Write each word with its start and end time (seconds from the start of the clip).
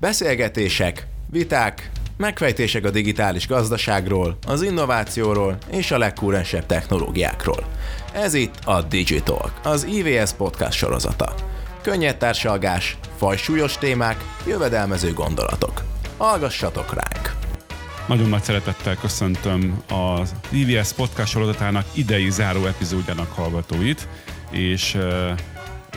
Beszélgetések, 0.00 1.06
viták, 1.30 1.90
megfejtések 2.16 2.84
a 2.84 2.90
digitális 2.90 3.46
gazdaságról, 3.46 4.38
az 4.46 4.62
innovációról 4.62 5.58
és 5.70 5.90
a 5.90 5.98
legkúrensebb 5.98 6.66
technológiákról. 6.66 7.66
Ez 8.12 8.34
itt 8.34 8.54
a 8.64 8.82
Digitalk, 8.82 9.52
az 9.62 9.84
IVS 9.84 10.32
podcast 10.32 10.78
sorozata. 10.78 11.34
Könnyed 11.82 12.16
társalgás, 12.16 12.96
fajsúlyos 13.16 13.78
témák, 13.78 14.24
jövedelmező 14.46 15.12
gondolatok. 15.12 15.84
Hallgassatok 16.16 16.94
ránk! 16.94 17.36
Nagyon 18.08 18.28
nagy 18.28 18.42
szeretettel 18.42 18.96
köszöntöm 18.96 19.82
az 19.88 20.34
IVS 20.50 20.92
podcast 20.92 21.32
sorozatának 21.32 21.86
idei 21.94 22.30
záró 22.30 22.66
epizódjának 22.66 23.32
hallgatóit, 23.32 24.08
és 24.50 24.96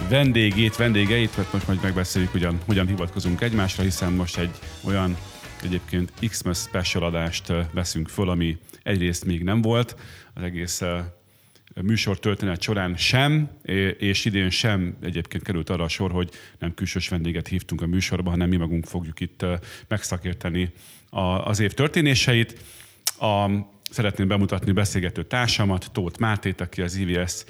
vendégét, 0.09 0.75
vendégeit, 0.75 1.37
mert 1.37 1.53
most 1.53 1.67
majd 1.67 1.81
megbeszéljük, 1.81 2.31
hogyan, 2.31 2.59
hogyan 2.65 2.87
hivatkozunk 2.87 3.41
egymásra, 3.41 3.83
hiszen 3.83 4.13
most 4.13 4.37
egy 4.37 4.59
olyan 4.83 5.17
egyébként 5.63 6.11
Xmas 6.29 6.57
special 6.57 7.03
adást 7.03 7.53
veszünk 7.73 8.09
föl, 8.09 8.29
ami 8.29 8.57
egyrészt 8.83 9.25
még 9.25 9.43
nem 9.43 9.61
volt, 9.61 9.95
az 10.33 10.43
egész 10.43 10.81
műsor 11.81 12.19
történet 12.19 12.61
során 12.61 12.95
sem, 12.95 13.49
és 13.97 14.25
idén 14.25 14.49
sem 14.49 14.97
egyébként 15.01 15.43
került 15.43 15.69
arra 15.69 15.83
a 15.83 15.87
sor, 15.87 16.11
hogy 16.11 16.29
nem 16.59 16.73
külsős 16.73 17.09
vendéget 17.09 17.47
hívtunk 17.47 17.81
a 17.81 17.85
műsorba, 17.85 18.29
hanem 18.29 18.49
mi 18.49 18.55
magunk 18.55 18.85
fogjuk 18.85 19.19
itt 19.19 19.45
megszakérteni 19.87 20.71
az 21.43 21.59
év 21.59 21.73
történéseit. 21.73 22.59
A, 23.19 23.49
szeretném 23.91 24.27
bemutatni 24.27 24.71
beszélgető 24.71 25.23
társamat, 25.23 25.89
Tóth 25.91 26.19
Mátét, 26.19 26.61
aki 26.61 26.81
az 26.81 26.95
IVS 26.95 27.43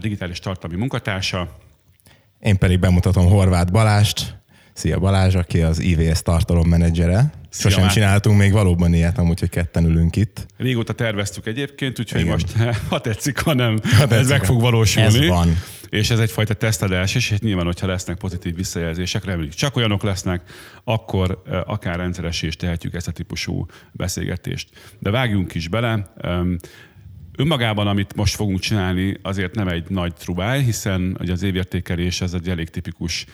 digitális 0.00 0.38
tartalmi 0.38 0.76
munkatársa. 0.76 1.58
Én 2.40 2.58
pedig 2.58 2.78
bemutatom 2.78 3.26
Horváth 3.26 3.72
Balást. 3.72 4.36
Szia 4.72 4.98
Balázs, 4.98 5.34
aki 5.34 5.60
az 5.60 5.78
IVS 5.78 6.22
tartalommenedzsere. 6.22 7.32
Sosem 7.50 7.80
Máté. 7.80 7.94
csináltunk 7.94 8.38
még 8.38 8.52
valóban 8.52 8.94
ilyet, 8.94 9.18
amúgy, 9.18 9.40
hogy 9.40 9.48
ketten 9.48 9.84
ülünk 9.84 10.16
itt. 10.16 10.46
Régóta 10.56 10.92
terveztük 10.92 11.46
egyébként, 11.46 11.98
úgyhogy 12.00 12.20
Igen. 12.20 12.32
most, 12.32 12.52
ha 12.90 13.00
tetszik, 13.00 13.38
ha 13.38 13.54
nem, 13.54 13.78
ha 13.82 14.06
tetszik, 14.06 14.18
ez 14.18 14.28
meg 14.28 14.44
fog 14.44 14.60
valósulni. 14.60 15.18
Ez 15.18 15.28
van. 15.28 15.56
És 15.88 16.10
ez 16.10 16.18
egyfajta 16.18 16.54
tesztadás 16.54 17.14
is, 17.14 17.30
és 17.30 17.38
nyilván, 17.38 17.64
hogyha 17.64 17.86
lesznek 17.86 18.16
pozitív 18.16 18.54
visszajelzések, 18.54 19.24
reméljük 19.24 19.54
csak 19.54 19.76
olyanok 19.76 20.02
lesznek, 20.02 20.42
akkor 20.84 21.42
akár 21.66 21.96
rendszeres 21.96 22.42
is 22.42 22.56
tehetjük 22.56 22.94
ezt 22.94 23.08
a 23.08 23.12
típusú 23.12 23.66
beszélgetést. 23.92 24.68
De 24.98 25.10
vágjunk 25.10 25.54
is 25.54 25.68
bele. 25.68 26.12
Önmagában, 27.40 27.86
amit 27.86 28.16
most 28.16 28.34
fogunk 28.34 28.58
csinálni, 28.58 29.16
azért 29.22 29.54
nem 29.54 29.68
egy 29.68 29.90
nagy 29.90 30.14
trubály, 30.14 30.62
hiszen 30.62 31.16
ugye 31.20 31.32
az 31.32 31.42
évértékelés 31.42 32.20
ez 32.20 32.32
egy 32.34 32.48
elég 32.48 32.68
tipikus 32.68 33.26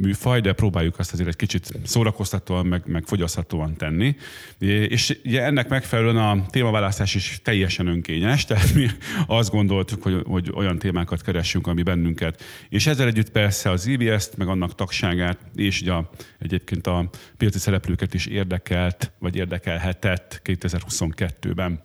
műfaj, 0.00 0.40
de 0.40 0.52
próbáljuk 0.52 0.98
azt 0.98 1.12
azért 1.12 1.28
egy 1.28 1.36
kicsit 1.36 1.72
szórakoztatóan, 1.84 2.66
meg, 2.66 2.82
meg 2.86 3.04
fogyaszthatóan 3.06 3.76
tenni. 3.76 4.16
És 4.58 5.18
ugye 5.24 5.42
ennek 5.42 5.68
megfelelően 5.68 6.16
a 6.16 6.46
témaválasztás 6.46 7.14
is 7.14 7.40
teljesen 7.42 7.86
önkényes, 7.86 8.44
tehát 8.44 8.74
mi 8.74 8.86
azt 9.26 9.50
gondoltuk, 9.50 10.02
hogy, 10.02 10.22
hogy 10.24 10.50
olyan 10.54 10.78
témákat 10.78 11.22
keressünk, 11.22 11.66
ami 11.66 11.82
bennünket. 11.82 12.42
És 12.68 12.86
ezzel 12.86 13.06
együtt 13.06 13.30
persze 13.30 13.70
az 13.70 13.86
IBS-t, 13.86 14.36
meg 14.36 14.48
annak 14.48 14.74
tagságát, 14.74 15.38
és 15.54 15.80
ugye 15.80 15.92
a, 15.92 16.10
egyébként 16.38 16.86
a 16.86 17.10
piaci 17.36 17.58
szereplőket 17.58 18.14
is 18.14 18.26
érdekelt, 18.26 19.12
vagy 19.18 19.36
érdekelhetett 19.36 20.40
2022-ben. 20.44 21.80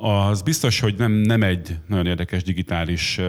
Az 0.00 0.42
biztos, 0.42 0.80
hogy 0.80 0.94
nem, 0.98 1.12
nem 1.12 1.42
egy 1.42 1.78
nagyon 1.86 2.06
érdekes 2.06 2.42
digitális 2.42 3.20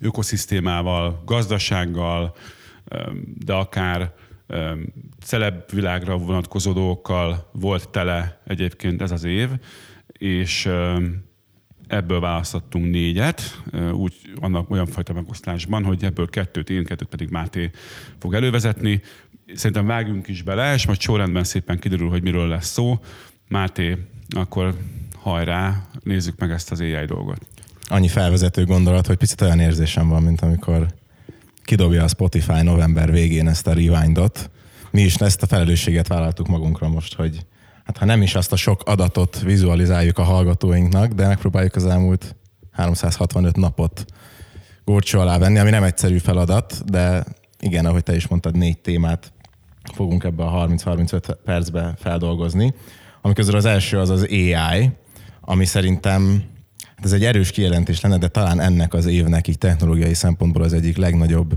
ökoszisztémával, 0.00 1.22
gazdasággal, 1.24 2.36
de 3.44 3.52
akár 3.52 4.14
celeb 5.20 5.72
világra 5.72 6.16
vonatkozó 6.16 6.72
dolgokkal 6.72 7.50
volt 7.52 7.88
tele 7.88 8.40
egyébként 8.46 9.02
ez 9.02 9.10
az 9.10 9.24
év, 9.24 9.48
és 10.12 10.70
ebből 11.86 12.20
választottunk 12.20 12.90
négyet, 12.90 13.62
úgy 13.92 14.14
annak 14.40 14.70
olyan 14.70 14.86
fajta 14.86 15.12
megosztásban, 15.12 15.84
hogy 15.84 16.04
ebből 16.04 16.28
kettőt 16.28 16.70
én, 16.70 16.84
kettőt 16.84 17.08
pedig 17.08 17.28
Máté 17.30 17.70
fog 18.18 18.34
elővezetni. 18.34 19.00
Szerintem 19.54 19.86
vágjunk 19.86 20.28
is 20.28 20.42
bele, 20.42 20.74
és 20.74 20.86
majd 20.86 21.00
sorrendben 21.00 21.44
szépen 21.44 21.78
kiderül, 21.78 22.08
hogy 22.08 22.22
miről 22.22 22.48
lesz 22.48 22.70
szó. 22.70 23.00
Máté, 23.48 23.96
akkor 24.28 24.74
hajrá, 25.28 25.82
nézzük 26.02 26.38
meg 26.38 26.50
ezt 26.50 26.70
az 26.70 26.80
AI 26.80 27.04
dolgot 27.06 27.46
annyi 27.88 28.08
felvezető 28.08 28.64
gondolat, 28.64 29.06
hogy 29.06 29.16
picit 29.16 29.40
olyan 29.40 29.60
érzésem 29.60 30.08
van, 30.08 30.22
mint 30.22 30.40
amikor 30.40 30.86
kidobja 31.64 32.04
a 32.04 32.08
Spotify 32.08 32.62
november 32.62 33.10
végén 33.10 33.48
ezt 33.48 33.66
a 33.66 33.72
rewindot. 33.72 34.50
Mi 34.90 35.02
is 35.02 35.14
ezt 35.14 35.42
a 35.42 35.46
felelősséget 35.46 36.06
vállaltuk 36.06 36.46
magunkra 36.46 36.88
most, 36.88 37.14
hogy 37.14 37.46
hát 37.84 37.96
ha 37.96 38.04
nem 38.04 38.22
is 38.22 38.34
azt 38.34 38.52
a 38.52 38.56
sok 38.56 38.82
adatot 38.84 39.40
vizualizáljuk 39.40 40.18
a 40.18 40.22
hallgatóinknak, 40.22 41.12
de 41.12 41.26
megpróbáljuk 41.26 41.74
az 41.74 41.86
elmúlt 41.86 42.36
365 42.72 43.56
napot 43.56 44.04
górcsó 44.84 45.20
alá 45.20 45.38
venni, 45.38 45.58
ami 45.58 45.70
nem 45.70 45.82
egyszerű 45.82 46.18
feladat, 46.18 46.90
de 46.90 47.24
igen, 47.60 47.86
ahogy 47.86 48.02
te 48.02 48.14
is 48.14 48.26
mondtad, 48.26 48.56
négy 48.56 48.78
témát 48.78 49.32
fogunk 49.94 50.24
ebbe 50.24 50.44
a 50.44 50.68
30-35 50.68 51.36
percbe 51.44 51.94
feldolgozni. 51.98 52.74
Ami 53.20 53.34
közül 53.34 53.56
az 53.56 53.64
első 53.64 53.98
az 53.98 54.10
az 54.10 54.26
AI, 54.30 54.90
ami 55.50 55.64
szerintem 55.64 56.42
Hát 56.96 57.04
ez 57.04 57.12
egy 57.12 57.24
erős 57.24 57.50
kijelentés 57.50 58.00
lenne, 58.00 58.18
de 58.18 58.28
talán 58.28 58.60
ennek 58.60 58.94
az 58.94 59.06
évnek 59.06 59.48
így 59.48 59.58
technológiai 59.58 60.14
szempontból 60.14 60.62
az 60.62 60.72
egyik 60.72 60.96
legnagyobb 60.96 61.54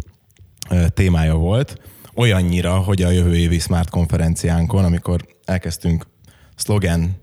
témája 0.94 1.36
volt. 1.36 1.82
Olyannyira, 2.16 2.78
hogy 2.78 3.02
a 3.02 3.10
jövő 3.10 3.36
évi 3.36 3.60
Smart 3.60 3.90
konferenciánkon, 3.90 4.84
amikor 4.84 5.26
elkezdtünk 5.46 6.08
szlogen 6.56 7.16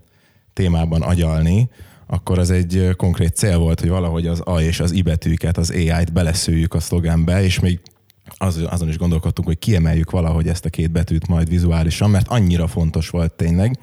témában 0.53 1.01
agyalni, 1.01 1.69
akkor 2.07 2.39
az 2.39 2.51
egy 2.51 2.89
konkrét 2.97 3.35
cél 3.35 3.57
volt, 3.57 3.79
hogy 3.79 3.89
valahogy 3.89 4.27
az 4.27 4.41
A 4.43 4.61
és 4.61 4.79
az 4.79 4.91
I 4.91 5.01
betűket, 5.01 5.57
az 5.57 5.71
AI-t 5.71 6.13
beleszőjük 6.13 6.73
a 6.73 6.79
szlogenbe, 6.79 7.43
és 7.43 7.59
még 7.59 7.79
az, 8.37 8.65
azon 8.69 8.87
is 8.87 8.97
gondolkodtunk, 8.97 9.47
hogy 9.47 9.59
kiemeljük 9.59 10.11
valahogy 10.11 10.47
ezt 10.47 10.65
a 10.65 10.69
két 10.69 10.91
betűt 10.91 11.27
majd 11.27 11.49
vizuálisan, 11.49 12.09
mert 12.09 12.27
annyira 12.27 12.67
fontos 12.67 13.09
volt 13.09 13.33
tényleg. 13.33 13.79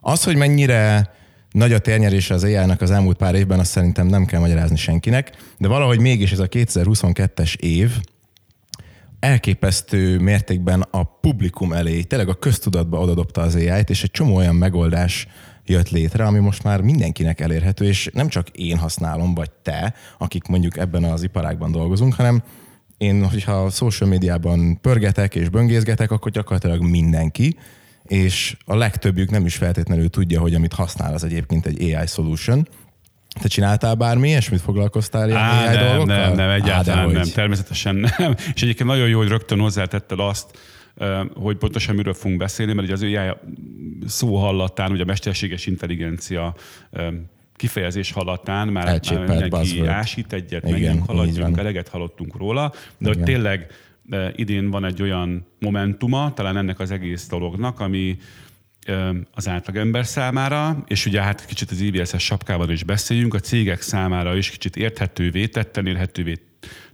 Az, 0.00 0.24
hogy 0.24 0.36
mennyire 0.36 1.16
nagy 1.58 1.72
a 1.72 1.78
térnyerése 1.78 2.34
az 2.34 2.44
ai 2.44 2.56
az 2.56 2.90
elmúlt 2.90 3.16
pár 3.16 3.34
évben, 3.34 3.58
azt 3.58 3.70
szerintem 3.70 4.06
nem 4.06 4.24
kell 4.24 4.40
magyarázni 4.40 4.76
senkinek, 4.76 5.36
de 5.58 5.68
valahogy 5.68 6.00
mégis 6.00 6.32
ez 6.32 6.38
a 6.38 6.48
2022-es 6.48 7.56
év 7.56 7.90
elképesztő 9.20 10.18
mértékben 10.18 10.80
a 10.90 11.02
publikum 11.02 11.72
elé, 11.72 12.02
tényleg 12.02 12.28
a 12.28 12.34
köztudatba 12.34 13.00
odadobta 13.00 13.40
az 13.40 13.54
ai 13.54 13.70
és 13.86 14.02
egy 14.02 14.10
csomó 14.10 14.34
olyan 14.34 14.54
megoldás 14.54 15.26
jött 15.64 15.90
létre, 15.90 16.24
ami 16.24 16.38
most 16.38 16.62
már 16.62 16.80
mindenkinek 16.80 17.40
elérhető, 17.40 17.84
és 17.84 18.10
nem 18.12 18.28
csak 18.28 18.48
én 18.48 18.76
használom, 18.76 19.34
vagy 19.34 19.50
te, 19.50 19.94
akik 20.18 20.46
mondjuk 20.46 20.76
ebben 20.76 21.04
az 21.04 21.22
iparágban 21.22 21.72
dolgozunk, 21.72 22.14
hanem 22.14 22.42
én, 22.98 23.28
hogyha 23.28 23.52
a 23.52 23.70
social 23.70 24.08
médiában 24.08 24.80
pörgetek 24.80 25.34
és 25.34 25.48
böngészgetek, 25.48 26.10
akkor 26.10 26.30
gyakorlatilag 26.30 26.82
mindenki, 26.82 27.56
és 28.08 28.56
a 28.64 28.76
legtöbbjük 28.76 29.30
nem 29.30 29.46
is 29.46 29.56
feltétlenül 29.56 30.10
tudja, 30.10 30.40
hogy 30.40 30.54
amit 30.54 30.72
használ, 30.72 31.14
az 31.14 31.24
egyébként 31.24 31.66
egy 31.66 31.82
AI 31.82 32.06
solution. 32.06 32.68
Te 33.40 33.48
csináltál 33.48 33.94
bármi 33.94 34.28
ilyesmit, 34.28 34.60
foglalkoztál 34.60 35.28
ilyen 35.28 35.40
Á, 35.40 35.68
AI 35.68 35.76
nem, 35.76 35.86
dolgokkal? 35.86 36.26
Nem, 36.26 36.34
nem, 36.34 36.50
egyáltalán 36.50 37.08
Á, 37.08 37.12
nem, 37.12 37.28
természetesen 37.34 37.94
nem. 37.94 38.34
És 38.54 38.62
egyébként 38.62 38.88
nagyon 38.88 39.08
jó, 39.08 39.18
hogy 39.18 39.28
rögtön 39.28 39.58
hozzátetted 39.58 40.20
azt, 40.20 40.58
hogy 41.34 41.56
pontosan 41.56 41.94
miről 41.94 42.14
fogunk 42.14 42.38
beszélni, 42.38 42.72
mert 42.72 42.86
ugye 42.86 42.96
az 42.96 43.02
AI 43.02 43.30
szó 44.06 44.36
hallatán, 44.36 44.92
ugye 44.92 45.02
a 45.02 45.06
mesterséges 45.06 45.66
intelligencia 45.66 46.54
kifejezés 47.56 48.12
hallatán 48.12 48.68
már, 48.68 48.84
már 48.84 49.00
mindenki 49.18 49.48
buzzword. 49.48 49.88
ásít 49.88 50.32
egyet, 50.32 50.64
Igen, 50.64 50.80
megint 50.80 51.06
haladjunk, 51.06 51.58
eleget 51.58 51.88
hallottunk 51.88 52.36
róla, 52.36 52.68
de 52.70 52.78
Igen. 52.98 53.14
hogy 53.14 53.22
tényleg 53.22 53.66
idén 54.34 54.70
van 54.70 54.84
egy 54.84 55.02
olyan 55.02 55.46
momentuma, 55.58 56.32
talán 56.34 56.56
ennek 56.56 56.80
az 56.80 56.90
egész 56.90 57.28
dolognak, 57.28 57.80
ami 57.80 58.16
az 59.34 59.48
átlagember 59.48 60.06
számára, 60.06 60.84
és 60.86 61.06
ugye 61.06 61.22
hát 61.22 61.46
kicsit 61.46 61.70
az 61.70 61.80
IBS-es 61.80 62.24
sapkában 62.24 62.70
is 62.70 62.84
beszéljünk, 62.84 63.34
a 63.34 63.40
cégek 63.40 63.80
számára 63.80 64.36
is 64.36 64.50
kicsit 64.50 64.76
érthetővé, 64.76 65.46
tetten 65.46 65.86
érhetővé 65.86 66.34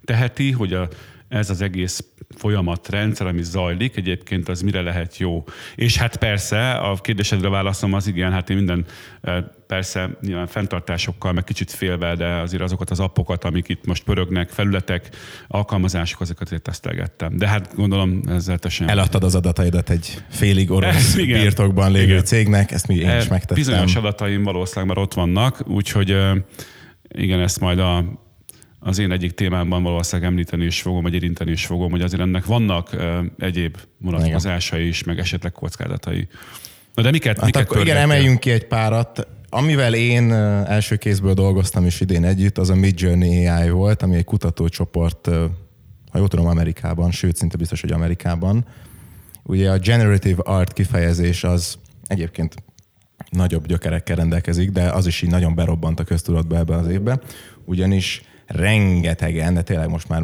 teheti, 0.05 0.51
hogy 0.51 0.73
a, 0.73 0.89
ez 1.35 1.51
az 1.51 1.61
egész 1.61 2.05
folyamat, 2.37 2.89
rendszer, 2.89 3.27
ami 3.27 3.43
zajlik, 3.43 3.97
egyébként 3.97 4.49
az 4.49 4.63
mire 4.63 4.81
lehet 4.81 5.19
jó. 5.19 5.45
És 5.75 5.97
hát 5.97 6.17
persze, 6.17 6.73
a 6.73 6.95
kérdésedre 6.95 7.49
válaszom 7.49 7.93
az 7.93 8.07
igen, 8.07 8.33
hát 8.33 8.51
én 8.51 8.57
minden 8.57 8.85
persze 9.67 10.11
nyilván 10.21 10.47
fenntartásokkal, 10.47 11.33
meg 11.33 11.45
kicsit 11.45 11.71
félve, 11.71 12.15
de 12.15 12.27
azért 12.27 12.63
azokat 12.63 12.91
az 12.91 13.01
appokat, 13.01 13.45
amik 13.45 13.69
itt 13.69 13.87
most 13.87 14.05
pörögnek, 14.05 14.49
felületek, 14.49 15.09
alkalmazások, 15.49 16.21
azokat 16.21 16.47
azért 16.47 16.63
tesztelgettem. 16.63 17.37
De 17.37 17.49
hát 17.49 17.75
gondolom 17.75 18.21
ezzel 18.29 18.59
te 18.59 18.69
sem. 18.69 18.89
Eladtad 18.89 19.25
az 19.25 19.35
adataidat 19.35 19.91
egy 19.91 20.23
félig 20.29 20.71
orosz 20.71 21.17
igen, 21.17 21.41
birtokban 21.41 21.93
lévő 21.93 22.05
igen. 22.05 22.25
cégnek, 22.25 22.71
ezt 22.71 22.87
mi 22.87 22.95
én 22.95 23.17
is 23.17 23.29
megtettem. 23.29 23.57
Bizonyos 23.57 23.97
adataim 23.97 24.43
valószínűleg 24.43 24.89
már 24.89 25.05
ott 25.05 25.15
vannak, 25.15 25.69
úgyhogy 25.69 26.17
igen, 27.09 27.41
ezt 27.41 27.61
majd 27.61 27.79
a 27.79 28.23
az 28.87 28.99
én 28.99 29.13
egyik 29.13 29.33
témámban 29.33 29.83
valószínűleg 29.83 30.31
említeni 30.31 30.65
is 30.65 30.83
fogom, 30.83 31.03
vagy 31.03 31.15
érinteni 31.15 31.51
is 31.51 31.67
fogom, 31.67 31.91
hogy 31.91 32.01
azért 32.01 32.23
ennek 32.23 32.45
vannak 32.45 32.97
egyéb 33.39 33.77
vonatkozásai 33.99 34.87
is, 34.87 35.05
meg 35.05 35.19
esetleg 35.19 35.53
kockázatai. 35.53 36.29
Na 36.95 37.03
de 37.03 37.11
miket, 37.11 37.37
hát 37.37 37.45
miket 37.45 37.63
akkor 37.63 37.81
igen, 37.81 37.97
emeljünk 37.97 38.41
ki 38.41 38.51
egy 38.51 38.67
párat. 38.67 39.27
Amivel 39.49 39.95
én 39.95 40.33
első 40.33 40.97
kézből 40.97 41.35
dolgoztam 41.35 41.87
is 41.87 42.01
idén 42.01 42.25
együtt, 42.25 42.59
az 42.59 42.71
a 42.71 42.75
Midjourney 42.75 43.47
AI 43.47 43.71
volt, 43.71 44.03
ami 44.03 44.17
egy 44.17 44.25
kutatócsoport, 44.25 45.27
ha 46.11 46.19
jól 46.19 46.29
tudom, 46.29 46.47
Amerikában, 46.47 47.11
sőt, 47.11 47.37
szinte 47.37 47.57
biztos, 47.57 47.81
hogy 47.81 47.93
Amerikában. 47.93 48.65
Ugye 49.43 49.71
a 49.71 49.79
generative 49.79 50.43
art 50.43 50.73
kifejezés 50.73 51.45
az 51.45 51.79
egyébként 52.07 52.55
nagyobb 53.31 53.67
gyökerekkel 53.67 54.17
rendelkezik, 54.17 54.71
de 54.71 54.91
az 54.91 55.07
is 55.07 55.23
így 55.23 55.31
nagyon 55.31 55.55
berobbant 55.55 56.01
a 56.01 56.05
köztudatba 56.05 56.57
ebben 56.57 56.79
az 56.79 56.89
évben, 56.89 57.21
ugyanis 57.65 58.23
rengetegen, 58.47 59.55
de 59.55 59.63
tényleg 59.63 59.89
most 59.89 60.09
már 60.09 60.23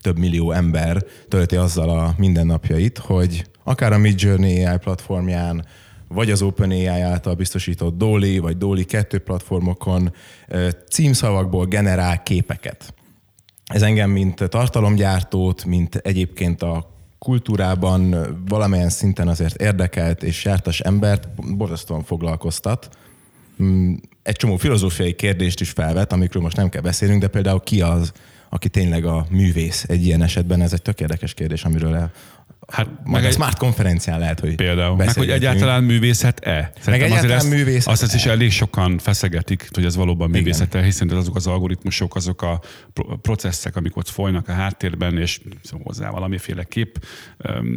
több 0.00 0.18
millió 0.18 0.52
ember 0.52 1.04
tölti 1.28 1.56
azzal 1.56 1.90
a 1.90 2.14
mindennapjait, 2.16 2.98
hogy 2.98 3.46
akár 3.64 3.92
a 3.92 3.98
Midjourney 3.98 4.64
AI 4.64 4.78
platformján, 4.78 5.66
vagy 6.08 6.30
az 6.30 6.42
OpenAI 6.42 6.86
által 6.86 7.34
biztosított 7.34 7.98
Dolly, 7.98 8.38
vagy 8.38 8.56
Dolly 8.56 8.84
2 8.84 9.18
platformokon 9.18 10.12
címszavakból 10.90 11.66
generál 11.66 12.22
képeket. 12.22 12.94
Ez 13.66 13.82
engem, 13.82 14.10
mint 14.10 14.48
tartalomgyártót, 14.48 15.64
mint 15.64 15.94
egyébként 15.94 16.62
a 16.62 16.90
kultúrában 17.18 18.16
valamilyen 18.48 18.88
szinten 18.88 19.28
azért 19.28 19.62
érdekelt 19.62 20.22
és 20.22 20.44
jártas 20.44 20.80
embert 20.80 21.28
borzasztóan 21.56 22.02
foglalkoztat. 22.02 22.88
Mm, 23.62 23.94
egy 24.22 24.36
csomó 24.36 24.56
filozófiai 24.56 25.12
kérdést 25.12 25.60
is 25.60 25.70
felvet, 25.70 26.12
amikről 26.12 26.42
most 26.42 26.56
nem 26.56 26.68
kell 26.68 26.82
beszélnünk, 26.82 27.20
de 27.20 27.28
például 27.28 27.60
ki 27.60 27.80
az, 27.80 28.12
aki 28.48 28.68
tényleg 28.68 29.04
a 29.04 29.26
művész 29.30 29.84
egy 29.88 30.06
ilyen 30.06 30.22
esetben, 30.22 30.60
ez 30.60 30.72
egy 30.72 30.82
tök 30.82 31.00
érdekes 31.00 31.34
kérdés, 31.34 31.64
amiről 31.64 31.94
el, 31.94 32.12
Hát 32.68 32.88
meg 33.04 33.24
egy 33.24 33.32
smart 33.32 33.58
konferencián 33.58 34.18
lehet, 34.18 34.40
hogy 34.40 34.54
Például. 34.54 34.96
Meg 34.96 35.12
hogy 35.12 35.30
egyáltalán 35.30 35.84
művészet-e? 35.84 36.72
Szerintem 36.80 36.92
meg 36.92 37.02
egyáltalán 37.02 37.36
ezt, 37.36 37.50
művészet 37.50 37.92
Azt, 37.92 38.14
is 38.14 38.26
elég 38.26 38.50
sokan 38.50 38.98
feszegetik, 38.98 39.68
hogy 39.72 39.84
ez 39.84 39.96
valóban 39.96 40.30
művészet-e, 40.30 40.82
hiszen 40.82 41.10
azok 41.10 41.36
az 41.36 41.46
algoritmusok, 41.46 42.14
azok 42.14 42.42
a 42.42 42.60
processzek, 43.22 43.76
amik 43.76 43.96
ott 43.96 44.08
folynak 44.08 44.48
a 44.48 44.52
háttérben, 44.52 45.18
és 45.18 45.40
hozzá 45.82 46.10
valamiféle 46.10 46.64
kép 46.64 47.04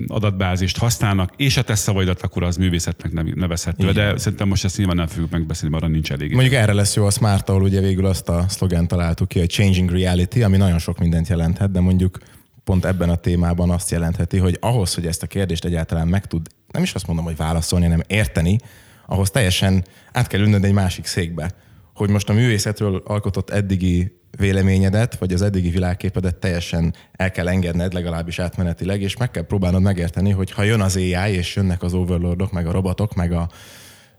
adatbázist 0.08 0.78
használnak, 0.78 1.34
és 1.38 1.58
a 1.58 1.62
te 1.62 1.76
szavaidat, 1.76 2.22
akkor 2.22 2.44
az 2.44 2.58
művészetnek 2.58 3.36
nevezhető. 3.36 3.92
De 3.92 4.18
szerintem 4.18 4.48
most 4.48 4.64
ezt 4.66 4.78
nyilván 4.78 4.96
nem 4.96 5.08
fogjuk 5.08 5.30
megbeszélni, 5.32 5.76
arra 5.76 5.88
nincs 5.88 6.12
elég. 6.12 6.32
Mondjuk 6.32 6.54
erre 6.54 6.74
lesz 6.74 6.96
jó 6.96 7.06
a 7.06 7.12
Smart, 7.12 7.50
ahol 7.50 7.62
ugye 7.62 7.80
végül 7.80 8.06
azt 8.06 8.30
a 8.30 8.46
szlogent 8.48 8.88
találtuk 8.88 9.28
ki, 9.28 9.40
hogy 9.40 9.50
Changing 9.50 9.90
Reality, 9.90 10.44
ami 10.44 10.58
nagyon 10.58 10.80
sok 10.80 11.00
mindent 11.00 11.28
jelenthet, 11.28 11.72
de 11.72 11.80
mondjuk 11.80 12.18
pont 12.66 12.86
ebben 12.86 13.10
a 13.10 13.16
témában 13.16 13.70
azt 13.70 13.92
jelentheti, 13.92 14.38
hogy 14.38 14.58
ahhoz, 14.60 14.94
hogy 14.94 15.06
ezt 15.06 15.24
a 15.24 15.28
kérdést 15.28 15.66
egyáltalán 15.66 16.08
meg 16.08 16.26
tud, 16.26 16.48
nem 16.72 16.84
is 16.84 16.94
azt 16.94 17.08
mondom, 17.08 17.26
hogy 17.26 17.36
válaszolni, 17.36 17.86
hanem 17.86 18.04
érteni, 18.08 18.60
ahhoz 19.06 19.30
teljesen 19.30 19.86
át 20.12 20.28
kell 20.28 20.40
ülnöd 20.40 20.64
egy 20.64 20.74
másik 20.74 21.06
székbe. 21.06 21.52
Hogy 21.94 22.10
most 22.10 22.30
a 22.30 22.34
művészetről 22.34 23.02
alkotott 23.06 23.50
eddigi 23.50 24.20
véleményedet, 24.38 25.18
vagy 25.18 25.34
az 25.34 25.42
eddigi 25.42 25.70
világképedet 25.70 26.36
teljesen 26.36 26.94
el 27.12 27.32
kell 27.32 27.48
engedned, 27.48 27.94
legalábbis 27.94 28.40
átmenetileg, 28.40 29.02
és 29.02 29.18
meg 29.18 29.32
kell 29.32 29.46
próbálnod 29.46 29.82
megérteni, 29.82 30.32
hogy 30.32 30.52
ha 30.52 30.64
jön 30.64 30.82
az 30.82 30.96
AI, 30.96 31.34
és 31.34 31.56
jönnek 31.56 31.84
az 31.84 31.94
overlordok, 31.94 32.52
meg 32.52 32.68
a 32.68 32.72
robotok, 32.72 33.14
meg 33.14 33.32
a 33.32 33.50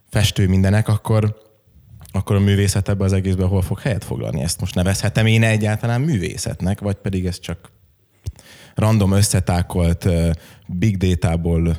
festő 0.09 0.47
mindenek, 0.47 0.87
akkor, 0.87 1.37
akkor 2.11 2.35
a 2.35 2.39
művészet 2.39 2.89
ebbe 2.89 3.03
az 3.03 3.13
egészben 3.13 3.47
hol 3.47 3.61
fog 3.61 3.79
helyet 3.79 4.03
foglalni? 4.03 4.41
Ezt 4.41 4.59
most 4.59 4.75
nevezhetem 4.75 5.25
én 5.25 5.43
egyáltalán 5.43 6.01
művészetnek, 6.01 6.79
vagy 6.79 6.95
pedig 6.95 7.25
ez 7.25 7.39
csak 7.39 7.75
random 8.77 9.11
összetákolt 9.11 10.09
big 10.67 10.97
data-ból, 10.97 11.77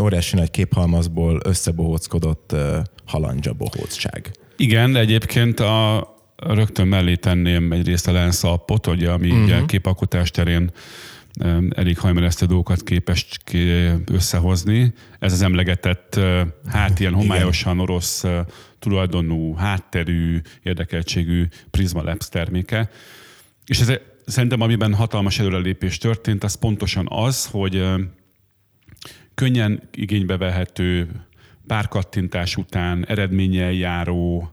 óriási 0.00 0.36
nagy 0.36 0.50
képhalmazból 0.50 1.40
összebohóckodott 1.44 2.56
halandzsa 3.06 3.52
bohócság. 3.52 4.30
Igen, 4.56 4.96
egyébként 4.96 5.60
a, 5.60 6.08
rögtön 6.36 6.88
mellé 6.88 7.14
tenném 7.14 7.72
egyrészt 7.72 8.08
a 8.08 8.12
Lens 8.12 8.42
appot, 8.42 8.86
ugye, 8.86 9.10
ami 9.10 9.30
uh-huh. 9.30 9.44
ugye 9.44 9.64
képalkotás 9.66 10.30
terén 10.30 10.70
elég 11.70 11.98
hajmeresztő 11.98 12.46
dolgokat 12.46 12.82
képes 12.82 13.26
összehozni. 14.12 14.92
Ez 15.18 15.32
az 15.32 15.42
emlegetett, 15.42 16.20
hát 16.66 17.00
ilyen 17.00 17.14
homályosan 17.20 17.80
orosz 17.80 18.24
tulajdonú, 18.78 19.54
hátterű, 19.54 20.40
érdekeltségű 20.62 21.46
Prisma 21.70 22.02
Labs 22.02 22.28
terméke. 22.28 22.90
És 23.66 23.80
ez 23.80 23.92
szerintem 24.30 24.60
amiben 24.60 24.94
hatalmas 24.94 25.38
előrelépés 25.38 25.98
történt, 25.98 26.44
az 26.44 26.54
pontosan 26.54 27.06
az, 27.10 27.46
hogy 27.46 27.84
könnyen 29.34 29.88
igénybe 29.92 30.36
vehető, 30.36 31.08
pár 31.66 31.88
kattintás 31.88 32.56
után 32.56 33.06
eredménnyel 33.06 33.72
járó, 33.72 34.52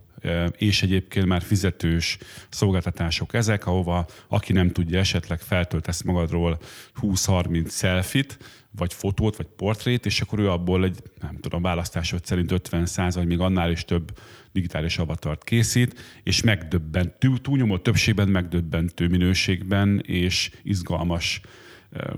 és 0.58 0.84
egyébként 0.84 1.26
már 1.26 1.42
fizetős 1.42 2.18
szolgáltatások 2.50 3.34
ezek, 3.34 3.68
ahova 3.68 4.06
aki 4.28 4.54
nem 4.54 4.72
tudja, 4.72 5.00
esetleg 5.00 5.40
feltöltesz 5.40 6.02
magadról 6.02 6.60
20-30 7.02 7.72
selfit, 7.72 8.38
vagy 8.72 8.94
fotót, 8.94 9.36
vagy 9.36 9.46
portrét, 9.46 10.06
és 10.06 10.22
akkor 10.22 10.40
ő 10.40 10.50
abból 10.50 10.84
egy, 10.84 10.98
nem 11.22 11.38
tudom, 11.40 11.62
választásod 11.62 12.26
szerint 12.26 12.52
50 12.52 12.88
vagy 12.96 13.28
még 13.28 13.40
annál 13.40 13.72
is 13.72 13.86
több 13.86 14.20
digitális 14.58 14.98
avatart 14.98 15.44
készít, 15.44 16.00
és 16.24 16.42
megdöbbentő, 16.42 17.38
túlnyomó 17.42 17.78
többségben 17.78 18.28
megdöbbentő 18.28 19.08
minőségben 19.08 20.00
és 20.06 20.52
izgalmas 20.64 21.42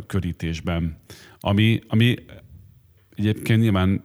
körítésben. 0.08 0.98
Ami, 1.40 1.80
ami 1.88 2.16
egyébként 3.16 3.62
nyilván 3.62 4.04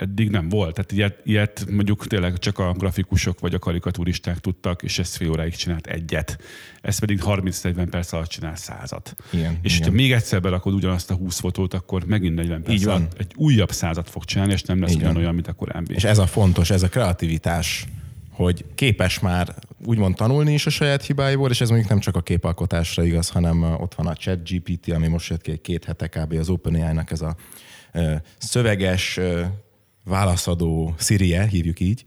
eddig 0.00 0.30
nem 0.30 0.48
volt. 0.48 0.74
Tehát 0.74 0.92
ilyet, 0.92 1.20
ilyet 1.24 1.66
mondjuk 1.70 2.06
tényleg 2.06 2.38
csak 2.38 2.58
a 2.58 2.72
grafikusok 2.72 3.40
vagy 3.40 3.54
a 3.54 3.58
karikaturisták 3.58 4.38
tudtak, 4.38 4.82
és 4.82 4.98
ezt 4.98 5.16
fél 5.16 5.30
óráig 5.30 5.54
csinált 5.54 5.86
egyet. 5.86 6.38
Ez 6.82 6.98
pedig 6.98 7.20
30-40 7.24 7.86
perc 7.90 8.12
alatt 8.12 8.28
csinál 8.28 8.56
százat. 8.56 9.14
Igen, 9.32 9.58
és 9.62 9.76
igen. 9.76 9.88
ha 9.88 9.94
még 9.94 10.12
egyszer 10.12 10.40
berakod 10.40 10.74
ugyanazt 10.74 11.10
a 11.10 11.14
20 11.14 11.40
fotót, 11.40 11.74
akkor 11.74 12.04
megint 12.04 12.34
40 12.34 12.62
perc 12.62 12.74
Így 12.78 12.84
van. 12.84 12.94
alatt 12.94 13.18
egy 13.18 13.32
újabb 13.36 13.70
százat 13.70 14.10
fog 14.10 14.24
csinálni, 14.24 14.52
és 14.52 14.62
nem 14.62 14.80
lesz 14.80 14.94
olyan, 14.94 15.16
olyan, 15.16 15.34
mint 15.34 15.48
a 15.48 15.52
korábbi. 15.52 15.94
És 15.94 16.04
ez 16.04 16.18
a 16.18 16.26
fontos, 16.26 16.70
ez 16.70 16.82
a 16.82 16.88
kreativitás, 16.88 17.86
hogy 18.30 18.64
képes 18.74 19.18
már 19.18 19.54
úgymond 19.84 20.14
tanulni 20.14 20.52
is 20.52 20.66
a 20.66 20.70
saját 20.70 21.04
hibáiból, 21.04 21.50
és 21.50 21.60
ez 21.60 21.68
mondjuk 21.68 21.90
nem 21.90 21.98
csak 21.98 22.16
a 22.16 22.20
képalkotásra 22.20 23.04
igaz, 23.04 23.28
hanem 23.28 23.62
ott 23.62 23.94
van 23.94 24.06
a 24.06 24.12
chat 24.12 24.48
GPT, 24.48 24.92
ami 24.92 25.06
most 25.06 25.30
jött 25.30 25.40
ki 25.40 25.50
egy 25.50 25.60
két 25.60 25.84
hete 25.84 26.08
kb. 26.08 26.32
az 26.32 26.48
OpenAI-nak 26.48 27.10
ez 27.10 27.20
a 27.20 27.36
szöveges 28.38 29.20
válaszadó 30.10 30.94
Sirie, 30.98 31.46
hívjuk 31.46 31.80
így, 31.80 32.04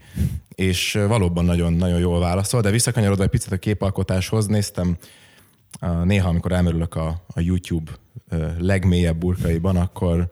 és 0.56 1.00
valóban 1.08 1.46
nagyon-nagyon 1.46 2.00
jól 2.00 2.20
válaszol, 2.20 2.62
de 2.62 2.70
visszakanyarodva 2.70 3.24
egy 3.24 3.30
picit 3.30 3.52
a 3.52 3.58
képalkotáshoz, 3.58 4.46
néztem 4.46 4.98
néha, 6.04 6.30
amikor 6.30 6.52
elmerülök 6.52 6.96
a, 6.96 7.24
a 7.28 7.40
YouTube 7.40 7.92
legmélyebb 8.58 9.18
burkaiban, 9.18 9.76
akkor 9.76 10.32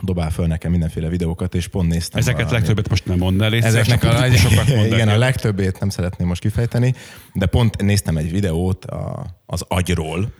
dobál 0.00 0.30
föl 0.30 0.46
nekem 0.46 0.70
mindenféle 0.70 1.08
videókat, 1.08 1.54
és 1.54 1.68
pont 1.68 1.88
néztem. 1.88 2.20
Ezeket 2.20 2.50
a, 2.50 2.52
legtöbbet 2.52 2.88
most 2.88 3.06
nem 3.06 3.18
mondd 3.18 3.42
el, 3.42 3.54
Ezeknek 3.54 4.04
a, 4.04 4.22
a 4.22 4.36
sokat 4.36 4.68
Igen, 4.68 5.08
a 5.08 5.18
legtöbbét 5.18 5.80
nem 5.80 5.88
szeretném 5.88 6.28
most 6.28 6.40
kifejteni, 6.40 6.94
de 7.34 7.46
pont 7.46 7.82
néztem 7.82 8.16
egy 8.16 8.30
videót 8.30 8.84
a, 8.84 9.26
az 9.46 9.64
agyról, 9.68 10.32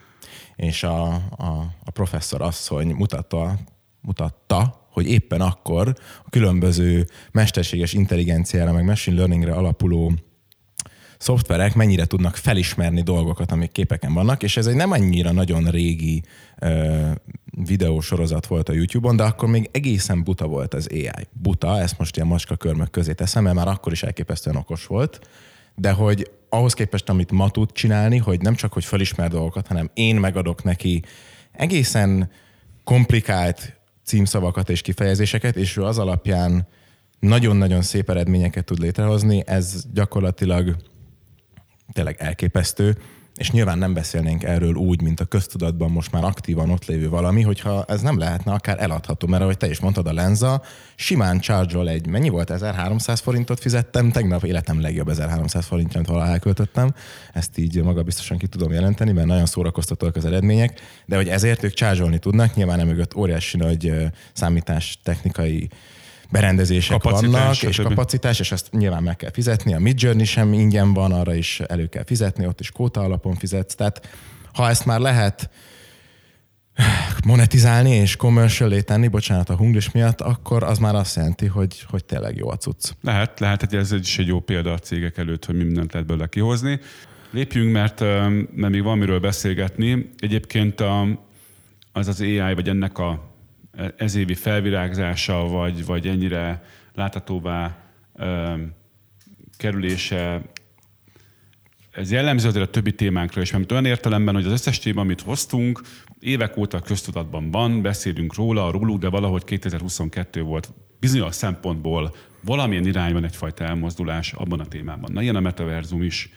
és 0.57 0.83
a, 0.83 1.12
a, 1.37 1.75
a 1.85 1.90
professzor 1.90 2.43
asszony 2.43 2.90
mutatta, 2.90 3.59
mutatta, 4.00 4.80
hogy 4.91 5.11
éppen 5.11 5.41
akkor 5.41 5.95
a 6.25 6.31
különböző 6.31 7.07
mesterséges 7.33 7.93
intelligenciára, 7.93 8.73
meg 8.73 8.85
machine 8.85 9.17
learningre 9.17 9.53
alapuló 9.53 10.13
szoftverek 11.19 11.75
mennyire 11.75 12.05
tudnak 12.05 12.37
felismerni 12.37 13.03
dolgokat, 13.03 13.53
amik 13.53 13.73
képeken 13.73 14.13
vannak, 14.13 14.43
és 14.43 14.57
ez 14.57 14.67
egy 14.67 14.75
nem 14.75 14.91
annyira 14.91 15.33
nagyon 15.33 15.65
régi 15.65 16.23
ö, 16.59 17.11
videósorozat 17.45 18.47
volt 18.47 18.69
a 18.69 18.73
YouTube-on, 18.73 19.17
de 19.17 19.23
akkor 19.23 19.49
még 19.49 19.69
egészen 19.73 20.23
buta 20.23 20.47
volt 20.47 20.75
az 20.75 20.89
AI. 20.91 21.27
Buta, 21.33 21.81
ezt 21.81 21.99
most 21.99 22.17
ilyen 22.17 22.29
macska 22.29 22.57
körmök 22.57 22.91
közé 22.91 23.13
teszem, 23.13 23.43
mert 23.43 23.57
már 23.57 23.69
akkor 23.69 23.93
is 23.93 24.03
elképesztően 24.03 24.57
okos 24.57 24.87
volt, 24.87 25.21
de 25.75 25.91
hogy 25.91 26.31
ahhoz 26.49 26.75
képest, 26.75 27.09
amit 27.09 27.31
ma 27.31 27.51
tud 27.51 27.73
csinálni, 27.73 28.17
hogy 28.17 28.41
nem 28.41 28.55
csak, 28.55 28.73
hogy 28.73 28.85
felismer 28.85 29.29
dolgokat, 29.29 29.67
hanem 29.67 29.91
én 29.95 30.17
megadok 30.17 30.65
neki 30.65 31.03
egészen 31.53 32.31
komplikált 32.85 33.80
címszavakat 34.11 34.71
és 34.71 34.81
kifejezéseket, 34.81 35.57
és 35.57 35.76
ő 35.76 35.83
az 35.83 35.99
alapján 35.99 36.67
nagyon-nagyon 37.19 37.83
szép 37.83 38.11
eredményeket 38.11 38.64
tud 38.64 38.79
létrehozni. 38.79 39.43
Ez 39.47 39.85
gyakorlatilag 39.93 40.76
tényleg 41.93 42.17
elképesztő, 42.19 42.97
és 43.41 43.51
nyilván 43.51 43.79
nem 43.79 43.95
beszélnénk 43.95 44.43
erről 44.43 44.75
úgy, 44.75 45.03
mint 45.03 45.21
a 45.21 45.25
köztudatban 45.25 45.91
most 45.91 46.13
már 46.13 46.25
aktívan 46.25 46.71
ott 46.71 46.85
lévő 46.85 47.09
valami, 47.09 47.43
hogyha 47.43 47.85
ez 47.89 48.01
nem 48.01 48.19
lehetne 48.19 48.53
akár 48.53 48.83
eladható, 48.83 49.27
mert 49.27 49.43
ahogy 49.43 49.57
te 49.57 49.69
is 49.69 49.81
mondtad, 49.81 50.07
a 50.07 50.13
lenza 50.13 50.63
simán 50.95 51.41
charge 51.41 51.91
egy, 51.91 52.07
mennyi 52.07 52.29
volt, 52.29 52.51
1300 52.51 53.21
forintot 53.21 53.61
fizettem, 53.61 54.11
tegnap 54.11 54.45
életem 54.45 54.81
legjobb 54.81 55.09
1300 55.09 55.67
forintja, 55.67 55.97
amit 55.97 56.09
valaha 56.09 56.31
elköltöttem, 56.31 56.95
ezt 57.33 57.59
így 57.59 57.83
maga 57.83 58.03
biztosan 58.03 58.39
ki 58.39 58.47
tudom 58.47 58.73
jelenteni, 58.73 59.13
mert 59.13 59.27
nagyon 59.27 59.47
szórakoztatóak 59.47 60.17
az 60.17 60.25
eredmények, 60.25 60.81
de 61.07 61.17
hogy 61.17 61.29
ezért 61.29 61.63
ők 61.63 61.73
charge 61.73 62.19
tudnak, 62.19 62.55
nyilván 62.55 62.81
emögött 62.81 63.17
óriási 63.17 63.57
nagy 63.57 63.93
számítás 64.33 64.99
technikai 65.03 65.69
berendezések 66.31 66.99
kapacitás, 66.99 67.61
vannak, 67.61 67.63
és 67.63 67.77
kapacitás, 67.77 68.41
és 68.41 68.53
ezt 68.53 68.69
nyilván 68.73 69.03
meg 69.03 69.17
kell 69.17 69.31
fizetni. 69.33 69.75
A 69.75 69.79
Midjourney 69.79 70.25
sem 70.25 70.53
ingyen 70.53 70.93
van, 70.93 71.13
arra 71.13 71.35
is 71.35 71.61
elő 71.61 71.87
kell 71.87 72.05
fizetni, 72.05 72.47
ott 72.47 72.61
is 72.61 72.71
kóta 72.71 73.01
alapon 73.01 73.35
fizetsz. 73.35 73.75
Tehát 73.75 74.09
ha 74.53 74.69
ezt 74.69 74.85
már 74.85 75.01
lehet 75.01 75.51
monetizálni 77.25 77.91
és 77.91 78.17
commercial 78.17 78.81
tenni, 78.81 79.09
bocsánat 79.09 79.49
a 79.49 79.57
hungris 79.57 79.91
miatt, 79.91 80.21
akkor 80.21 80.63
az 80.63 80.79
már 80.79 80.95
azt 80.95 81.17
jelenti, 81.17 81.47
hogy, 81.47 81.85
hogy 81.89 82.05
tényleg 82.05 82.37
jó 82.37 82.51
a 82.51 82.57
cucc. 82.57 82.91
Lehet, 83.01 83.41
lehet, 83.41 83.61
hogy 83.61 83.75
ez 83.75 83.93
is 83.93 84.19
egy 84.19 84.27
jó 84.27 84.41
példa 84.41 84.73
a 84.73 84.79
cégek 84.79 85.19
előtt, 85.19 85.45
hogy 85.45 85.57
mi 85.57 85.65
mindent 85.65 85.93
lehet 85.93 86.09
belőle 86.09 86.27
kihozni. 86.27 86.81
Lépjünk, 87.31 87.73
mert, 87.73 88.01
mert 88.55 88.71
még 88.71 88.83
van 88.83 88.99
miről 88.99 89.21
beszélgetni. 89.21 90.11
Egyébként 90.19 90.81
a, 90.81 91.07
az 91.93 92.09
az 92.09 92.21
AI, 92.21 92.55
vagy 92.55 92.69
ennek 92.69 92.99
a 92.99 93.30
ez 93.97 94.15
évi 94.15 94.35
felvirágzása, 94.35 95.47
vagy, 95.47 95.85
vagy 95.87 96.07
ennyire 96.07 96.62
láthatóvá 96.95 97.77
kerülése, 99.57 100.43
ez 101.91 102.11
jellemző 102.11 102.49
azért 102.49 102.67
a 102.67 102.71
többi 102.71 102.95
témánkra 102.95 103.41
is, 103.41 103.50
mert 103.50 103.73
olyan 103.73 103.85
értelemben, 103.85 104.35
hogy 104.35 104.45
az 104.45 104.53
összes 104.53 104.79
téma, 104.79 105.00
amit 105.00 105.21
hoztunk, 105.21 105.81
évek 106.21 106.57
óta 106.57 106.81
köztudatban 106.81 107.50
van, 107.50 107.83
beszélünk 107.83 108.35
róla, 108.35 108.71
róluk, 108.71 108.99
de 108.99 109.09
valahogy 109.09 109.45
2022 109.45 110.43
volt 110.43 110.73
bizonyos 111.00 111.35
szempontból 111.35 112.15
valamilyen 112.41 112.87
irányban 112.87 113.25
egyfajta 113.25 113.65
elmozdulás 113.65 114.33
abban 114.33 114.61
a 114.61 114.67
témában. 114.67 115.12
Na, 115.12 115.23
ilyen 115.23 115.37
a 115.37 115.41
metaverzum 115.41 116.03
is. 116.03 116.31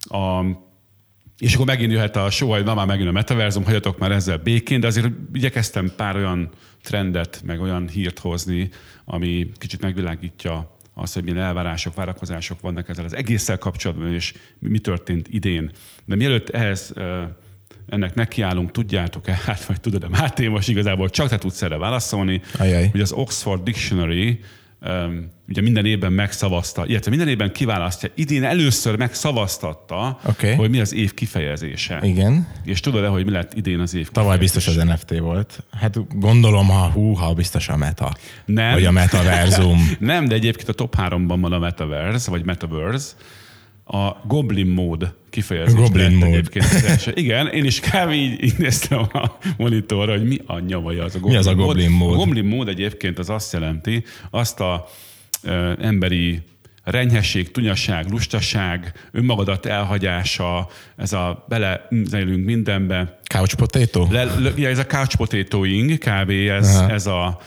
A, 0.00 0.44
és 1.38 1.54
akkor 1.54 1.66
megint 1.66 1.92
jöhet 1.92 2.16
a 2.16 2.30
show, 2.30 2.48
hogy 2.48 2.64
na 2.64 2.74
már 2.74 2.86
megint 2.86 3.08
a 3.08 3.12
metaverzum, 3.12 3.64
hagyjatok 3.64 3.98
már 3.98 4.12
ezzel 4.12 4.36
békén, 4.36 4.80
de 4.80 4.86
azért 4.86 5.08
igyekeztem 5.32 5.92
pár 5.96 6.16
olyan 6.16 6.48
trendet, 6.82 7.42
meg 7.44 7.60
olyan 7.60 7.88
hírt 7.88 8.18
hozni, 8.18 8.70
ami 9.04 9.50
kicsit 9.54 9.80
megvilágítja 9.80 10.76
azt, 10.94 11.14
hogy 11.14 11.22
milyen 11.22 11.38
elvárások, 11.38 11.94
várakozások 11.94 12.60
vannak 12.60 12.88
ezzel 12.88 13.04
az 13.04 13.14
egésszel 13.14 13.58
kapcsolatban, 13.58 14.12
és 14.12 14.34
mi 14.58 14.78
történt 14.78 15.28
idén. 15.30 15.70
De 16.04 16.16
mielőtt 16.16 16.48
ehhez 16.48 16.92
ennek 17.88 18.14
nekiállunk, 18.14 18.70
tudjátok-e, 18.70 19.40
hát 19.46 19.64
vagy 19.64 19.80
tudod-e, 19.80 20.08
Máté, 20.08 20.46
most 20.46 20.68
igazából 20.68 21.10
csak 21.10 21.28
te 21.28 21.38
tudsz 21.38 21.62
erre 21.62 21.76
válaszolni, 21.76 22.40
Ajaj. 22.58 22.88
hogy 22.88 23.00
az 23.00 23.12
Oxford 23.12 23.62
Dictionary 23.62 24.40
ugye 25.48 25.60
minden 25.60 25.86
évben 25.86 26.12
megszavazta, 26.12 26.86
illetve 26.86 27.10
minden 27.10 27.28
évben 27.28 27.52
kiválasztja, 27.52 28.08
idén 28.14 28.44
először 28.44 28.96
megszavaztatta, 28.96 30.18
okay. 30.24 30.54
hogy 30.54 30.70
mi 30.70 30.80
az 30.80 30.94
év 30.94 31.14
kifejezése. 31.14 32.00
Igen. 32.02 32.48
És 32.64 32.80
tudod-e, 32.80 33.06
hogy 33.06 33.24
mi 33.24 33.30
lett 33.30 33.54
idén 33.54 33.80
az 33.80 33.94
év 33.94 34.08
Tavaly 34.08 34.38
biztos 34.38 34.66
az 34.66 34.74
NFT 34.74 35.18
volt. 35.18 35.64
Hát 35.70 36.18
gondolom, 36.18 36.68
ha 36.68 36.90
hú, 36.90 37.12
ha 37.12 37.34
biztos 37.34 37.68
a 37.68 37.76
meta. 37.76 38.14
Nem. 38.44 38.72
Vagy 38.72 38.84
a 38.84 38.90
metaverzum. 38.90 39.90
Nem, 39.98 40.28
de 40.28 40.34
egyébként 40.34 40.68
a 40.68 40.72
top 40.72 40.96
háromban 40.96 41.40
van 41.40 41.52
a 41.52 41.58
metaverse, 41.58 42.30
vagy 42.30 42.44
metaverse 42.44 43.12
a 43.90 44.20
Goblin 44.26 44.66
mód 44.66 45.14
kifejezés. 45.30 45.74
Goblin 45.74 46.10
mód. 46.10 46.28
Egyébként. 46.28 46.66
Igen, 47.14 47.46
én 47.48 47.64
is 47.64 47.80
kb. 47.80 48.10
így, 48.10 48.44
így 48.44 48.58
néztem 48.58 48.98
a 48.98 49.38
monitorra, 49.56 50.12
hogy 50.12 50.26
mi 50.26 50.38
a 50.46 50.58
nyavaja 50.58 51.04
az 51.04 51.14
a 51.14 51.18
Goblin 51.18 51.32
Mi 51.32 51.38
az 51.38 51.46
a 51.46 51.54
Goblin 51.54 51.90
mód? 51.90 52.08
mód? 52.08 52.20
A 52.20 52.24
Goblin 52.24 52.44
mód 52.44 52.68
egyébként 52.68 53.18
az 53.18 53.30
azt 53.30 53.52
jelenti, 53.52 54.04
azt 54.30 54.60
a 54.60 54.88
ö, 55.42 55.72
emberi 55.80 56.40
renyhesség, 56.84 57.50
tunyaság, 57.50 58.10
lustaság, 58.10 58.92
önmagadat 59.12 59.66
elhagyása, 59.66 60.68
ez 60.96 61.12
a 61.12 61.44
belezelünk 61.48 62.44
mindenbe. 62.44 63.18
Couch 63.34 63.54
potato? 63.54 64.06
Le, 64.10 64.24
le, 64.24 64.52
ja, 64.56 64.68
ez 64.68 64.78
a 64.78 64.86
couch 64.86 65.16
potatoing, 65.16 65.98
kb. 65.98 66.30
ez, 66.30 66.82
ez 66.88 67.06
a 67.06 67.38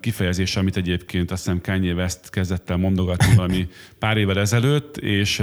kifejezés, 0.00 0.56
amit 0.56 0.76
egyébként 0.76 1.30
azt 1.30 1.44
hiszem 1.44 1.60
Kanye 1.60 1.94
West 1.94 2.30
kezdett 2.30 2.70
el 2.70 2.76
mondogatni 2.76 3.34
valami 3.36 3.68
pár 3.98 4.16
évvel 4.16 4.38
ezelőtt, 4.38 4.96
és 4.96 5.42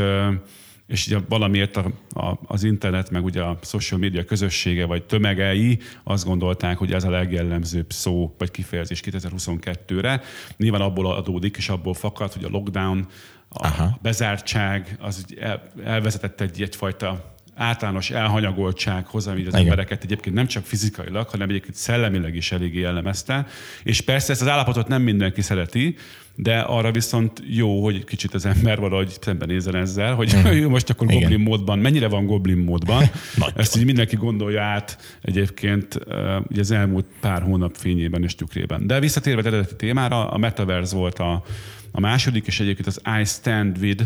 és 0.87 1.07
ugye 1.07 1.17
valamiért 1.29 1.77
a, 1.77 1.91
a, 2.09 2.39
az 2.45 2.63
internet, 2.63 3.09
meg 3.09 3.23
ugye 3.23 3.41
a 3.41 3.57
social 3.61 3.99
media 3.99 4.23
közössége, 4.23 4.85
vagy 4.85 5.03
tömegei 5.03 5.79
azt 6.03 6.25
gondolták, 6.25 6.77
hogy 6.77 6.93
ez 6.93 7.03
a 7.03 7.09
legjellemzőbb 7.09 7.91
szó, 7.91 8.35
vagy 8.37 8.51
kifejezés 8.51 9.01
2022-re. 9.05 10.21
Nyilván 10.57 10.81
abból 10.81 11.11
adódik, 11.11 11.57
és 11.57 11.69
abból 11.69 11.93
fakad, 11.93 12.33
hogy 12.33 12.43
a 12.43 12.49
lockdown, 12.49 13.07
a 13.49 13.65
Aha. 13.65 13.97
bezártság, 14.01 14.97
az 14.99 15.25
el, 15.39 15.71
elvezetett 15.83 16.41
egy 16.41 16.61
egyfajta 16.61 17.34
általános 17.55 18.11
elhanyagoltsághoz, 18.11 19.27
ami 19.27 19.41
az 19.41 19.47
Igen. 19.47 19.59
embereket 19.59 20.03
egyébként 20.03 20.35
nem 20.35 20.47
csak 20.47 20.65
fizikailag, 20.65 21.29
hanem 21.29 21.49
egyébként 21.49 21.75
szellemileg 21.75 22.35
is 22.35 22.51
eléggé 22.51 22.79
jellemezte. 22.79 23.47
És 23.83 24.01
persze 24.01 24.31
ezt 24.31 24.41
az 24.41 24.47
állapotot 24.47 24.87
nem 24.87 25.01
mindenki 25.01 25.41
szereti, 25.41 25.95
de 26.35 26.59
arra 26.59 26.91
viszont 26.91 27.43
jó, 27.47 27.83
hogy 27.83 28.03
kicsit 28.03 28.33
az 28.33 28.45
ember 28.45 28.79
valahogy 28.79 29.17
szembenézzen 29.21 29.75
ezzel, 29.75 30.13
hogy 30.15 30.35
mm. 30.35 30.65
most 30.75 30.89
akkor 30.89 31.07
Igen. 31.07 31.21
goblin 31.21 31.39
módban, 31.39 31.79
mennyire 31.79 32.07
van 32.07 32.25
goblin 32.25 32.57
módban. 32.57 33.03
Ezt 33.55 33.77
így 33.77 33.85
mindenki 33.85 34.15
gondolja 34.15 34.61
át 34.61 35.17
egyébként 35.21 35.99
ugye 36.47 36.59
az 36.59 36.71
elmúlt 36.71 37.05
pár 37.19 37.41
hónap 37.41 37.75
fényében 37.75 38.23
és 38.23 38.35
tükrében. 38.35 38.87
De 38.87 38.99
visszatérve 38.99 39.39
az 39.39 39.45
eredeti 39.45 39.75
témára, 39.75 40.29
a 40.29 40.37
Metaverse 40.37 40.95
volt 40.95 41.19
a, 41.19 41.43
a 41.91 41.99
második, 41.99 42.47
és 42.47 42.59
egyébként 42.59 42.87
az 42.87 43.01
I 43.21 43.25
Stand 43.25 43.77
With 43.77 44.03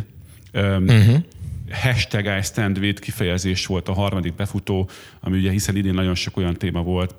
um, 0.54 0.84
uh-huh 0.84 1.24
hashtag 1.72 2.26
I 2.26 2.42
stand 2.42 2.78
with 2.78 3.02
kifejezés 3.02 3.66
volt 3.66 3.88
a 3.88 3.94
harmadik 3.94 4.36
befutó, 4.36 4.90
ami 5.20 5.38
ugye 5.38 5.52
hiszen 5.52 5.76
idén 5.76 5.94
nagyon 5.94 6.16
sok 6.16 6.38
olyan 6.38 6.54
téma 6.54 6.84
volt, 6.84 7.16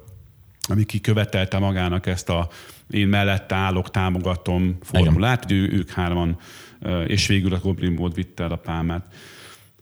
ami 0.69 0.85
kikövetelte 0.85 1.59
magának 1.59 2.07
ezt 2.07 2.29
a 2.29 2.49
én 2.91 3.09
mellette 3.09 3.55
állok, 3.55 3.91
támogatom 3.91 4.79
formulát, 4.83 5.45
hogy 5.45 5.53
ők 5.53 5.91
hárman, 5.91 6.39
és 7.07 7.27
végül 7.27 7.55
a 7.55 7.59
Goblin 7.59 7.93
Mode 7.93 8.15
vitte 8.15 8.43
el 8.43 8.53
a 8.53 8.57
pálmát. 8.57 9.15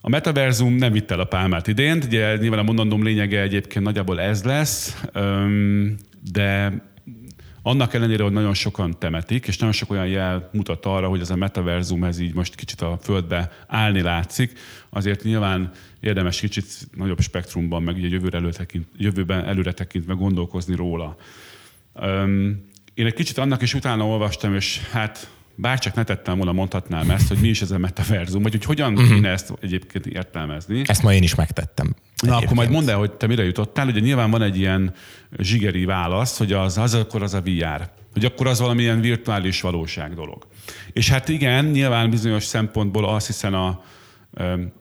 A 0.00 0.08
metaverzum 0.08 0.75
nem 0.75 0.92
vitte 0.92 1.14
el 1.14 1.20
a 1.20 1.25
pálmát 1.25 1.66
idén, 1.66 2.02
ugye 2.06 2.37
nyilván 2.37 2.58
a 2.58 2.62
mondandóm 2.62 3.02
lényege 3.02 3.40
egyébként 3.40 3.84
nagyjából 3.84 4.20
ez 4.20 4.42
lesz, 4.42 5.04
de 6.32 6.72
annak 7.68 7.94
ellenére, 7.94 8.22
hogy 8.22 8.32
nagyon 8.32 8.54
sokan 8.54 8.98
temetik, 8.98 9.46
és 9.46 9.58
nagyon 9.58 9.75
sok 9.75 9.90
olyan 9.90 10.06
jel 10.06 10.48
mutat 10.52 10.87
arra, 10.87 11.08
hogy 11.08 11.20
ez 11.20 11.30
a 11.30 11.37
metaverzum 11.37 12.04
ez 12.04 12.18
így 12.18 12.34
most 12.34 12.54
kicsit 12.54 12.80
a 12.80 12.98
földbe 13.02 13.52
állni 13.66 14.00
látszik, 14.00 14.58
azért 14.90 15.22
nyilván 15.22 15.70
érdemes 16.00 16.40
kicsit 16.40 16.66
nagyobb 16.94 17.20
spektrumban, 17.20 17.82
meg 17.82 17.96
ugye 17.96 18.08
jövőre 18.08 18.38
előtekint, 18.38 18.87
jövőben 18.96 19.44
előre 19.44 19.72
tekintve 19.72 20.14
gondolkozni 20.14 20.75
róla. 20.75 21.16
Én 22.94 23.06
egy 23.06 23.14
kicsit 23.14 23.38
annak 23.38 23.62
is 23.62 23.75
utána 23.75 24.06
olvastam, 24.06 24.54
és 24.54 24.80
hát 24.90 25.30
bárcsak 25.61 25.95
ne 25.95 26.05
tettem 26.05 26.37
volna, 26.37 26.53
mondhatnám 26.53 27.11
ezt, 27.11 27.29
hogy 27.29 27.38
mi 27.38 27.49
is 27.49 27.62
ez 27.62 27.71
a 27.71 27.79
metaverzum, 27.79 28.43
vagy 28.43 28.53
hogy 28.53 28.65
hogyan 28.65 28.93
uh-huh. 28.93 29.09
kéne 29.09 29.29
ezt 29.29 29.53
egyébként 29.61 30.07
értelmezni. 30.07 30.83
Ezt 30.87 31.03
ma 31.03 31.12
én 31.12 31.23
is 31.23 31.35
megtettem. 31.35 31.95
Na, 32.23 32.37
akkor 32.37 32.53
majd 32.53 32.71
mondd 32.71 32.91
el, 32.91 32.97
hogy 32.97 33.12
te 33.12 33.27
mire 33.27 33.45
jutottál. 33.45 33.87
Ugye 33.87 34.00
nyilván 34.00 34.31
van 34.31 34.43
egy 34.43 34.59
ilyen 34.59 34.95
zsigeri 35.38 35.85
válasz, 35.85 36.38
hogy 36.38 36.53
az, 36.53 36.79
az 36.79 36.95
akkor 36.95 37.23
az 37.23 37.35
a 37.35 37.41
VR. 37.41 37.91
Hogy 38.12 38.25
akkor 38.25 38.47
az 38.47 38.61
valamilyen 38.61 39.00
virtuális 39.00 39.61
valóság 39.61 40.15
dolog. 40.15 40.47
És 40.93 41.11
hát 41.11 41.29
igen, 41.29 41.65
nyilván 41.65 42.11
bizonyos 42.11 42.45
szempontból 42.45 43.09
azt 43.09 43.27
hiszen 43.27 43.55
a, 43.55 43.83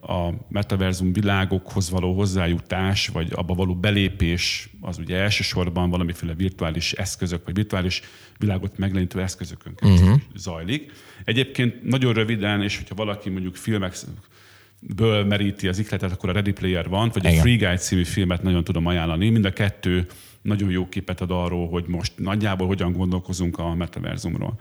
a 0.01 0.29
metaverzum 0.49 1.13
világokhoz 1.13 1.89
való 1.89 2.15
hozzájutás, 2.15 3.07
vagy 3.07 3.31
abba 3.35 3.53
való 3.53 3.75
belépés, 3.75 4.69
az 4.81 4.97
ugye 4.97 5.17
elsősorban 5.17 5.89
valamiféle 5.89 6.33
virtuális 6.33 6.93
eszközök, 6.93 7.45
vagy 7.45 7.53
virtuális 7.53 8.01
világot 8.37 8.77
megjelenítő 8.77 9.21
eszközökön 9.21 9.73
uh-huh. 9.81 10.19
zajlik. 10.35 10.91
Egyébként 11.23 11.83
nagyon 11.83 12.13
röviden, 12.13 12.63
és 12.63 12.77
hogyha 12.77 12.95
valaki 12.95 13.29
mondjuk 13.29 13.55
filmek 13.55 13.95
ből 14.79 15.25
meríti 15.25 15.67
az 15.67 15.79
ikletet, 15.79 16.11
akkor 16.11 16.29
a 16.29 16.33
Ready 16.33 16.51
Player 16.51 16.89
van, 16.89 17.09
vagy 17.13 17.23
Igen. 17.23 17.37
a 17.37 17.41
Free 17.41 17.55
Guide 17.55 17.77
című 17.77 18.03
filmet 18.03 18.43
nagyon 18.43 18.63
tudom 18.63 18.85
ajánlani. 18.85 19.29
Mind 19.29 19.45
a 19.45 19.53
kettő 19.53 20.05
nagyon 20.41 20.69
jó 20.69 20.89
képet 20.89 21.21
ad 21.21 21.31
arról, 21.31 21.69
hogy 21.69 21.85
most 21.87 22.13
nagyjából 22.15 22.67
hogyan 22.67 22.91
gondolkozunk 22.91 23.57
a 23.57 23.75
metaverzumról. 23.75 24.59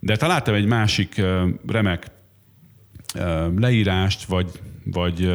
De 0.00 0.16
találtam 0.16 0.54
egy 0.54 0.66
másik 0.66 1.22
remek 1.66 2.06
leírást, 3.56 4.24
vagy, 4.24 4.50
vagy 4.84 5.34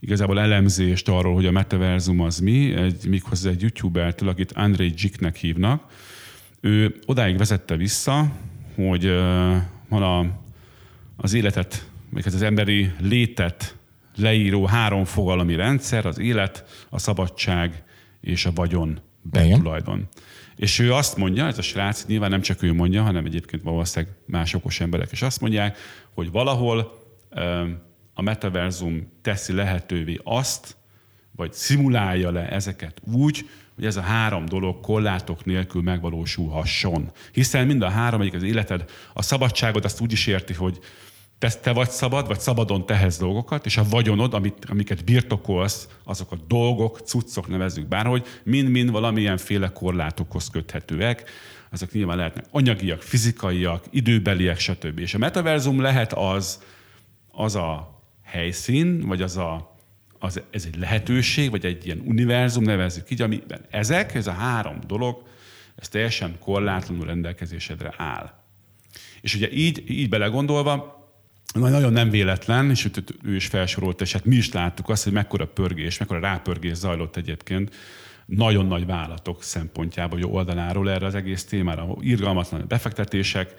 igazából 0.00 0.40
elemzést 0.40 1.08
arról, 1.08 1.34
hogy 1.34 1.46
a 1.46 1.50
metaverzum 1.50 2.20
az 2.20 2.38
mi, 2.38 2.74
egy, 2.74 3.06
méghozzá 3.08 3.50
egy 3.50 3.60
youtubertől, 3.60 4.28
akit 4.28 4.52
Andrei 4.52 4.92
Zsiknek 4.96 5.36
hívnak. 5.36 5.92
Ő 6.60 6.94
odáig 7.06 7.38
vezette 7.38 7.76
vissza, 7.76 8.32
hogy 8.74 9.06
van 9.88 10.02
a, 10.02 10.26
az 11.16 11.32
életet, 11.32 11.88
vagy 12.10 12.24
hát 12.24 12.34
az 12.34 12.42
emberi 12.42 12.90
létet 13.00 13.76
leíró 14.16 14.64
három 14.64 15.04
fogalmi 15.04 15.54
rendszer, 15.54 16.06
az 16.06 16.18
élet, 16.18 16.86
a 16.88 16.98
szabadság 16.98 17.82
és 18.20 18.46
a 18.46 18.52
vagyon 18.54 19.00
betulajdon. 19.22 20.08
És 20.60 20.78
ő 20.78 20.94
azt 20.94 21.16
mondja, 21.16 21.46
ez 21.46 21.58
a 21.58 21.62
srác, 21.62 22.06
nyilván 22.06 22.30
nem 22.30 22.40
csak 22.40 22.62
ő 22.62 22.72
mondja, 22.72 23.02
hanem 23.02 23.24
egyébként 23.24 23.62
valószínűleg 23.62 24.14
más 24.26 24.54
okos 24.54 24.80
emberek 24.80 25.12
is 25.12 25.22
azt 25.22 25.40
mondják, 25.40 25.78
hogy 26.14 26.30
valahol 26.30 26.98
a 28.14 28.22
metaverzum 28.22 29.12
teszi 29.22 29.52
lehetővé 29.52 30.20
azt, 30.24 30.76
vagy 31.36 31.52
szimulálja 31.52 32.30
le 32.30 32.48
ezeket 32.50 33.00
úgy, 33.12 33.48
hogy 33.74 33.84
ez 33.84 33.96
a 33.96 34.00
három 34.00 34.46
dolog 34.46 34.80
korlátok 34.80 35.44
nélkül 35.44 35.82
megvalósulhasson. 35.82 37.10
Hiszen 37.32 37.66
mind 37.66 37.82
a 37.82 37.88
három, 37.88 38.20
egyik 38.20 38.34
az 38.34 38.42
életed, 38.42 38.84
a 39.12 39.22
szabadságod 39.22 39.84
azt 39.84 40.00
úgy 40.00 40.12
is 40.12 40.26
érti, 40.26 40.54
hogy 40.54 40.78
te, 41.40 41.50
te 41.50 41.72
vagy 41.72 41.90
szabad, 41.90 42.26
vagy 42.26 42.40
szabadon 42.40 42.86
tehez 42.86 43.18
dolgokat, 43.18 43.66
és 43.66 43.76
a 43.76 43.84
vagyonod, 43.90 44.34
amit, 44.34 44.64
amiket 44.64 45.04
birtokolsz, 45.04 45.88
azok 46.04 46.32
a 46.32 46.36
dolgok, 46.48 46.98
cuccok 46.98 47.48
nevezzük 47.48 47.88
bárhogy, 47.88 48.26
mind-mind 48.44 48.90
valamilyenféle 48.90 49.68
korlátokhoz 49.68 50.50
köthetőek. 50.50 51.30
Azok 51.70 51.92
nyilván 51.92 52.16
lehetnek 52.16 52.44
anyagiak, 52.50 53.02
fizikaiak, 53.02 53.84
időbeliek, 53.90 54.58
stb. 54.58 54.98
És 54.98 55.14
a 55.14 55.18
metaverzum 55.18 55.80
lehet 55.80 56.12
az, 56.12 56.62
az 57.30 57.54
a 57.54 58.00
helyszín, 58.22 59.00
vagy 59.06 59.22
az 59.22 59.36
a, 59.36 59.76
az, 60.18 60.40
ez 60.50 60.64
egy 60.64 60.76
lehetőség, 60.76 61.50
vagy 61.50 61.64
egy 61.64 61.86
ilyen 61.86 62.02
univerzum, 62.04 62.62
nevezzük 62.62 63.10
így, 63.10 63.22
amiben 63.22 63.60
ezek, 63.70 64.14
ez 64.14 64.26
a 64.26 64.32
három 64.32 64.78
dolog, 64.86 65.22
ez 65.76 65.88
teljesen 65.88 66.36
korlátlanul 66.38 67.06
rendelkezésedre 67.06 67.94
áll. 67.96 68.32
És 69.20 69.34
ugye 69.34 69.50
így, 69.52 69.90
így 69.90 70.08
belegondolva, 70.08 70.99
nagyon 71.54 71.92
nem 71.92 72.10
véletlen, 72.10 72.70
és 72.70 72.90
ő, 73.24 73.34
is 73.34 73.46
felsorolt, 73.46 74.00
és 74.00 74.12
hát 74.12 74.24
mi 74.24 74.36
is 74.36 74.52
láttuk 74.52 74.88
azt, 74.88 75.04
hogy 75.04 75.12
mekkora 75.12 75.46
pörgés, 75.46 75.98
mekkora 75.98 76.20
rápörgés 76.20 76.76
zajlott 76.76 77.16
egyébként 77.16 77.74
nagyon 78.26 78.66
nagy 78.66 78.86
vállalatok 78.86 79.42
szempontjából, 79.42 80.18
hogy 80.18 80.30
oldaláról 80.30 80.90
erre 80.90 81.06
az 81.06 81.14
egész 81.14 81.44
témára. 81.44 81.96
Irgalmatlan 82.00 82.64
befektetések, 82.68 83.54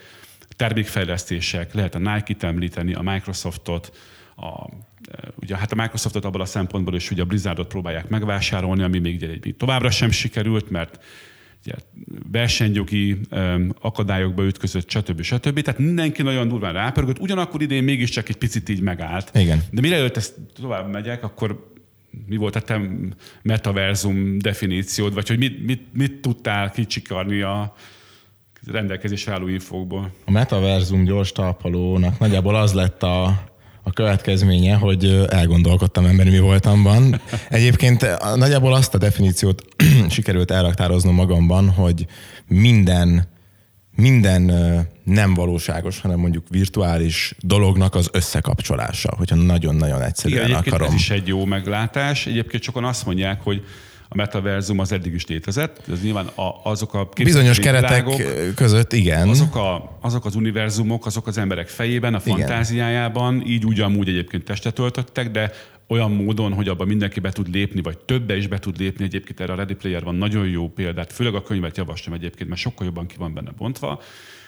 termékfejlesztések, 0.55 1.73
lehet 1.73 1.95
a 1.95 1.99
Nike-t 1.99 2.43
említeni, 2.43 2.93
a 2.93 3.01
Microsoftot, 3.01 3.97
a, 4.35 4.69
ugye 5.35 5.57
hát 5.57 5.71
a 5.71 5.75
Microsoftot 5.75 6.25
abban 6.25 6.41
a 6.41 6.45
szempontból 6.45 6.95
is, 6.95 7.07
hogy 7.07 7.19
a 7.19 7.25
Blizzardot 7.25 7.67
próbálják 7.67 8.09
megvásárolni, 8.09 8.83
ami 8.83 8.99
még 8.99 9.23
egy, 9.23 9.55
továbbra 9.57 9.91
sem 9.91 10.11
sikerült, 10.11 10.69
mert 10.69 10.99
ugye, 10.99 11.03
versenyjogi 12.31 13.19
akadályokba 13.81 14.45
ütközött, 14.45 14.89
stb. 14.89 15.21
stb. 15.21 15.61
Tehát 15.61 15.79
mindenki 15.79 16.21
nagyon 16.21 16.47
durván 16.47 16.73
rápörgött, 16.73 17.19
ugyanakkor 17.19 17.61
idén 17.61 17.83
mégiscsak 17.83 18.29
egy 18.29 18.37
picit 18.37 18.69
így 18.69 18.81
megállt. 18.81 19.31
Igen. 19.33 19.63
De 19.71 19.81
mire 19.81 19.95
előtt 19.95 20.17
ezt 20.17 20.35
tovább 20.61 20.91
megyek, 20.91 21.23
akkor 21.23 21.69
mi 22.27 22.35
volt 22.35 22.55
a 22.55 22.61
te 22.61 22.81
metaverzum 23.41 24.37
definíciód, 24.37 25.13
vagy 25.13 25.27
hogy 25.27 25.37
mit, 25.37 25.65
mit, 25.65 25.81
mit 25.93 26.21
tudtál 26.21 26.71
kicsikarni 26.71 27.41
a 27.41 27.73
rendelkezésre 28.67 29.31
álló 29.31 29.47
infókból? 29.47 30.13
A 30.25 30.31
metaverzum 30.31 31.03
gyors 31.03 31.31
talpalónak 31.31 32.19
nagyjából 32.19 32.55
az 32.55 32.73
lett 32.73 33.03
a, 33.03 33.43
a 33.83 33.91
következménye, 33.91 34.75
hogy 34.75 35.25
elgondolkodtam 35.29 36.05
emberi 36.05 36.29
mi 36.29 36.39
voltamban. 36.39 37.21
Egyébként 37.49 38.05
nagyjából 38.35 38.73
azt 38.73 38.93
a 38.93 38.97
definíciót 38.97 39.65
sikerült 40.09 40.51
elraktároznom 40.51 41.15
magamban, 41.15 41.69
hogy 41.69 42.05
minden 42.47 43.29
minden 43.95 44.51
nem 45.03 45.33
valóságos, 45.33 45.99
hanem 45.99 46.19
mondjuk 46.19 46.45
virtuális 46.49 47.35
dolognak 47.39 47.95
az 47.95 48.09
összekapcsolása, 48.11 49.13
hogyha 49.17 49.35
nagyon-nagyon 49.35 50.01
egyszerűen 50.01 50.45
Igen, 50.45 50.57
akarom. 50.57 50.87
ez 50.87 50.93
is 50.93 51.09
egy 51.09 51.27
jó 51.27 51.45
meglátás. 51.45 52.25
Egyébként 52.25 52.63
sokan 52.63 52.83
azt 52.83 53.05
mondják, 53.05 53.41
hogy 53.41 53.63
a 54.13 54.15
metaverzum 54.15 54.79
az 54.79 54.91
eddig 54.91 55.13
is 55.13 55.27
létezett. 55.27 55.81
Ez 55.91 56.01
nyilván 56.01 56.25
a, 56.25 56.59
azok 56.63 56.93
a 56.93 57.09
bizonyos 57.23 57.59
keretek 57.59 58.05
között, 58.55 58.93
igen. 58.93 59.29
Azok, 59.29 59.55
a, 59.55 59.97
azok 60.01 60.25
az 60.25 60.35
univerzumok, 60.35 61.05
azok 61.05 61.27
az 61.27 61.37
emberek 61.37 61.67
fejében, 61.67 62.13
a 62.13 62.19
fantáziájában, 62.19 63.35
igen. 63.35 63.47
így 63.47 63.65
ugyanúgy 63.65 64.07
egyébként 64.07 64.43
testet 64.43 64.79
öltöttek, 64.79 65.31
de 65.31 65.51
olyan 65.87 66.11
módon, 66.11 66.53
hogy 66.53 66.67
abban 66.67 66.87
mindenki 66.87 67.19
be 67.19 67.31
tud 67.31 67.53
lépni, 67.53 67.81
vagy 67.81 67.97
többe 67.97 68.37
is 68.37 68.47
be 68.47 68.59
tud 68.59 68.79
lépni. 68.79 69.03
Egyébként 69.03 69.39
erre 69.39 69.53
a 69.53 69.55
Ready 69.55 69.73
Player 69.73 70.03
van 70.03 70.15
nagyon 70.15 70.47
jó 70.47 70.69
példát, 70.69 71.13
főleg 71.13 71.35
a 71.35 71.43
könyvet 71.43 71.77
javaslom 71.77 72.15
egyébként, 72.15 72.49
mert 72.49 72.61
sokkal 72.61 72.85
jobban 72.85 73.05
ki 73.07 73.15
van 73.17 73.33
benne 73.33 73.51
bontva 73.57 74.01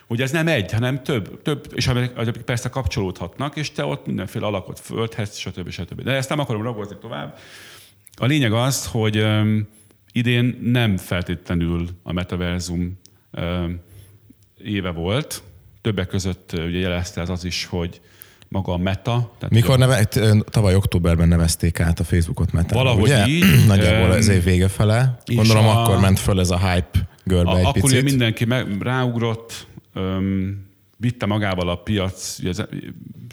hogy 0.07 0.21
ez 0.21 0.31
nem 0.31 0.47
egy, 0.47 0.71
hanem 0.71 1.03
több, 1.03 1.41
több 1.41 1.67
és 1.75 1.87
amik 1.87 2.11
persze 2.45 2.69
kapcsolódhatnak, 2.69 3.55
és 3.55 3.71
te 3.71 3.85
ott 3.85 4.05
mindenféle 4.05 4.45
alakot 4.45 4.79
földhez, 4.79 5.37
stb. 5.37 5.69
stb. 5.69 6.01
De 6.01 6.11
ezt 6.11 6.29
nem 6.29 6.39
akarom 6.39 6.61
ragozni 6.63 6.95
tovább. 7.01 7.37
A 8.15 8.25
lényeg 8.25 8.53
az, 8.53 8.85
hogy 8.85 9.17
um, 9.17 9.67
idén 10.11 10.59
nem 10.61 10.97
feltétlenül 10.97 11.87
a 12.03 12.11
metaverzum 12.11 12.99
um, 13.31 13.79
éve 14.63 14.89
volt. 14.89 15.43
Többek 15.81 16.07
között 16.07 16.51
ugye 16.53 16.79
jelezte 16.79 17.21
ez 17.21 17.29
az 17.29 17.45
is, 17.45 17.65
hogy 17.65 18.01
maga 18.53 18.73
a 18.73 18.77
Meta. 18.77 19.33
Tehát 19.37 19.53
Mikor 19.53 19.77
neve, 19.77 20.07
tavaly 20.43 20.75
októberben 20.75 21.27
nevezték 21.27 21.79
át 21.79 21.99
a 21.99 22.03
Facebookot 22.03 22.51
Meta. 22.51 22.75
Valahogy 22.75 23.01
ugye? 23.01 23.27
így. 23.27 23.45
Nagyjából 23.67 24.11
az 24.11 24.27
év 24.27 24.43
vége 24.43 24.67
fele. 24.67 25.17
Gondolom 25.25 25.67
a, 25.67 25.81
akkor 25.81 25.99
ment 25.99 26.19
föl 26.19 26.39
ez 26.39 26.51
a 26.51 26.69
hype 26.69 27.09
görbe 27.23 27.51
a, 27.51 27.57
egy 27.57 27.65
akkor 27.65 27.81
picit. 27.81 28.03
mindenki 28.03 28.45
meg, 28.45 28.81
ráugrott, 28.81 29.67
öm, 29.93 30.65
vitte 30.97 31.25
magával 31.25 31.69
a 31.69 31.75
piac, 31.75 32.37
ez, 32.45 32.63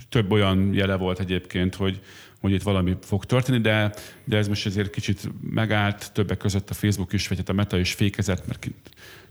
több 0.09 0.33
olyan 0.33 0.71
jele 0.75 0.97
volt 0.97 1.21
egyébként, 1.21 1.75
hogy 1.75 2.01
hogy 2.40 2.53
itt 2.53 2.62
valami 2.62 2.96
fog 3.00 3.24
történni, 3.24 3.61
de, 3.61 3.94
de 4.24 4.37
ez 4.37 4.48
most 4.48 4.66
azért 4.66 4.90
kicsit 4.90 5.29
megállt, 5.50 6.12
többek 6.12 6.38
között 6.38 6.70
a 6.70 6.74
Facebook 6.74 7.12
is, 7.12 7.29
vagy 7.29 7.38
hát 7.38 7.48
a 7.48 7.53
Meta 7.53 7.79
is 7.79 7.92
fékezett, 7.92 8.46
mert 8.46 8.70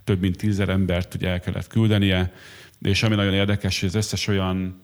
több 0.03 0.19
mint 0.19 0.37
tízezer 0.37 0.69
embert 0.69 1.13
ugye 1.13 1.29
el 1.29 1.39
kellett 1.39 1.67
küldenie, 1.67 2.33
és 2.81 3.03
ami 3.03 3.15
nagyon 3.15 3.33
érdekes, 3.33 3.79
hogy 3.79 3.89
az 3.89 3.95
összes 3.95 4.27
olyan 4.27 4.79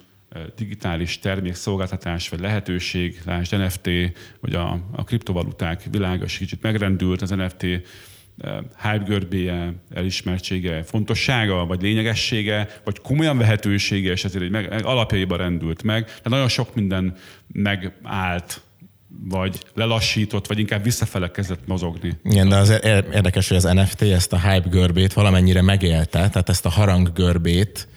digitális 0.55 1.19
termékszolgáltatás 1.19 2.29
vagy 2.29 2.39
lehetőség, 2.39 3.21
lásd 3.25 3.57
NFT, 3.57 3.89
vagy 4.39 4.55
a, 4.55 4.79
a 4.91 5.03
kriptovaluták 5.03 5.83
világa 5.91 6.23
is 6.25 6.37
kicsit 6.37 6.61
megrendült, 6.61 7.21
az 7.21 7.29
NFT 7.29 7.65
hype 8.81 9.03
görbéje, 9.05 9.73
elismertsége, 9.93 10.83
fontossága, 10.83 11.65
vagy 11.65 11.81
lényegessége, 11.81 12.67
vagy 12.83 12.99
komolyan 13.01 13.37
vehetősége, 13.37 14.11
és 14.11 14.25
ezért 14.25 14.43
egy 14.43 14.49
meg, 14.49 14.85
alapjaiban 14.85 15.37
rendült 15.37 15.83
meg. 15.83 16.05
Tehát 16.05 16.29
nagyon 16.29 16.47
sok 16.47 16.75
minden 16.75 17.15
megállt 17.47 18.61
vagy 19.29 19.59
lelassított, 19.73 20.47
vagy 20.47 20.59
inkább 20.59 20.83
visszafele 20.83 21.31
kezdett 21.31 21.67
mozogni. 21.67 22.17
Igen, 22.23 22.49
de 22.49 22.55
az 22.55 22.79
érdekes, 23.13 23.47
hogy 23.47 23.57
az 23.57 23.63
NFT 23.63 24.01
ezt 24.01 24.33
a 24.33 24.39
hype 24.39 24.69
görbét 24.69 25.13
valamennyire 25.13 25.61
megélte, 25.61 26.29
tehát 26.29 26.49
ezt 26.49 26.65
a 26.65 26.69
harang 26.69 27.13
görbét, 27.13 27.87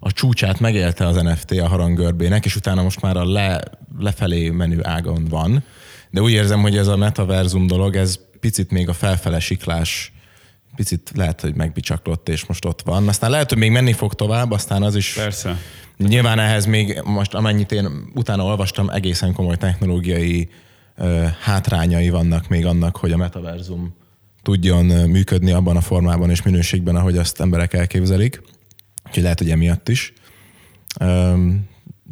a 0.00 0.12
csúcsát 0.12 0.60
megélte 0.60 1.06
az 1.06 1.16
NFT 1.16 1.50
a 1.50 1.68
haranggörbének, 1.68 2.44
és 2.44 2.56
utána 2.56 2.82
most 2.82 3.00
már 3.00 3.16
a 3.16 3.24
le, 3.24 3.62
lefelé 3.98 4.50
menő 4.50 4.80
ágon 4.82 5.24
van. 5.24 5.64
De 6.10 6.20
úgy 6.20 6.30
érzem, 6.30 6.60
hogy 6.60 6.76
ez 6.76 6.86
a 6.86 6.96
metaverzum 6.96 7.66
dolog, 7.66 7.96
ez 7.96 8.20
picit 8.40 8.70
még 8.70 8.88
a 8.88 8.92
felfele 8.92 9.40
siklás 9.40 10.12
picit 10.76 11.10
lehet, 11.14 11.40
hogy 11.40 11.54
megbicsaklott, 11.54 12.28
és 12.28 12.46
most 12.46 12.64
ott 12.64 12.82
van. 12.82 13.08
Aztán 13.08 13.30
lehet, 13.30 13.48
hogy 13.48 13.58
még 13.58 13.70
menni 13.70 13.92
fog 13.92 14.14
tovább, 14.14 14.50
aztán 14.50 14.82
az 14.82 14.94
is... 14.94 15.12
Persze. 15.12 15.56
Nyilván 15.96 16.38
ehhez 16.38 16.66
még 16.66 17.00
most, 17.04 17.34
amennyit 17.34 17.72
én 17.72 18.10
utána 18.14 18.44
olvastam, 18.44 18.90
egészen 18.90 19.32
komoly 19.32 19.56
technológiai 19.56 20.48
ö, 20.96 21.26
hátrányai 21.40 22.10
vannak 22.10 22.48
még 22.48 22.66
annak, 22.66 22.96
hogy 22.96 23.12
a 23.12 23.16
metaverzum 23.16 23.94
tudjon 24.42 24.84
működni 24.84 25.52
abban 25.52 25.76
a 25.76 25.80
formában 25.80 26.30
és 26.30 26.42
minőségben, 26.42 26.96
ahogy 26.96 27.18
azt 27.18 27.40
emberek 27.40 27.74
elképzelik. 27.74 28.42
Úgyhogy 29.06 29.22
lehet, 29.22 29.38
hogy 29.38 29.50
emiatt 29.50 29.88
is. 29.88 30.12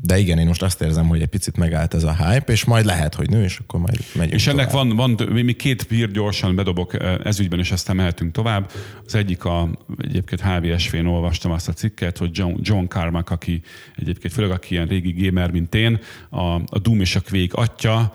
De 0.03 0.19
igen, 0.19 0.39
én 0.39 0.47
most 0.47 0.63
azt 0.63 0.83
érzem, 0.83 1.07
hogy 1.07 1.21
egy 1.21 1.29
picit 1.29 1.57
megállt 1.57 1.95
ez 1.95 2.05
a 2.05 2.17
hype, 2.17 2.53
és 2.53 2.65
majd 2.65 2.85
lehet, 2.85 3.15
hogy 3.15 3.31
nő, 3.31 3.43
és 3.43 3.59
akkor 3.59 3.81
majd 3.81 3.99
megyünk 4.15 4.35
És 4.35 4.47
ennek 4.47 4.71
tovább. 4.71 4.97
van, 4.97 5.17
van, 5.17 5.29
mi 5.29 5.53
két 5.53 5.87
hír 5.89 6.11
gyorsan 6.11 6.55
bedobok 6.55 6.97
ezügyben, 7.25 7.59
és 7.59 7.71
aztán 7.71 7.97
mehetünk 7.97 8.33
tovább. 8.33 8.71
Az 9.07 9.15
egyik 9.15 9.45
a, 9.45 9.69
egyébként 9.99 10.41
HVSV-n 10.41 11.07
olvastam 11.07 11.51
azt 11.51 11.69
a 11.69 11.73
cikket, 11.73 12.19
hogy 12.19 12.31
John, 12.33 12.55
John 12.61 12.85
Carmack, 12.85 13.31
aki 13.31 13.63
egyébként 13.97 14.33
főleg 14.33 14.51
aki 14.51 14.75
ilyen 14.75 14.87
régi 14.87 15.27
gamer, 15.27 15.51
mint 15.51 15.75
én, 15.75 15.99
a, 16.31 16.41
a 16.55 16.79
Doom 16.83 17.01
és 17.01 17.17
a 17.17 17.21
Quake 17.31 17.61
atya, 17.63 18.15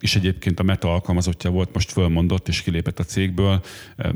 és 0.00 0.16
egyébként 0.16 0.60
a 0.60 0.62
Meta 0.62 0.92
alkalmazottja 0.92 1.50
volt, 1.50 1.74
most 1.74 1.92
fölmondott 1.92 2.48
és 2.48 2.62
kilépett 2.62 2.98
a 2.98 3.04
cégből. 3.04 3.62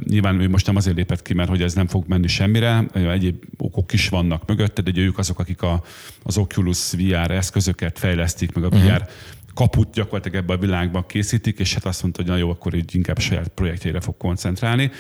Nyilván 0.05 0.41
ő 0.41 0.49
most 0.49 0.67
nem 0.67 0.77
azért 0.77 0.97
lépett 0.97 1.23
ki, 1.23 1.35
mert 1.35 1.49
hogy 1.49 1.63
ez 1.63 1.75
nem 1.75 1.87
fog 1.87 2.05
menni 2.09 2.27
semmire, 2.27 2.85
egyéb 2.93 3.45
okok 3.57 3.93
is 3.93 4.09
vannak 4.09 4.47
mögötte, 4.47 4.83
de 4.83 5.01
ők 5.01 5.19
azok, 5.19 5.39
akik 5.39 5.63
a, 5.63 5.83
az 6.23 6.39
Oculus 6.39 6.93
VR 6.93 7.31
eszközöket 7.31 7.99
fejlesztik, 7.99 8.53
meg 8.53 8.65
a 8.65 8.69
VR 8.69 8.77
uh-huh 8.77 9.09
kaput 9.55 9.93
gyakorlatilag 9.93 10.43
ebbe 10.43 10.53
a 10.53 10.59
világban 10.59 11.07
készítik, 11.07 11.59
és 11.59 11.75
hát 11.75 11.85
azt 11.85 12.03
mondta, 12.03 12.23
hogy 12.23 12.31
na 12.31 12.37
jó, 12.37 12.51
akkor 12.51 12.75
így 12.75 12.95
inkább 12.95 13.19
saját 13.19 13.49
projektjeire 13.49 14.01
fog 14.01 14.17
koncentrálni. 14.17 14.91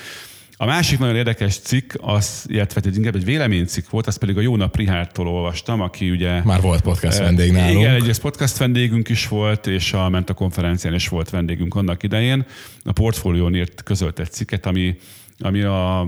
A 0.62 0.66
másik 0.66 0.98
nagyon 0.98 1.16
érdekes 1.16 1.58
cikk, 1.58 1.92
az, 2.00 2.44
illetve 2.48 2.80
egy 2.84 2.96
inkább 2.96 3.14
egy 3.14 3.24
véleménycikk 3.24 3.90
volt, 3.90 4.06
az 4.06 4.16
pedig 4.16 4.36
a 4.36 4.40
Jónap 4.40 4.76
Rihártól 4.76 5.28
olvastam, 5.28 5.80
aki 5.80 6.10
ugye... 6.10 6.42
Már 6.44 6.60
volt 6.60 6.80
podcast 6.80 7.18
vendég 7.18 7.52
nálunk. 7.52 7.78
Igen, 7.78 7.94
egy 7.94 8.20
podcast 8.20 8.56
vendégünk 8.56 9.08
is 9.08 9.28
volt, 9.28 9.66
és 9.66 9.92
a 9.92 10.08
Menta 10.08 10.34
konferencián 10.34 10.94
is 10.94 11.08
volt 11.08 11.30
vendégünk 11.30 11.74
annak 11.74 12.02
idején. 12.02 12.46
A 12.84 12.92
portfólión 12.92 13.54
írt 13.54 13.82
közölt 13.82 14.18
egy 14.18 14.30
cikket, 14.30 14.66
ami, 14.66 14.98
ami 15.38 15.62
a, 15.62 16.00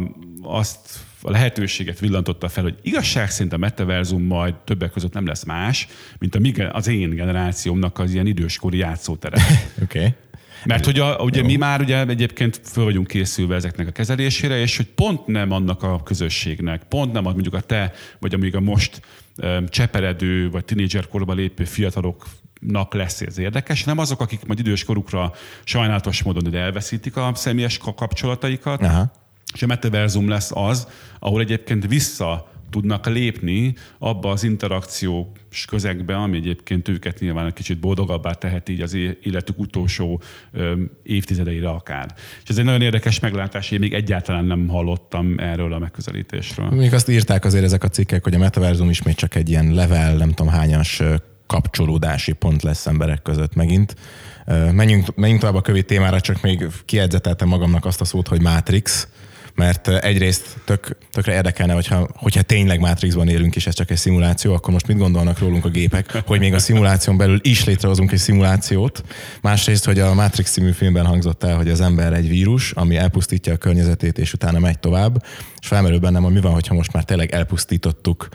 azt 0.42 0.78
a 1.22 1.30
lehetőséget 1.30 1.98
villantotta 1.98 2.48
fel, 2.48 2.62
hogy 2.62 2.78
igazság 2.82 3.30
szerint 3.30 3.52
a 3.52 3.56
metaverzum 3.56 4.22
majd 4.22 4.54
többek 4.54 4.90
között 4.90 5.12
nem 5.12 5.26
lesz 5.26 5.44
más, 5.44 5.88
mint 6.18 6.34
a, 6.34 6.70
az 6.72 6.86
én 6.86 7.10
generációmnak 7.10 7.98
az 7.98 8.12
ilyen 8.12 8.26
időskori 8.26 8.78
játszótere. 8.78 9.42
Oké. 9.82 9.98
okay. 9.98 10.14
Mert 10.64 10.84
hogy 10.84 10.98
a, 10.98 11.16
ugye 11.16 11.42
mi 11.42 11.56
már 11.56 11.80
ugye 11.80 12.06
egyébként 12.06 12.60
föl 12.64 12.84
vagyunk 12.84 13.06
készülve 13.06 13.54
ezeknek 13.54 13.88
a 13.88 13.90
kezelésére, 13.90 14.58
és 14.58 14.76
hogy 14.76 14.86
pont 14.86 15.26
nem 15.26 15.50
annak 15.50 15.82
a 15.82 16.02
közösségnek, 16.02 16.82
pont 16.82 17.12
nem 17.12 17.22
mondjuk 17.22 17.54
a 17.54 17.60
te, 17.60 17.92
vagy 18.18 18.34
amíg 18.34 18.56
a 18.56 18.60
most 18.60 19.00
um, 19.36 19.68
cseperedő, 19.68 20.50
vagy 20.50 20.64
tinédzserkorba 20.64 21.32
lépő 21.32 21.64
fiataloknak 21.64 22.94
lesz 22.94 23.20
ez 23.20 23.38
érdekes, 23.38 23.84
nem 23.84 23.98
azok, 23.98 24.20
akik 24.20 24.44
majd 24.46 24.58
idős 24.58 24.84
korukra 24.84 25.32
sajnálatos 25.64 26.22
módon 26.22 26.54
elveszítik 26.54 27.16
a 27.16 27.32
személyes 27.34 27.78
kapcsolataikat, 27.78 28.82
Aha. 28.82 29.12
és 29.54 29.62
a 29.62 29.66
metaverzum 29.66 30.28
lesz 30.28 30.50
az, 30.54 30.88
ahol 31.18 31.40
egyébként 31.40 31.86
vissza 31.86 32.51
tudnak 32.72 33.06
lépni 33.06 33.74
abba 33.98 34.30
az 34.30 34.44
interakciós 34.44 35.64
közegbe, 35.68 36.16
ami 36.16 36.36
egyébként 36.36 36.88
őket 36.88 37.20
nyilván 37.20 37.46
egy 37.46 37.52
kicsit 37.52 37.78
boldogabbá 37.78 38.32
teheti 38.32 38.72
így 38.72 38.80
az 38.80 38.94
életük 39.22 39.58
utolsó 39.58 40.20
évtizedeire 41.02 41.68
akár. 41.68 42.14
És 42.42 42.48
ez 42.48 42.58
egy 42.58 42.64
nagyon 42.64 42.82
érdekes 42.82 43.20
meglátás, 43.20 43.70
én 43.70 43.78
még 43.78 43.94
egyáltalán 43.94 44.44
nem 44.44 44.68
hallottam 44.68 45.34
erről 45.38 45.72
a 45.72 45.78
megközelítésről. 45.78 46.70
Még 46.70 46.94
azt 46.94 47.08
írták 47.08 47.44
azért 47.44 47.64
ezek 47.64 47.84
a 47.84 47.88
cikkek, 47.88 48.24
hogy 48.24 48.34
a 48.34 48.38
metaverzum 48.38 48.90
ismét 48.90 49.16
csak 49.16 49.34
egy 49.34 49.48
ilyen 49.48 49.72
level, 49.72 50.16
nem 50.16 50.32
tudom 50.32 50.52
hányas 50.52 51.02
kapcsolódási 51.46 52.32
pont 52.32 52.62
lesz 52.62 52.86
emberek 52.86 53.22
között 53.22 53.54
megint. 53.54 53.96
Menjünk, 54.72 55.14
menjünk 55.14 55.40
tovább 55.40 55.56
a 55.56 55.60
kövi 55.60 55.82
témára, 55.82 56.20
csak 56.20 56.42
még 56.42 56.66
kiedzeteltem 56.84 57.48
magamnak 57.48 57.84
azt 57.84 58.00
a 58.00 58.04
szót, 58.04 58.28
hogy 58.28 58.40
Matrix, 58.40 59.08
mert 59.54 59.88
egyrészt 59.88 60.56
tök, 60.64 60.96
tökre 61.10 61.32
érdekelne, 61.32 61.72
hogyha, 61.72 62.08
hogyha 62.14 62.42
tényleg 62.42 62.80
Matrixban 62.80 63.28
élünk, 63.28 63.56
és 63.56 63.66
ez 63.66 63.74
csak 63.74 63.90
egy 63.90 63.96
szimuláció, 63.96 64.54
akkor 64.54 64.72
most 64.72 64.86
mit 64.86 64.98
gondolnak 64.98 65.38
rólunk 65.38 65.64
a 65.64 65.68
gépek, 65.68 66.22
hogy 66.26 66.38
még 66.38 66.54
a 66.54 66.58
szimuláción 66.58 67.16
belül 67.16 67.38
is 67.42 67.64
létrehozunk 67.64 68.12
egy 68.12 68.18
szimulációt. 68.18 69.02
Másrészt, 69.42 69.84
hogy 69.84 69.98
a 69.98 70.14
Matrix 70.14 70.50
című 70.50 70.72
filmben 70.72 71.06
hangzott 71.06 71.44
el, 71.44 71.56
hogy 71.56 71.68
az 71.68 71.80
ember 71.80 72.12
egy 72.12 72.28
vírus, 72.28 72.72
ami 72.72 72.96
elpusztítja 72.96 73.52
a 73.52 73.56
környezetét, 73.56 74.18
és 74.18 74.32
utána 74.32 74.58
megy 74.58 74.78
tovább, 74.78 75.24
és 75.60 75.66
felmerül 75.66 75.98
bennem, 75.98 76.22
hogy 76.22 76.32
mi 76.32 76.40
van, 76.40 76.52
hogyha 76.52 76.74
most 76.74 76.92
már 76.92 77.04
tényleg 77.04 77.32
elpusztítottuk 77.32 78.28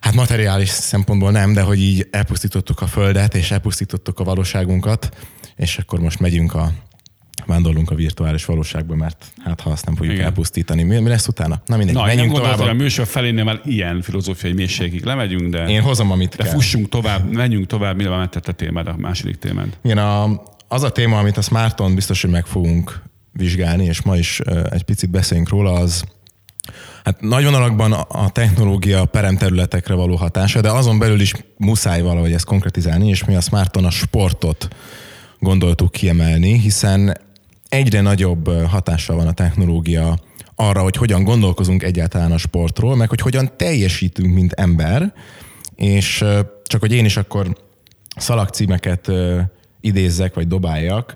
Hát 0.00 0.14
materiális 0.14 0.68
szempontból 0.68 1.30
nem, 1.30 1.52
de 1.52 1.62
hogy 1.62 1.80
így 1.80 2.08
elpusztítottuk 2.10 2.80
a 2.80 2.86
Földet, 2.86 3.34
és 3.34 3.50
elpusztítottuk 3.50 4.18
a 4.18 4.24
valóságunkat, 4.24 5.16
és 5.56 5.78
akkor 5.78 6.00
most 6.00 6.20
megyünk 6.20 6.54
a 6.54 6.72
vándorlunk 7.46 7.90
a 7.90 7.94
virtuális 7.94 8.44
valóságba, 8.44 8.94
mert 8.94 9.24
hát 9.44 9.60
ha 9.60 9.70
azt 9.70 9.86
nem 9.86 9.94
fogjuk 9.94 10.14
Igen. 10.14 10.26
elpusztítani, 10.26 10.82
mi, 10.82 10.98
mi 10.98 11.08
lesz 11.08 11.28
utána? 11.28 11.62
Na 11.66 11.76
mindegy, 11.76 11.94
Na, 11.94 12.04
menjünk 12.04 12.32
tovább. 12.32 12.58
hogy 12.58 12.68
a 12.68 12.72
műsor 12.72 13.06
felénél 13.06 13.44
már 13.44 13.60
ilyen 13.64 14.02
filozófiai 14.02 14.52
mélységig 14.52 15.04
lemegyünk, 15.04 15.50
de... 15.50 15.66
Én 15.66 15.82
hozom, 15.82 16.10
amit 16.10 16.36
de 16.36 16.42
kell. 16.42 16.52
fussunk 16.52 16.88
tovább, 16.88 17.32
menjünk 17.32 17.66
tovább, 17.66 17.96
mire 17.96 18.08
van 18.08 18.28
a 18.46 18.52
témád, 18.52 18.86
a 18.86 18.94
második 18.98 19.38
témád. 19.38 19.76
Igen, 19.82 19.98
a, 19.98 20.42
az 20.68 20.82
a 20.82 20.90
téma, 20.90 21.18
amit 21.18 21.36
a 21.36 21.42
Smarton 21.42 21.94
biztos, 21.94 22.22
hogy 22.22 22.30
meg 22.30 22.46
fogunk 22.46 23.02
vizsgálni, 23.32 23.84
és 23.84 24.02
ma 24.02 24.16
is 24.16 24.40
egy 24.70 24.82
picit 24.82 25.10
beszéljünk 25.10 25.48
róla, 25.48 25.72
az 25.72 26.04
Hát 27.04 27.20
nagy 27.20 27.44
vonalakban 27.44 27.92
a 27.92 28.28
technológia 28.28 29.04
peremterületekre 29.04 29.94
való 29.94 30.16
hatása, 30.16 30.60
de 30.60 30.70
azon 30.70 30.98
belül 30.98 31.20
is 31.20 31.32
muszáj 31.56 32.02
valahogy 32.02 32.32
ezt 32.32 32.44
konkretizálni, 32.44 33.08
és 33.08 33.24
mi 33.24 33.34
a 33.34 33.40
Smarton 33.40 33.84
a 33.84 33.90
sportot 33.90 34.68
gondoltuk 35.38 35.92
kiemelni, 35.92 36.58
hiszen 36.58 37.16
egyre 37.70 38.00
nagyobb 38.00 38.66
hatással 38.66 39.16
van 39.16 39.26
a 39.26 39.32
technológia 39.32 40.18
arra, 40.54 40.82
hogy 40.82 40.96
hogyan 40.96 41.24
gondolkozunk 41.24 41.82
egyáltalán 41.82 42.32
a 42.32 42.38
sportról, 42.38 42.96
meg 42.96 43.08
hogy 43.08 43.20
hogyan 43.20 43.50
teljesítünk, 43.56 44.34
mint 44.34 44.52
ember, 44.52 45.12
és 45.74 46.24
csak 46.64 46.80
hogy 46.80 46.92
én 46.92 47.04
is 47.04 47.16
akkor 47.16 47.56
szalagcímeket 48.16 49.10
idézzek, 49.80 50.34
vagy 50.34 50.46
dobáljak, 50.46 51.14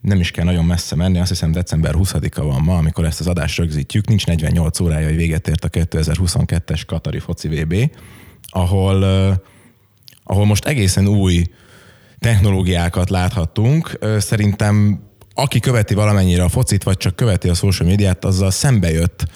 nem 0.00 0.20
is 0.20 0.30
kell 0.30 0.44
nagyon 0.44 0.64
messze 0.64 0.96
menni, 0.96 1.18
azt 1.18 1.28
hiszem 1.28 1.52
december 1.52 1.94
20-a 1.98 2.42
van 2.42 2.60
ma, 2.60 2.76
amikor 2.76 3.04
ezt 3.04 3.20
az 3.20 3.26
adást 3.26 3.58
rögzítjük, 3.58 4.08
nincs 4.08 4.26
48 4.26 4.80
órája, 4.80 5.06
hogy 5.06 5.16
véget 5.16 5.48
ért 5.48 5.64
a 5.64 5.68
2022-es 5.68 6.82
Katari 6.86 7.18
foci 7.18 7.48
VB, 7.48 7.90
ahol, 8.42 9.02
ahol 10.22 10.44
most 10.44 10.64
egészen 10.64 11.06
új 11.06 11.44
technológiákat 12.18 13.10
láthattunk. 13.10 13.98
Szerintem 14.18 15.02
aki 15.34 15.60
követi 15.60 15.94
valamennyire 15.94 16.42
a 16.42 16.48
focit, 16.48 16.82
vagy 16.82 16.96
csak 16.96 17.16
követi 17.16 17.48
a 17.48 17.54
social 17.54 17.88
médiát, 17.88 18.24
azzal 18.24 18.50
szembe 18.50 18.90
jött 18.90 19.26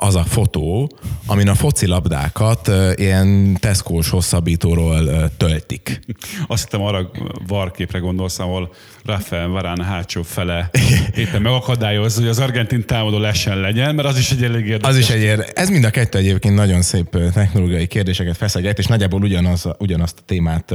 az 0.00 0.14
a 0.14 0.24
fotó, 0.24 0.90
amin 1.26 1.48
a 1.48 1.54
focilabdákat 1.54 2.70
ilyen 2.94 3.56
teszkós 3.60 4.10
hosszabbítóról 4.10 5.30
töltik. 5.36 6.00
Azt 6.46 6.62
hittem 6.62 6.82
arra 6.82 7.10
varképre 7.46 7.98
gondolsz, 7.98 8.38
ahol 8.38 8.72
Rafael 9.04 9.48
Varán 9.48 9.82
hátsó 9.82 10.22
fele 10.22 10.70
éppen 11.16 11.42
megakadályozza, 11.42 12.20
hogy 12.20 12.28
az 12.28 12.38
argentin 12.38 12.86
támadó 12.86 13.18
lesen 13.18 13.60
legyen, 13.60 13.94
mert 13.94 14.08
az 14.08 14.18
is 14.18 14.30
egy 14.30 14.44
elég 14.44 14.66
érdekes. 14.66 14.88
Az 14.88 14.96
is 14.96 15.10
egy 15.10 15.22
érdekes. 15.22 15.52
Ez 15.54 15.68
mind 15.68 15.84
a 15.84 15.90
kettő 15.90 16.18
egyébként 16.18 16.54
nagyon 16.54 16.82
szép 16.82 17.10
technológiai 17.32 17.86
kérdéseket 17.86 18.36
feszeget, 18.36 18.78
és 18.78 18.86
nagyjából 18.86 19.22
ugyanaz, 19.22 19.66
ugyanazt 19.78 20.18
a 20.18 20.22
témát 20.26 20.74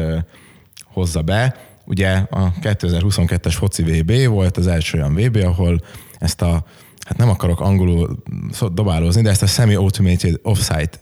hozza 0.86 1.22
be. 1.22 1.56
Ugye 1.86 2.12
a 2.30 2.54
2022-es 2.62 3.54
foci 3.58 3.84
VB 3.84 4.28
volt 4.28 4.58
az 4.58 4.68
első 4.68 4.98
olyan 4.98 5.14
VB, 5.16 5.36
ahol 5.36 5.82
ezt 6.18 6.42
a, 6.42 6.66
hát 7.06 7.18
nem 7.18 7.30
akarok 7.30 7.60
angolul 7.60 8.24
dobálózni, 8.72 9.22
de 9.22 9.30
ezt 9.30 9.44
a 9.44 9.48
semi-automated 9.48 10.40
offsite 10.44 11.02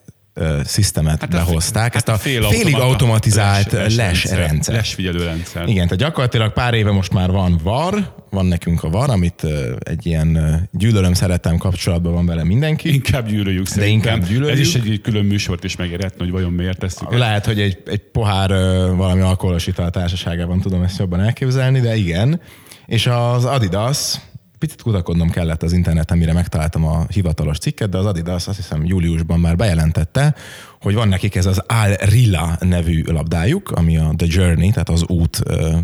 szisztemet 0.63 1.19
hát 1.19 1.29
behozták, 1.29 1.83
hát 1.83 1.95
ezt 1.95 2.07
a, 2.07 2.17
fél 2.17 2.43
félig 2.43 2.75
automatizált 2.75 3.71
les, 3.71 3.95
les, 3.95 4.23
les 4.23 4.35
rendszer. 4.35 4.75
Lesfigyelő 4.75 5.23
rendszer. 5.23 5.67
Igen, 5.67 5.83
tehát 5.83 6.03
gyakorlatilag 6.03 6.53
pár 6.53 6.73
éve 6.73 6.91
most 6.91 7.13
már 7.13 7.31
van 7.31 7.59
VAR, 7.63 8.13
van 8.31 8.45
nekünk 8.45 8.83
a 8.83 8.89
VAR, 8.89 9.09
amit 9.09 9.47
egy 9.79 10.05
ilyen 10.05 10.39
gyűlölöm 10.71 11.13
szeretem 11.13 11.57
kapcsolatban 11.57 12.13
van 12.13 12.25
vele 12.25 12.43
mindenki. 12.43 12.93
Inkább 12.93 13.27
gyűlöljük 13.27 13.63
de 13.63 13.69
szerintem. 13.69 14.13
inkább 14.13 14.29
gyűlöljük. 14.29 14.59
Ez 14.59 14.67
is 14.67 14.75
egy 14.75 15.01
külön 15.01 15.25
műsort 15.25 15.63
is 15.63 15.75
megérhetne, 15.75 16.23
hogy 16.23 16.31
vajon 16.31 16.51
miért 16.51 16.79
tesszük. 16.79 17.17
Lehet, 17.17 17.45
hogy 17.45 17.59
egy, 17.59 17.81
egy 17.85 18.01
pohár 18.11 18.49
valami 18.95 19.21
alkoholos 19.21 19.67
ital 19.67 19.89
társaságában 19.89 20.59
tudom 20.59 20.81
ezt 20.81 20.99
jobban 20.99 21.19
elképzelni, 21.19 21.79
de 21.79 21.95
igen. 21.95 22.41
És 22.85 23.07
az 23.07 23.45
Adidas, 23.45 24.15
Picit 24.57 24.81
kutakodnom 24.81 25.29
kellett 25.29 25.63
az 25.63 25.73
interneten, 25.73 26.17
mire 26.17 26.33
megtaláltam 26.33 26.85
a 26.85 27.05
hivatalos 27.09 27.57
cikket, 27.57 27.89
de 27.89 27.97
az 27.97 28.05
Adidas 28.05 28.47
azt 28.47 28.57
hiszem 28.57 28.85
júliusban 28.85 29.39
már 29.39 29.55
bejelentette, 29.55 30.35
hogy 30.81 30.93
van 30.93 31.07
nekik 31.07 31.35
ez 31.35 31.45
az 31.45 31.63
Al 31.67 31.95
Rila 31.95 32.57
nevű 32.59 33.03
labdájuk, 33.03 33.71
ami 33.71 33.97
a 33.97 34.13
The 34.17 34.27
Journey, 34.29 34.69
tehát 34.69 34.89
az 34.89 35.03
út 35.07 35.39
uh, 35.49 35.77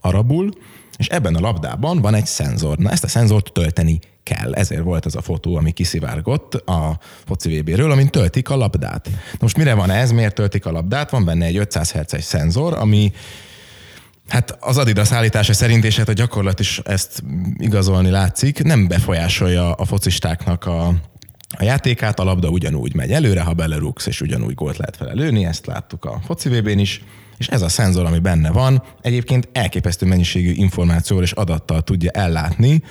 arabul, 0.00 0.50
és 0.96 1.06
ebben 1.06 1.34
a 1.34 1.40
labdában 1.40 2.00
van 2.00 2.14
egy 2.14 2.26
szenzor. 2.26 2.78
Na 2.78 2.90
ezt 2.90 3.04
a 3.04 3.08
szenzort 3.08 3.52
tölteni 3.52 3.98
kell. 4.22 4.54
Ezért 4.54 4.82
volt 4.82 5.06
ez 5.06 5.14
a 5.14 5.22
fotó, 5.22 5.56
ami 5.56 5.72
kiszivárgott 5.72 6.54
a 6.54 6.98
foci 7.26 7.60
VB-ről, 7.60 7.90
amin 7.90 8.08
töltik 8.08 8.50
a 8.50 8.56
labdát. 8.56 9.08
Na 9.10 9.38
most 9.40 9.56
mire 9.56 9.74
van 9.74 9.90
ez, 9.90 10.10
miért 10.10 10.34
töltik 10.34 10.66
a 10.66 10.72
labdát? 10.72 11.10
Van 11.10 11.24
benne 11.24 11.44
egy 11.44 11.56
500 11.56 11.92
Hz-es 11.92 12.24
szenzor, 12.24 12.74
ami 12.74 13.12
Hát 14.28 14.56
az 14.60 14.78
Adidas 14.78 15.12
állítása 15.12 15.52
szerint, 15.52 15.84
és 15.84 15.96
hát 15.96 16.08
a 16.08 16.12
gyakorlat 16.12 16.60
is 16.60 16.78
ezt 16.84 17.22
igazolni 17.56 18.10
látszik, 18.10 18.62
nem 18.62 18.88
befolyásolja 18.88 19.72
a 19.72 19.84
focistáknak 19.84 20.66
a, 20.66 20.86
a 21.48 21.64
játékát, 21.64 22.18
a 22.20 22.24
labda 22.24 22.48
ugyanúgy 22.48 22.94
megy 22.94 23.12
előre, 23.12 23.40
ha 23.40 23.52
belerúgsz, 23.52 24.06
és 24.06 24.20
ugyanúgy 24.20 24.54
gólt 24.54 24.76
lehet 24.76 24.96
felelőni, 24.96 25.44
ezt 25.44 25.66
láttuk 25.66 26.04
a 26.04 26.20
foci 26.26 26.48
VB-n 26.48 26.78
is, 26.78 27.02
és 27.38 27.48
ez 27.48 27.62
a 27.62 27.68
szenzor, 27.68 28.04
ami 28.04 28.18
benne 28.18 28.50
van, 28.50 28.82
egyébként 29.02 29.48
elképesztő 29.52 30.06
mennyiségű 30.06 30.52
információval 30.52 31.24
és 31.24 31.32
adattal 31.32 31.82
tudja 31.82 32.10
ellátni 32.10 32.82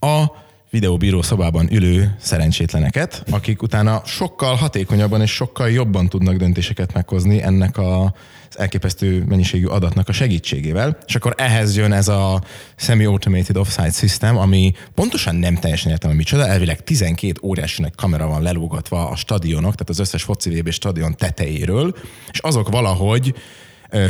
a 0.00 0.24
videóbíró 0.70 1.22
szobában 1.22 1.68
ülő 1.72 2.16
szerencsétleneket, 2.20 3.24
akik 3.30 3.62
utána 3.62 4.02
sokkal 4.04 4.54
hatékonyabban 4.54 5.20
és 5.20 5.30
sokkal 5.30 5.70
jobban 5.70 6.08
tudnak 6.08 6.36
döntéseket 6.36 6.92
meghozni 6.92 7.42
ennek 7.42 7.78
a 7.78 8.14
az 8.48 8.58
elképesztő 8.58 9.24
mennyiségű 9.28 9.66
adatnak 9.66 10.08
a 10.08 10.12
segítségével, 10.12 10.98
és 11.06 11.14
akkor 11.14 11.34
ehhez 11.36 11.76
jön 11.76 11.92
ez 11.92 12.08
a 12.08 12.42
semi-automated 12.76 13.56
offside 13.56 13.90
system, 13.90 14.36
ami 14.36 14.72
pontosan 14.94 15.34
nem 15.34 15.54
teljesen 15.54 15.90
értem, 15.90 16.08
hogy 16.08 16.18
micsoda, 16.18 16.46
elvileg 16.46 16.84
12 16.84 17.40
óriási 17.42 17.84
kamera 17.96 18.26
van 18.26 18.42
lelógatva 18.42 19.08
a 19.08 19.16
stadionok, 19.16 19.72
tehát 19.72 19.88
az 19.88 19.98
összes 19.98 20.22
foci 20.22 20.62
stadion 20.70 21.14
tetejéről, 21.16 21.96
és 22.32 22.38
azok 22.38 22.68
valahogy 22.68 23.34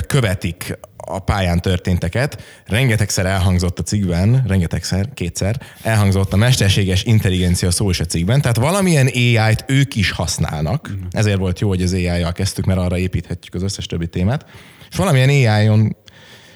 követik 0.07 0.79
a 0.97 1.19
pályán 1.19 1.61
történteket. 1.61 2.43
Rengetegszer 2.67 3.27
elhangzott 3.27 3.79
a 3.79 3.83
cikkben, 3.83 4.45
rengetegszer, 4.47 5.09
kétszer, 5.15 5.61
elhangzott 5.83 6.33
a 6.33 6.37
mesterséges 6.37 7.05
intelligencia 7.05 7.71
szó 7.71 7.91
is 7.91 8.01
a 8.01 8.05
cikkben, 8.05 8.41
tehát 8.41 8.57
valamilyen 8.57 9.07
AI-t 9.07 9.65
ők 9.67 9.95
is 9.95 10.11
használnak. 10.11 10.91
Mm. 10.91 11.01
Ezért 11.11 11.39
volt 11.39 11.61
jó, 11.61 11.69
hogy 11.69 11.83
az 11.83 11.93
AI-jal 11.93 12.33
kezdtük, 12.33 12.65
mert 12.65 12.79
arra 12.79 12.99
építhetjük 12.99 13.55
az 13.55 13.62
összes 13.62 13.87
többi 13.87 14.07
témát. 14.07 14.47
És 14.91 14.97
valamilyen 14.97 15.29
AI-on 15.29 15.97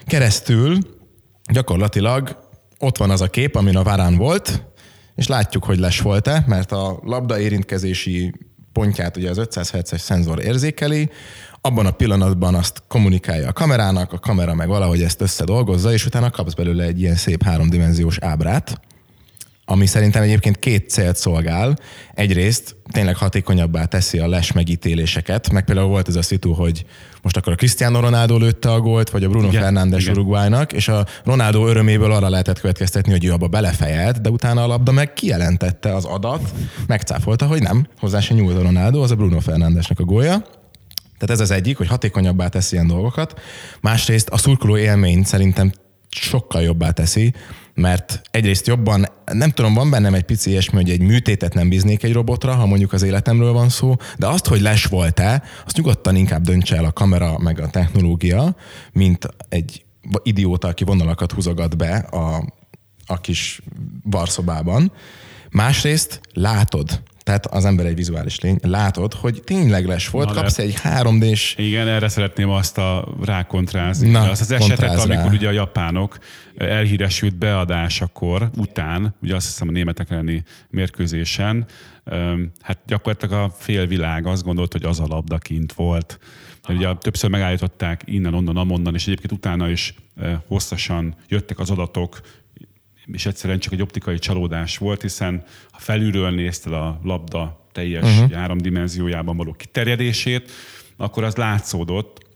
keresztül 0.07 0.79
gyakorlatilag 1.53 2.49
ott 2.79 2.97
van 2.97 3.11
az 3.11 3.21
a 3.21 3.31
kép, 3.31 3.55
amin 3.55 3.77
a 3.77 3.83
várán 3.83 4.17
volt, 4.17 4.63
és 5.15 5.27
látjuk, 5.27 5.65
hogy 5.65 5.79
les 5.79 6.01
volt-e, 6.01 6.45
mert 6.47 6.73
a 6.73 7.01
labda 7.05 7.41
érintkezési 7.41 8.35
pontját 8.73 9.17
ugye 9.17 9.31
az 9.31 9.39
500 9.39 9.71
Hz-es 9.71 10.01
szenzor 10.01 10.43
érzékeli, 10.43 11.11
abban 11.61 11.87
a 11.87 11.91
pillanatban 11.91 12.55
azt 12.55 12.83
kommunikálja 12.89 13.49
a 13.49 13.53
kamerának, 13.53 14.13
a 14.13 14.19
kamera 14.19 14.55
meg 14.55 14.69
valahogy 14.69 15.03
ezt 15.03 15.21
összedolgozza, 15.21 15.93
és 15.93 16.07
utána 16.07 16.31
kapsz 16.31 16.55
belőle 16.55 16.85
egy 16.85 17.01
ilyen 17.01 17.17
szép 17.17 17.43
háromdimenziós 17.43 18.19
ábrát, 18.19 18.81
ami 19.65 19.87
szerintem 19.87 20.23
egyébként 20.23 20.59
két 20.59 20.91
célt 20.91 21.17
szolgál. 21.17 21.79
Egyrészt 22.15 22.77
tényleg 22.93 23.17
hatékonyabbá 23.17 23.85
teszi 23.85 24.19
a 24.19 24.29
les 24.29 24.53
megítéléseket, 24.53 25.51
meg 25.51 25.65
például 25.65 25.89
volt 25.89 26.09
ez 26.09 26.17
a 26.17 26.23
szitu, 26.23 26.53
hogy 26.53 26.85
most 27.23 27.37
akkor 27.37 27.53
a 27.53 27.57
Cristiano 27.57 28.01
Ronaldo 28.01 28.37
lőtte 28.37 28.73
a 28.73 28.81
gólt, 28.81 29.11
vagy 29.11 29.25
a 29.25 29.29
Bruno 29.29 29.49
igen, 29.49 29.63
Fernández 29.63 30.01
igen. 30.01 30.13
Uruguaynak, 30.13 30.73
és 30.73 30.89
a 30.89 31.07
Ronaldo 31.25 31.67
öröméből 31.67 32.13
arra 32.13 32.29
lehetett 32.29 32.61
következtetni, 32.61 33.13
hogy 33.13 33.25
ő 33.25 33.33
abba 33.33 33.49
belefejelt, 33.49 34.21
de 34.21 34.31
utána 34.31 34.63
a 34.63 34.67
labda 34.67 34.93
meg 34.93 35.13
kijelentette 35.13 35.95
az 35.95 36.05
adat, 36.05 36.55
megcáfolta, 36.87 37.47
hogy 37.47 37.63
nem, 37.63 37.87
hozzá 37.99 38.21
se 38.21 38.35
nyúlt 38.35 38.57
a 38.57 38.63
Ronaldo, 38.63 39.03
az 39.03 39.11
a 39.11 39.15
Bruno 39.17 39.41
Fernándesnek 39.41 40.01
a 40.01 40.05
gólya. 40.05 40.45
Tehát 41.21 41.35
ez 41.35 41.41
az 41.41 41.51
egyik, 41.51 41.77
hogy 41.77 41.87
hatékonyabbá 41.87 42.49
teszi 42.49 42.75
ilyen 42.75 42.87
dolgokat. 42.87 43.41
Másrészt 43.81 44.29
a 44.29 44.39
szurkoló 44.39 44.77
élményt 44.77 45.27
szerintem 45.27 45.73
sokkal 46.09 46.63
jobbá 46.63 46.91
teszi, 46.91 47.35
mert 47.75 48.21
egyrészt 48.31 48.67
jobban, 48.67 49.07
nem 49.33 49.51
tudom, 49.51 49.75
van 49.75 49.91
bennem 49.91 50.15
egy 50.15 50.23
pici 50.23 50.51
ilyesmi, 50.51 50.77
hogy 50.77 50.91
egy 50.91 51.01
műtétet 51.01 51.55
nem 51.55 51.69
bíznék 51.69 52.03
egy 52.03 52.13
robotra, 52.13 52.55
ha 52.55 52.67
mondjuk 52.67 52.93
az 52.93 53.03
életemről 53.03 53.53
van 53.53 53.69
szó, 53.69 53.97
de 54.19 54.27
azt, 54.27 54.47
hogy 54.47 54.61
les 54.61 54.85
volt-e, 54.85 55.43
azt 55.67 55.77
nyugodtan 55.77 56.17
inkább 56.17 56.43
döntse 56.43 56.77
el 56.77 56.85
a 56.85 56.93
kamera 56.93 57.39
meg 57.39 57.61
a 57.61 57.71
technológia, 57.71 58.57
mint 58.93 59.29
egy 59.49 59.85
idióta, 60.23 60.69
aki 60.69 60.85
vonalakat 60.85 61.33
húzogat 61.33 61.77
be 61.77 61.97
a, 61.97 62.53
a 63.07 63.21
kis 63.21 63.63
barszobában. 64.05 64.93
Másrészt 65.51 66.21
látod, 66.33 67.03
tehát 67.23 67.47
az 67.47 67.65
ember 67.65 67.87
egy 67.87 67.95
vizuális 67.95 68.41
lény, 68.41 68.59
látod, 68.63 69.15
hogy 69.15 69.43
tényleg 69.45 69.87
les 69.87 70.09
volt, 70.09 70.29
Na, 70.29 70.35
kapsz 70.35 70.59
egy 70.59 70.75
3D-s... 70.83 71.55
Igen, 71.57 71.89
erre 71.89 72.09
szeretném 72.09 72.51
azt 72.51 72.79
a 72.79 73.15
rákontrázni. 73.25 74.11
Na, 74.11 74.31
azt 74.31 74.41
az 74.41 74.51
esetet, 74.51 74.99
amikor 74.99 75.25
rá. 75.25 75.31
ugye 75.31 75.49
a 75.49 75.53
japánok 75.53 76.19
elhíresült 76.57 77.37
beadásakor, 77.37 78.51
után, 78.57 79.15
ugye 79.23 79.35
azt 79.35 79.47
hiszem 79.47 79.69
a 79.69 79.73
németek 79.73 80.11
elleni 80.11 80.43
mérkőzésen, 80.71 81.67
hát 82.61 82.79
gyakorlatilag 82.87 83.45
a 83.45 83.55
félvilág 83.59 84.27
azt 84.27 84.43
gondolt, 84.43 84.73
hogy 84.73 84.85
az 84.85 85.01
a 85.01 85.07
labda 85.07 85.39
kint 85.39 85.73
volt. 85.73 86.19
Ugye 86.69 86.95
többször 86.95 87.31
megállították 87.31 88.03
innen, 88.05 88.35
onnan, 88.35 88.57
amonnan, 88.57 88.95
és 88.95 89.07
egyébként 89.07 89.33
utána 89.33 89.69
is 89.69 89.95
hosszasan 90.47 91.15
jöttek 91.29 91.59
az 91.59 91.71
adatok, 91.71 92.21
és 93.13 93.27
egyszerűen 93.27 93.59
csak 93.59 93.73
egy 93.73 93.83
optikai 93.83 94.19
csalódás 94.19 94.79
volt, 94.79 95.03
hiszen 95.03 95.43
ha 95.71 95.79
felülről 95.79 96.31
nézted 96.31 96.73
a 96.73 97.01
labda 97.03 97.67
teljes 97.73 98.05
uh-huh. 98.05 98.33
háromdimenziójában 98.33 99.37
való 99.37 99.53
kiterjedését, 99.53 100.51
akkor 100.97 101.25
az 101.25 101.37
látszódott, 101.37 102.29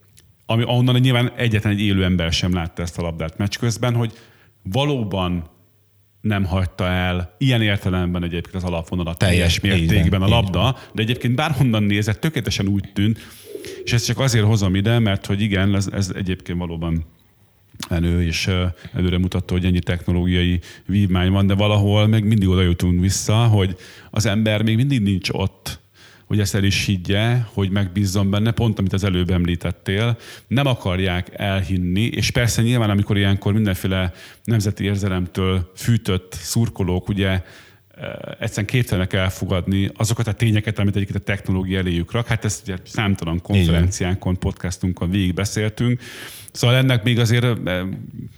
ami 0.46 0.62
onnan 0.66 1.00
nyilván 1.00 1.32
egyetlen 1.36 1.72
egy 1.72 1.80
élő 1.80 2.04
ember 2.04 2.32
sem 2.32 2.52
látta 2.52 2.82
ezt 2.82 2.98
a 2.98 3.02
labdát 3.02 3.38
meccs 3.38 3.58
közben, 3.58 3.94
hogy 3.94 4.12
valóban 4.62 5.52
nem 6.20 6.44
hagyta 6.44 6.86
el 6.86 7.34
ilyen 7.38 7.62
értelemben 7.62 8.22
egyébként 8.22 8.54
az 8.54 8.64
alapvonalat 8.64 9.18
teljes, 9.18 9.58
teljes 9.60 9.80
mértékben 9.80 10.22
a 10.22 10.28
labda, 10.28 10.76
de 10.92 11.02
egyébként 11.02 11.34
bárhonnan 11.34 11.82
nézett, 11.82 12.20
tökéletesen 12.20 12.68
úgy 12.68 12.90
tűnt, 12.92 13.18
és 13.84 13.92
ezt 13.92 14.06
csak 14.06 14.18
azért 14.18 14.44
hozom 14.44 14.74
ide, 14.74 14.98
mert 14.98 15.26
hogy 15.26 15.40
igen, 15.40 15.74
ez, 15.74 15.86
ez 15.92 16.12
egyébként 16.14 16.58
valóban 16.58 17.04
elő, 17.88 18.22
és 18.22 18.50
előre 18.92 19.18
mutatta, 19.18 19.52
hogy 19.52 19.64
ennyi 19.64 19.78
technológiai 19.78 20.60
vívmány 20.86 21.30
van, 21.30 21.46
de 21.46 21.54
valahol 21.54 22.06
meg 22.06 22.24
mindig 22.24 22.48
oda 22.48 22.62
jutunk 22.62 23.00
vissza, 23.00 23.34
hogy 23.34 23.76
az 24.10 24.26
ember 24.26 24.62
még 24.62 24.76
mindig 24.76 25.00
nincs 25.00 25.28
ott, 25.32 25.82
hogy 26.26 26.40
ezt 26.40 26.54
el 26.54 26.64
is 26.64 26.84
higgye, 26.84 27.38
hogy 27.52 27.70
megbízzon 27.70 28.30
benne, 28.30 28.50
pont 28.50 28.78
amit 28.78 28.92
az 28.92 29.04
előbb 29.04 29.30
említettél, 29.30 30.18
nem 30.46 30.66
akarják 30.66 31.30
elhinni, 31.32 32.00
és 32.00 32.30
persze 32.30 32.62
nyilván, 32.62 32.90
amikor 32.90 33.16
ilyenkor 33.16 33.52
mindenféle 33.52 34.12
nemzeti 34.44 34.84
érzelemtől 34.84 35.70
fűtött 35.76 36.32
szurkolók 36.32 37.08
ugye 37.08 37.42
egyszerűen 38.38 38.66
képtelenek 38.66 39.12
elfogadni 39.12 39.90
azokat 39.96 40.26
a 40.26 40.32
tényeket, 40.32 40.78
amit 40.78 40.96
egyébként 40.96 41.18
a 41.18 41.24
technológia 41.24 41.78
eléjük 41.78 42.12
rak. 42.12 42.26
Hát 42.26 42.44
ezt 42.44 42.62
ugye 42.62 42.76
számtalan 42.84 43.40
konferenciánkon, 43.40 44.38
podcastunkon 44.38 45.10
végig 45.10 45.34
beszéltünk. 45.34 46.00
Szóval 46.52 46.76
ennek 46.76 47.02
még 47.02 47.18
azért 47.18 47.46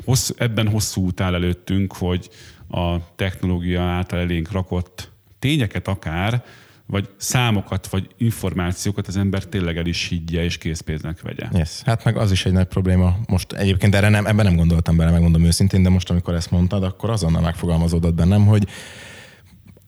hossz, 0.05 0.31
ebben 0.37 0.69
hosszú 0.69 1.05
út 1.05 1.21
áll 1.21 1.35
előttünk, 1.35 1.93
hogy 1.93 2.31
a 2.71 3.15
technológia 3.17 3.83
által 3.83 4.19
elénk 4.19 4.53
rakott 4.53 5.11
tényeket 5.39 5.89
akár, 5.89 6.45
vagy 6.87 7.09
számokat, 7.17 7.87
vagy 7.87 8.07
információkat 8.17 9.07
az 9.07 9.17
ember 9.17 9.45
tényleg 9.45 9.77
el 9.77 9.87
is 9.87 10.09
higgye 10.09 10.43
és 10.43 10.59
készpénznek 10.59 11.21
vegye. 11.21 11.49
Yes. 11.53 11.83
Hát 11.85 12.05
meg 12.05 12.17
az 12.17 12.31
is 12.31 12.47
egy 12.47 12.53
nagy 12.53 12.67
probléma. 12.67 13.17
Most 13.27 13.53
egyébként 13.53 13.95
erre 13.95 14.09
nem, 14.09 14.27
ebben 14.27 14.45
nem 14.45 14.57
gondoltam 14.57 14.97
bele, 14.97 15.11
megmondom 15.11 15.45
őszintén, 15.45 15.83
de 15.83 15.89
most, 15.89 16.11
amikor 16.11 16.35
ezt 16.35 16.51
mondtad, 16.51 16.83
akkor 16.83 17.11
azonnal 17.11 17.43
megfogalmazódott 17.43 18.15
bennem, 18.15 18.47
hogy 18.47 18.67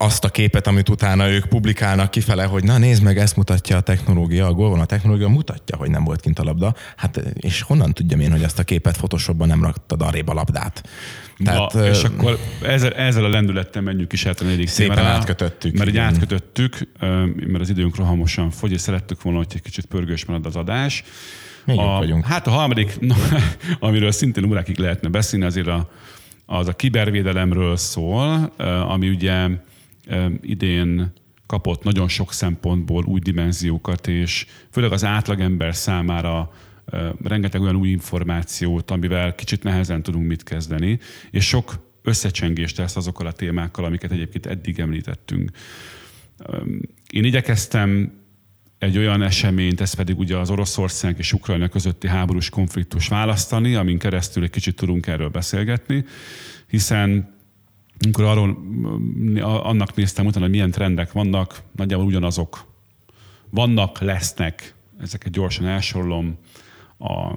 azt 0.00 0.24
a 0.24 0.28
képet, 0.28 0.66
amit 0.66 0.88
utána 0.88 1.28
ők 1.28 1.46
publikálnak 1.46 2.10
kifele, 2.10 2.44
hogy 2.44 2.64
na 2.64 2.78
nézd 2.78 3.02
meg, 3.02 3.18
ezt 3.18 3.36
mutatja 3.36 3.76
a 3.76 3.80
technológia, 3.80 4.46
a 4.46 4.52
gól 4.52 4.70
van 4.70 4.80
a 4.80 4.84
technológia, 4.84 5.28
mutatja, 5.28 5.76
hogy 5.76 5.90
nem 5.90 6.04
volt 6.04 6.20
kint 6.20 6.38
a 6.38 6.44
labda. 6.44 6.74
Hát 6.96 7.16
és 7.34 7.62
honnan 7.62 7.92
tudjam 7.92 8.20
én, 8.20 8.30
hogy 8.30 8.42
azt 8.42 8.58
a 8.58 8.62
képet 8.62 8.96
Photoshopban 8.96 9.48
nem 9.48 9.62
raktad 9.62 10.02
arrébb 10.02 10.28
a 10.28 10.32
labdát? 10.34 10.88
Tehát, 11.44 11.72
Na, 11.72 11.86
és 11.86 12.02
akkor 12.02 12.38
ezzel, 12.62 12.92
ezzel 12.92 13.24
a 13.24 13.28
lendülettel 13.28 13.82
menjünk 13.82 14.12
is 14.12 14.26
át 14.26 14.40
a 14.40 14.44
negyedik 14.44 14.68
Szépen 14.68 14.96
témára, 14.96 15.14
átkötöttük. 15.14 15.78
Mert 15.78 15.90
így 15.90 15.96
átkötöttük, 15.96 16.88
mert 17.46 17.60
az 17.60 17.68
időnk 17.68 17.96
rohamosan 17.96 18.50
fogy, 18.50 18.72
és 18.72 18.80
szerettük 18.80 19.22
volna, 19.22 19.38
hogy 19.38 19.46
egy 19.54 19.62
kicsit 19.62 19.86
pörgős 19.86 20.24
marad 20.24 20.46
az 20.46 20.56
adás. 20.56 21.04
a, 21.66 21.98
vagyunk. 21.98 22.24
Hát 22.24 22.46
a 22.46 22.50
harmadik, 22.50 22.98
amiről 23.80 24.10
szintén 24.10 24.44
órákig 24.44 24.78
lehetne 24.78 25.08
beszélni, 25.08 25.44
azért 25.44 25.66
a, 25.66 25.90
az 26.46 26.68
a 26.68 26.72
kibervédelemről 26.72 27.76
szól, 27.76 28.52
ami 28.88 29.08
ugye 29.08 29.48
idén 30.40 31.12
kapott 31.46 31.82
nagyon 31.82 32.08
sok 32.08 32.32
szempontból 32.32 33.04
új 33.04 33.20
dimenziókat, 33.20 34.06
és 34.06 34.46
főleg 34.70 34.92
az 34.92 35.04
átlagember 35.04 35.74
számára 35.74 36.52
rengeteg 37.22 37.60
olyan 37.60 37.76
új 37.76 37.88
információt, 37.88 38.90
amivel 38.90 39.34
kicsit 39.34 39.62
nehezen 39.62 40.02
tudunk 40.02 40.26
mit 40.26 40.42
kezdeni, 40.42 40.98
és 41.30 41.46
sok 41.46 41.86
összecsengést 42.02 42.76
tesz 42.76 42.96
azokkal 42.96 43.26
a 43.26 43.32
témákkal, 43.32 43.84
amiket 43.84 44.12
egyébként 44.12 44.46
eddig 44.46 44.78
említettünk. 44.78 45.50
Én 47.10 47.24
igyekeztem 47.24 48.12
egy 48.78 48.98
olyan 48.98 49.22
eseményt, 49.22 49.80
ez 49.80 49.94
pedig 49.94 50.18
ugye 50.18 50.36
az 50.36 50.50
Oroszország 50.50 51.14
és 51.18 51.32
Ukrajna 51.32 51.68
közötti 51.68 52.08
háborús 52.08 52.48
konfliktus 52.48 53.08
választani, 53.08 53.74
amin 53.74 53.98
keresztül 53.98 54.42
egy 54.42 54.50
kicsit 54.50 54.76
tudunk 54.76 55.06
erről 55.06 55.28
beszélgetni, 55.28 56.04
hiszen 56.66 57.36
amikor 58.04 58.24
arról, 58.24 58.58
annak 59.42 59.94
néztem 59.94 60.26
utána, 60.26 60.44
hogy 60.44 60.54
milyen 60.54 60.70
trendek 60.70 61.12
vannak, 61.12 61.62
nagyjából 61.76 62.06
ugyanazok 62.06 62.64
vannak, 63.50 63.98
lesznek, 63.98 64.74
ezeket 65.00 65.32
gyorsan 65.32 65.66
elsorolom, 65.66 66.38
a, 66.98 67.32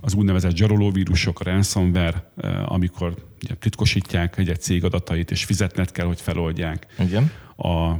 az 0.00 0.14
úgynevezett 0.14 0.56
zsarolóvírusok, 0.56 1.40
a 1.40 1.44
ransomware, 1.44 2.30
eh, 2.36 2.72
amikor 2.72 3.14
ugye, 3.42 3.54
titkosítják 3.54 4.38
egy, 4.38 4.60
cég 4.60 4.84
adatait, 4.84 5.30
és 5.30 5.44
fizetnet 5.44 5.92
kell, 5.92 6.06
hogy 6.06 6.20
feloldják. 6.20 6.86
Igen. 6.98 7.30
A, 7.56 7.92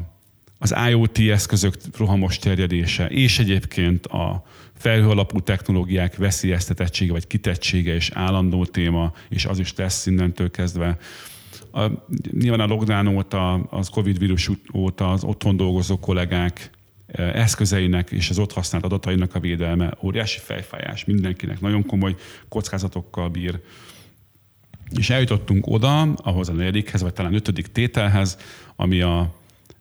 az 0.59 0.75
IoT 0.88 1.18
eszközök 1.18 1.75
rohamos 1.96 2.38
terjedése, 2.38 3.07
és 3.07 3.38
egyébként 3.38 4.07
a 4.07 4.44
felhő 4.75 5.09
alapú 5.09 5.40
technológiák 5.40 6.16
veszélyeztetettsége 6.16 7.12
vagy 7.12 7.27
kitettsége 7.27 7.94
és 7.94 8.11
állandó 8.14 8.64
téma, 8.64 9.12
és 9.29 9.44
az 9.44 9.59
is 9.59 9.75
lesz 9.77 10.07
innentől 10.07 10.51
kezdve. 10.51 10.98
A, 11.73 11.91
nyilván 12.31 12.61
a 12.61 12.67
lockdown 12.67 13.07
óta, 13.07 13.53
az 13.55 13.89
Covid 13.89 14.19
vírus 14.19 14.51
óta 14.75 15.11
az 15.11 15.25
otthon 15.25 15.57
dolgozó 15.57 15.99
kollégák 15.99 16.71
eh, 17.07 17.35
eszközeinek 17.35 18.11
és 18.11 18.31
az 18.31 18.39
ott 18.39 18.53
használt 18.53 18.85
adatainak 18.85 19.35
a 19.35 19.41
védelme 19.41 19.95
óriási 20.03 20.39
fejfájás, 20.39 21.05
mindenkinek 21.05 21.61
nagyon 21.61 21.87
komoly 21.87 22.15
kockázatokkal 22.49 23.29
bír. 23.29 23.61
És 24.99 25.11
eljutottunk 25.11 25.67
oda, 25.67 26.03
ahhoz 26.03 26.49
a 26.49 26.53
negyedikhez, 26.53 27.03
vagy 27.03 27.13
talán 27.13 27.35
ötödik 27.35 27.67
tételhez, 27.67 28.39
ami 28.77 29.01
a 29.01 29.35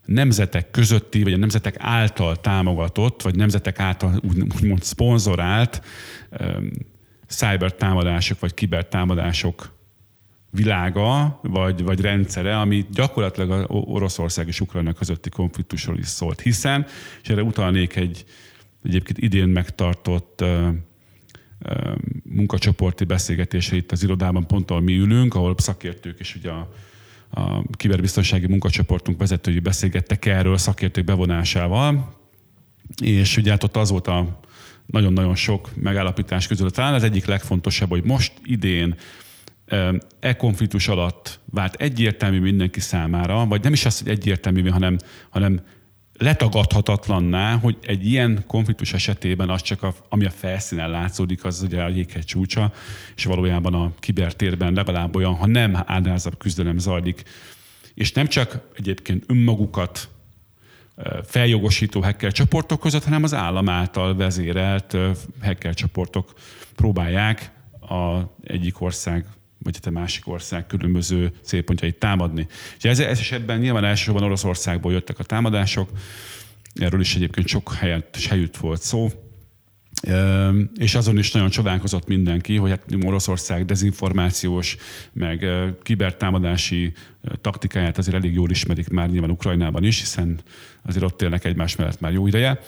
nemzetek 0.05 0.71
közötti, 0.71 1.23
vagy 1.23 1.33
a 1.33 1.37
nemzetek 1.37 1.75
által 1.77 2.35
támogatott, 2.35 3.21
vagy 3.21 3.35
nemzetek 3.35 3.79
által 3.79 4.21
úgymond 4.55 4.83
szponzorált 4.83 5.81
cyber 7.27 7.73
támadások, 7.73 8.39
vagy 8.39 8.53
kibertámadások 8.53 9.79
világa, 10.51 11.39
vagy, 11.41 11.83
vagy 11.83 12.01
rendszere, 12.01 12.59
ami 12.59 12.85
gyakorlatilag 12.91 13.51
a 13.51 13.65
Oroszország 13.67 14.47
és 14.47 14.59
Ukrajna 14.59 14.93
közötti 14.93 15.29
konfliktusról 15.29 15.97
is 15.97 16.07
szólt. 16.07 16.41
Hiszen, 16.41 16.85
és 17.23 17.29
erre 17.29 17.43
utalnék 17.43 17.95
egy 17.95 18.25
egyébként 18.83 19.17
idén 19.17 19.47
megtartott 19.47 20.41
uh, 20.41 20.67
uh, 21.65 21.95
munkacsoporti 22.23 23.03
beszélgetésre 23.03 23.75
itt 23.75 23.91
az 23.91 24.03
irodában, 24.03 24.47
pont 24.47 24.71
ahol 24.71 24.83
mi 24.83 24.97
ülünk, 24.97 25.35
ahol 25.35 25.55
szakértők 25.57 26.19
és 26.19 26.35
ugye 26.35 26.49
a, 26.49 26.73
a 27.29 27.63
kiberbiztonsági 27.71 28.47
munkacsoportunk 28.47 29.17
vezetői 29.17 29.59
beszélgettek 29.59 30.25
erről 30.25 30.57
szakértők 30.57 31.03
bevonásával, 31.03 32.15
és 33.03 33.37
ugye 33.37 33.51
hát 33.51 33.63
ott 33.63 33.75
az 33.75 33.89
volt 33.89 34.07
a 34.07 34.39
nagyon-nagyon 34.85 35.35
sok 35.35 35.69
megállapítás 35.75 36.47
közül. 36.47 36.71
Talán 36.71 36.93
az 36.93 37.03
egyik 37.03 37.25
legfontosabb, 37.25 37.89
hogy 37.89 38.03
most 38.03 38.33
idén 38.43 38.95
e 40.19 40.35
konfliktus 40.35 40.87
alatt 40.87 41.39
vált 41.45 41.75
egyértelmű 41.75 42.39
mindenki 42.39 42.79
számára, 42.79 43.45
vagy 43.45 43.63
nem 43.63 43.73
is 43.73 43.85
az, 43.85 43.99
hogy 43.99 44.09
egyértelmű, 44.09 44.69
hanem, 44.69 44.97
hanem 45.29 45.61
letagadhatatlanná, 46.17 47.55
hogy 47.55 47.77
egy 47.81 48.05
ilyen 48.05 48.43
konfliktus 48.47 48.93
esetében 48.93 49.49
az 49.49 49.61
csak, 49.61 49.83
a, 49.83 49.93
ami 50.09 50.25
a 50.25 50.29
felszínen 50.29 50.89
látszódik, 50.89 51.43
az 51.43 51.61
ugye 51.61 51.81
a 51.81 51.87
jéghegy 51.87 52.25
csúcsa, 52.25 52.73
és 53.15 53.25
valójában 53.25 53.73
a 53.73 53.91
kibertérben 53.99 54.73
legalább 54.73 55.15
olyan, 55.15 55.35
ha 55.35 55.47
nem 55.47 55.83
áldázabb 55.85 56.37
küzdelem 56.37 56.77
zajlik, 56.77 57.23
és 57.93 58.11
nem 58.11 58.27
csak 58.27 58.59
egyébként 58.75 59.23
önmagukat 59.27 60.09
feljogosító 61.23 62.01
hacker 62.01 62.31
csoportok 62.31 62.79
között, 62.79 63.03
hanem 63.03 63.23
az 63.23 63.33
állam 63.33 63.69
által 63.69 64.15
vezérelt 64.15 64.97
hacker 65.41 65.73
csoportok 65.73 66.33
próbálják 66.75 67.51
a 67.81 68.21
egyik 68.43 68.81
ország 68.81 69.25
vagy 69.63 69.77
a 69.85 69.89
másik 69.89 70.27
ország 70.27 70.67
különböző 70.67 71.31
célpontjait 71.43 71.99
támadni. 71.99 72.47
Ugye 72.77 72.89
ez, 72.89 72.99
ez 72.99 73.19
esetben 73.19 73.59
nyilván 73.59 73.83
elsősorban 73.83 74.23
Oroszországból 74.23 74.91
jöttek 74.91 75.19
a 75.19 75.23
támadások, 75.23 75.89
erről 76.75 76.99
is 76.99 77.15
egyébként 77.15 77.47
sok 77.47 77.73
helyet, 77.73 78.17
helyütt 78.29 78.57
volt 78.57 78.81
szó, 78.81 79.09
és 80.77 80.95
azon 80.95 81.17
is 81.17 81.31
nagyon 81.31 81.49
csodálkozott 81.49 82.07
mindenki, 82.07 82.55
hogy 82.55 82.69
hát 82.69 82.83
Oroszország 83.05 83.65
dezinformációs, 83.65 84.77
meg 85.13 85.45
kibertámadási 85.83 86.93
taktikáját 87.41 87.97
azért 87.97 88.17
elég 88.17 88.33
jól 88.33 88.49
ismerik 88.49 88.89
már 88.89 89.09
nyilván 89.09 89.29
Ukrajnában 89.29 89.83
is, 89.83 89.99
hiszen 89.99 90.39
azért 90.85 91.05
ott 91.05 91.21
élnek 91.21 91.45
egymás 91.45 91.75
mellett 91.75 91.99
már 91.99 92.11
jó 92.11 92.27
ideje. 92.27 92.59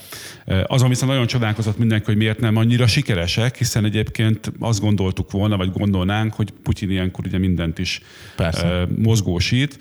Azon 0.68 0.90
viszont 0.90 1.12
nagyon 1.12 1.28
csodálkozott 1.28 1.78
mindenki, 1.78 2.06
hogy 2.06 2.18
miért 2.18 2.40
nem 2.40 2.56
annyira 2.56 2.88
sikeresek, 2.88 3.58
hiszen 3.58 3.86
egyébként 3.86 4.52
azt 4.60 4.80
gondoltuk 4.80 5.32
volna, 5.32 5.58
vagy 5.58 5.72
gondolnánk, 5.72 6.34
hogy 6.34 6.54
Putyin 6.64 6.90
ilyenkor 6.90 7.26
ugye 7.26 7.38
mindent 7.38 7.80
is 7.80 8.02
Persze. 8.36 8.88
mozgósít. 8.98 9.80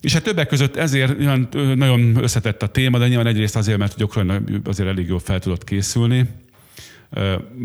És 0.00 0.12
hát 0.12 0.22
többek 0.22 0.48
között 0.48 0.76
ezért 0.76 1.18
nagyon 1.74 2.16
összetett 2.22 2.62
a 2.62 2.66
téma, 2.66 2.98
de 2.98 3.08
nyilván 3.08 3.26
egyrészt 3.26 3.56
azért, 3.56 3.78
mert 3.78 3.92
hogy 3.92 4.02
Ukrajna 4.02 4.40
azért 4.64 4.88
elég 4.88 5.08
jól 5.08 5.18
fel 5.18 5.38
tudott 5.38 5.64
készülni, 5.64 6.28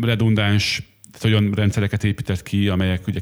redundáns 0.00 0.82
olyan 1.24 1.52
rendszereket 1.54 2.04
épített 2.04 2.42
ki, 2.42 2.68
amelyek 2.68 3.06
ugye 3.06 3.20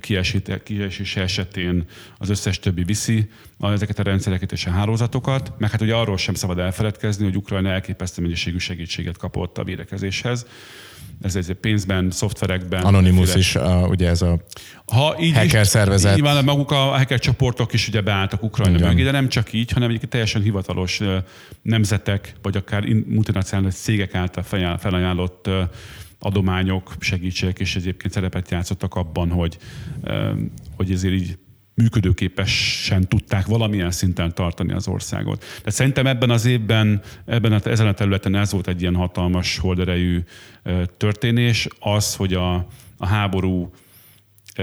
kiesés 0.63 1.17
esetén 1.17 1.85
az 2.19 2.29
összes 2.29 2.59
többi 2.59 2.85
viszi 2.85 3.31
ezeket 3.61 3.99
a 3.99 4.03
rendszereket 4.03 4.53
és 4.53 4.67
a 4.67 4.71
hálózatokat, 4.71 5.53
meg 5.59 5.71
hát 5.71 5.81
ugye 5.81 5.95
arról 5.95 6.17
sem 6.17 6.35
szabad 6.35 6.59
elfeledkezni, 6.59 7.25
hogy 7.25 7.37
Ukrajna 7.37 7.71
elképesztő 7.71 8.23
mennyiségű 8.23 8.59
segítséget 8.59 9.17
kapott 9.17 9.59
a 9.59 9.65
védekezéshez. 9.65 10.47
Ez 11.23 11.37
egy 11.37 11.53
pénzben, 11.53 12.11
szoftverekben. 12.11 12.83
Anonymous 12.83 13.35
is, 13.35 13.57
a, 13.57 13.87
ugye 13.87 14.09
ez 14.09 14.23
a 14.23 14.41
ha 14.87 15.17
így 15.21 15.35
hacker 15.35 15.61
is, 15.61 15.67
szervezet. 15.67 16.15
Nyilván 16.15 16.45
maguk 16.45 16.71
a 16.71 16.77
hacker 16.77 17.19
csoportok 17.19 17.73
is 17.73 17.89
ugye 17.89 18.01
beálltak 18.01 18.43
Ukrajna 18.43 18.77
Igen. 18.77 18.89
mögé, 18.89 19.03
de 19.03 19.11
nem 19.11 19.29
csak 19.29 19.53
így, 19.53 19.71
hanem 19.71 19.89
egyébként 19.89 20.13
teljesen 20.13 20.43
hivatalos 20.43 21.01
nemzetek, 21.63 22.35
vagy 22.43 22.57
akár 22.57 22.85
multinacionális 23.07 23.75
cégek 23.75 24.15
által 24.15 24.43
felajánlott 24.79 25.49
adományok, 26.25 26.93
segítségek 26.99 27.59
is 27.59 27.77
egyébként 27.77 28.13
szerepet 28.13 28.51
játszottak 28.51 28.95
abban, 28.95 29.31
hogy, 29.31 29.59
hogy 30.77 30.91
ezért 30.91 31.15
így 31.15 31.39
működőképesen 31.75 33.09
tudták 33.09 33.47
valamilyen 33.47 33.91
szinten 33.91 34.35
tartani 34.35 34.73
az 34.73 34.89
országot. 34.89 35.45
De 35.65 35.71
szerintem 35.71 36.07
ebben 36.07 36.31
az 36.31 36.45
évben, 36.45 37.03
ebben 37.25 37.53
a, 37.53 37.61
ezen 37.65 37.87
a 37.87 37.93
területen 37.93 38.35
ez 38.35 38.53
volt 38.53 38.69
egy 38.69 38.81
ilyen 38.81 38.95
hatalmas 38.95 39.59
holderejű 39.59 40.25
történés, 40.97 41.69
az, 41.79 42.15
hogy 42.15 42.35
a, 42.35 42.55
a 42.97 43.07
háború 43.07 43.73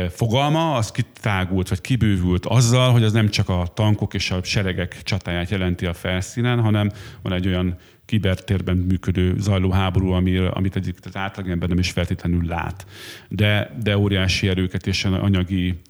fogalma, 0.10 0.74
az 0.74 0.91
kitágult, 0.91 1.69
vagy 1.69 1.82
kibővült 1.82 2.45
azzal, 2.45 2.91
hogy 2.91 3.04
az 3.04 3.12
nem 3.12 3.30
csak 3.30 3.50
a 3.50 3.71
tankok 3.74 4.13
és 4.13 4.32
a 4.32 4.43
seregek 4.43 5.04
csatáját 5.04 5.50
jelenti 5.50 5.86
a 5.86 5.93
felszínen, 5.93 6.60
hanem 6.60 6.91
van 7.21 7.34
egy 7.34 7.47
olyan 7.47 7.78
kibertérben 8.12 8.78
működő 8.78 9.36
zajló 9.38 9.71
háború, 9.71 10.12
ami, 10.12 10.38
amit 10.38 10.76
egyik 10.76 10.95
az 11.04 11.15
átlagember 11.15 11.69
nem 11.69 11.80
is 11.80 11.91
feltétlenül 11.91 12.45
lát. 12.45 12.86
De, 13.30 13.76
de 13.84 13.97
óriási 13.97 14.47
erőket 14.47 14.88
és 14.88 15.06
anyagi 15.06 15.82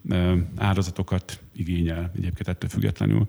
áldozatokat 0.57 1.39
igényel 1.55 2.11
egyébként 2.15 2.47
ettől 2.47 2.69
függetlenül. 2.69 3.25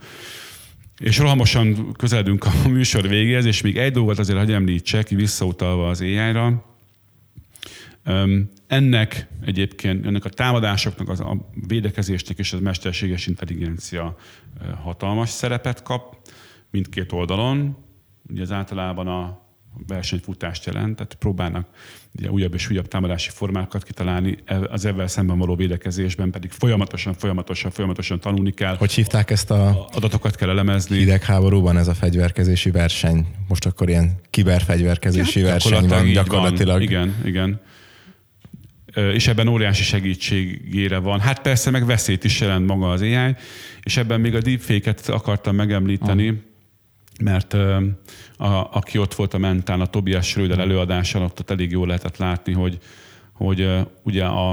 És 0.98 1.18
rohamosan 1.18 1.92
közeledünk 1.92 2.44
a 2.44 2.52
műsor 2.68 3.08
végéhez, 3.08 3.44
és 3.44 3.60
még 3.60 3.76
egy 3.76 3.92
dolgot 3.92 4.18
azért, 4.18 4.38
hogy 4.38 4.52
említsek, 4.52 5.08
visszautalva 5.08 5.88
az 5.88 6.00
AI-ra. 6.00 6.64
Ennek 8.66 9.26
egyébként, 9.44 10.06
ennek 10.06 10.24
a 10.24 10.28
támadásoknak, 10.28 11.08
az, 11.08 11.20
a 11.20 11.50
védekezésnek 11.66 12.38
és 12.38 12.52
a 12.52 12.60
mesterséges 12.60 13.26
intelligencia 13.26 14.16
hatalmas 14.82 15.28
szerepet 15.28 15.82
kap 15.82 16.16
mindkét 16.70 17.12
oldalon 17.12 17.76
ugye 18.28 18.42
az 18.42 18.52
általában 18.52 19.06
a 19.06 19.40
versenyfutást 19.86 20.66
jelent, 20.66 20.96
tehát 20.96 21.14
próbálnak 21.14 21.66
ugye 22.18 22.30
újabb 22.30 22.54
és 22.54 22.70
újabb 22.70 22.88
támadási 22.88 23.30
formákat 23.30 23.82
kitalálni, 23.82 24.38
e, 24.44 24.58
az 24.58 24.84
ezzel 24.84 25.06
szemben 25.06 25.38
való 25.38 25.54
védekezésben 25.54 26.30
pedig 26.30 26.50
folyamatosan, 26.50 27.14
folyamatosan, 27.14 27.70
folyamatosan 27.70 28.20
tanulni 28.20 28.50
kell. 28.50 28.76
Hogy 28.76 28.92
hívták 28.92 29.30
ezt 29.30 29.50
a 29.50 29.86
adatokat 29.92 30.36
kell 30.36 30.48
elemezni. 30.48 30.96
Hidegháborúban 30.96 31.76
ez 31.76 31.88
a 31.88 31.94
fegyverkezési 31.94 32.70
verseny. 32.70 33.26
Most 33.48 33.66
akkor 33.66 33.88
ilyen 33.88 34.20
kiberfegyverkezési 34.30 35.40
ja, 35.40 35.46
verseny 35.46 35.86
van 35.86 36.12
gyakorlatilag. 36.12 36.74
Van. 36.74 36.82
Igen, 36.82 37.14
igen 37.24 37.60
és 38.94 39.26
ebben 39.26 39.48
óriási 39.48 39.82
segítségére 39.82 40.98
van. 40.98 41.20
Hát 41.20 41.42
persze 41.42 41.70
meg 41.70 41.86
veszélyt 41.86 42.24
is 42.24 42.40
jelent 42.40 42.66
maga 42.66 42.90
az 42.90 43.00
AI, 43.00 43.34
és 43.82 43.96
ebben 43.96 44.20
még 44.20 44.34
a 44.34 44.40
deepfake-et 44.40 45.08
akartam 45.08 45.54
megemlíteni, 45.54 46.28
ah 46.28 46.34
mert 47.20 47.52
a, 48.36 48.68
aki 48.72 48.98
ott 48.98 49.14
volt 49.14 49.34
a 49.34 49.38
mentán, 49.38 49.80
a 49.80 49.86
Tobias 49.86 50.26
Schröder 50.26 50.58
előadásán, 50.58 51.22
ott, 51.22 51.38
ott 51.38 51.50
elég 51.50 51.70
jól 51.70 51.86
lehetett 51.86 52.16
látni, 52.16 52.52
hogy, 52.52 52.78
hogy 53.32 53.68
ugye 54.02 54.24
a, 54.24 54.52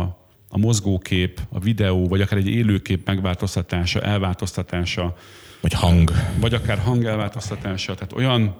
a 0.49 0.57
mozgókép, 0.57 1.41
a 1.49 1.59
videó, 1.59 2.07
vagy 2.07 2.21
akár 2.21 2.39
egy 2.39 2.47
élőkép 2.47 3.05
megváltoztatása, 3.05 4.01
elváltoztatása, 4.01 5.15
vagy 5.61 5.73
hang. 5.73 6.11
Vagy 6.39 6.53
akár 6.53 6.77
hang 6.77 7.05
elváltoztatása. 7.05 7.93
Tehát 7.95 8.13
olyan 8.13 8.55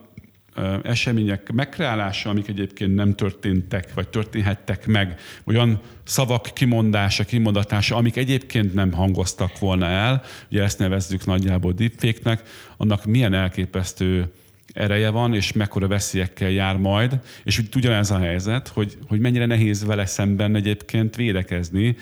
események 0.84 1.52
megkreálása, 1.52 2.30
amik 2.30 2.48
egyébként 2.48 2.95
nem 2.95 3.15
történtek, 3.15 3.93
vagy 3.93 4.08
történhettek 4.08 4.88
meg, 4.88 5.19
olyan 5.43 5.82
szavak 6.04 6.50
kimondása, 6.54 7.24
kimondatása, 7.24 7.95
amik 7.95 8.15
egyébként 8.15 8.74
nem 8.74 8.91
hangoztak 8.91 9.60
volna 9.60 9.86
el, 9.86 10.24
ugye 10.52 10.63
ezt 10.63 10.80
nevezzük 10.80 11.26
nagyjából 11.26 11.72
deepfake-nek, 11.72 12.41
annak 12.78 13.06
milyen 13.06 13.34
elképesztő 13.34 14.32
ereje 14.74 15.10
van, 15.10 15.34
és 15.34 15.52
mekkora 15.52 15.88
veszélyekkel 15.88 16.50
jár 16.50 16.78
majd, 16.78 17.19
és 17.43 17.60
úgy 17.60 17.67
ugyanez 17.76 18.12
a 18.12 18.17
helyzet, 18.17 18.67
hogy, 18.67 18.98
hogy 19.08 19.19
mennyire 19.19 19.45
nehéz 19.45 19.86
vele 19.86 20.06
szemben 20.06 20.56
egyébként 20.56 21.15
védekezni. 21.15 21.95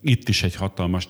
Itt 0.00 0.28
is 0.28 0.42
egy 0.42 0.54
hatalmas 0.54 1.08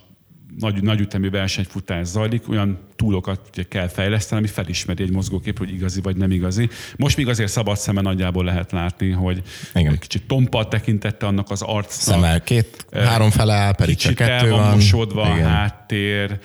nagy, 0.58 0.82
nagy 0.82 1.00
ütemű 1.00 1.30
versenyfutás 1.30 2.06
zajlik, 2.06 2.48
olyan 2.48 2.78
túlokat 2.96 3.40
ugye 3.52 3.62
kell 3.68 3.88
fejleszteni, 3.88 4.40
ami 4.40 4.50
felismeri 4.50 5.02
egy 5.02 5.10
mozgókép, 5.10 5.58
hogy 5.58 5.72
igazi 5.72 6.00
vagy 6.00 6.16
nem 6.16 6.30
igazi. 6.30 6.68
Most 6.96 7.16
még 7.16 7.28
azért 7.28 7.50
szabad 7.50 7.76
szeme 7.76 8.00
nagyjából 8.00 8.44
lehet 8.44 8.72
látni, 8.72 9.10
hogy 9.10 9.42
Igen. 9.74 9.92
egy 9.92 9.98
kicsit 9.98 10.26
tompa 10.26 10.68
tekintette 10.68 11.26
annak 11.26 11.50
az 11.50 11.62
arcnak. 11.62 12.14
Szemmel 12.14 12.40
két, 12.42 12.86
három 12.92 13.30
fele 13.30 13.54
áll, 13.54 13.74
pedig 13.74 13.96
csak 13.96 14.14
kettő 14.14 14.50
van. 14.50 14.74
mosodva 14.74 15.22
a 15.22 15.42
háttér, 15.42 16.38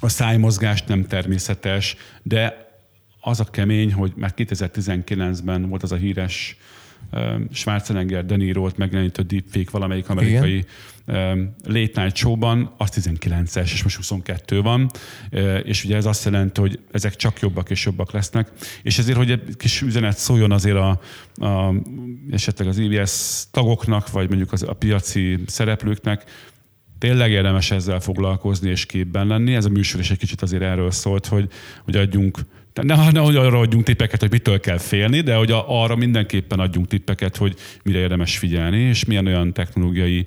a 0.00 0.08
szájmozgás 0.08 0.82
nem 0.82 1.06
természetes, 1.06 1.96
de 2.22 2.66
az 3.20 3.40
a 3.40 3.44
kemény, 3.44 3.92
hogy 3.92 4.12
már 4.16 4.32
2019-ben 4.36 5.68
volt 5.68 5.82
az 5.82 5.92
a 5.92 5.96
híres 5.96 6.56
Schwarzenegger, 7.52 8.24
De 8.24 8.36
Niro-t 8.36 8.76
megjelenítő 8.76 9.22
deepfake 9.22 9.70
valamelyik 9.70 10.08
amerikai 10.08 10.50
Igen 10.50 10.66
late 11.64 12.02
night 12.02 12.16
showban, 12.16 12.74
az 12.76 12.90
19-es, 12.94 13.72
és 13.72 13.82
most 13.82 13.96
22 13.96 14.62
van, 14.62 14.90
és 15.62 15.84
ugye 15.84 15.96
ez 15.96 16.06
azt 16.06 16.24
jelenti, 16.24 16.60
hogy 16.60 16.80
ezek 16.90 17.16
csak 17.16 17.40
jobbak 17.40 17.70
és 17.70 17.84
jobbak 17.84 18.12
lesznek, 18.12 18.50
és 18.82 18.98
ezért, 18.98 19.16
hogy 19.16 19.30
egy 19.30 19.56
kis 19.56 19.80
üzenet 19.82 20.18
szóljon 20.18 20.52
azért 20.52 20.76
a, 20.76 21.00
a 21.46 21.74
esetleg 22.30 22.68
az 22.68 22.78
EBS 22.78 23.44
tagoknak, 23.50 24.10
vagy 24.10 24.28
mondjuk 24.28 24.52
az, 24.52 24.62
a 24.62 24.72
piaci 24.72 25.38
szereplőknek, 25.46 26.24
tényleg 26.98 27.30
érdemes 27.30 27.70
ezzel 27.70 28.00
foglalkozni 28.00 28.70
és 28.70 28.86
képben 28.86 29.26
lenni. 29.26 29.54
Ez 29.54 29.64
a 29.64 29.68
műsor 29.68 30.00
is 30.00 30.10
egy 30.10 30.18
kicsit 30.18 30.42
azért 30.42 30.62
erről 30.62 30.90
szólt, 30.90 31.26
hogy, 31.26 31.48
hogy 31.84 31.96
adjunk 31.96 32.38
ne, 32.82 33.10
ne 33.10 33.20
hogy 33.20 33.36
arra 33.36 33.58
adjunk 33.58 33.84
tippeket, 33.84 34.20
hogy 34.20 34.30
mitől 34.30 34.60
kell 34.60 34.78
félni, 34.78 35.20
de 35.20 35.34
hogy 35.34 35.52
arra 35.66 35.96
mindenképpen 35.96 36.60
adjunk 36.60 36.86
tippeket, 36.88 37.36
hogy 37.36 37.54
mire 37.82 37.98
érdemes 37.98 38.38
figyelni, 38.38 38.78
és 38.78 39.04
milyen 39.04 39.26
olyan 39.26 39.52
technológiai 39.52 40.26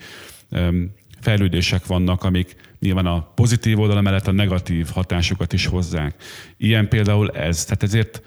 fejlődések 1.20 1.86
vannak, 1.86 2.24
amik 2.24 2.56
nyilván 2.80 3.06
a 3.06 3.32
pozitív 3.36 3.80
oldala 3.80 4.02
mellett 4.02 4.28
a 4.28 4.32
negatív 4.32 4.88
hatásokat 4.94 5.54
is 5.54 5.66
hozzák. 5.66 6.16
Ilyen 6.58 6.88
például 6.88 7.30
ez. 7.30 7.64
Tehát 7.64 7.84
ezért 7.84 8.22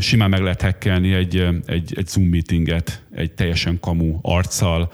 simán 0.00 0.30
meg 0.30 0.40
lehet 0.40 0.62
hekkelni 0.62 1.12
egy, 1.12 1.36
egy, 1.66 1.92
egy 1.96 2.06
Zoom 2.06 2.28
meetinget 2.28 3.02
egy 3.14 3.32
teljesen 3.32 3.80
kamu 3.80 4.18
arccal, 4.22 4.92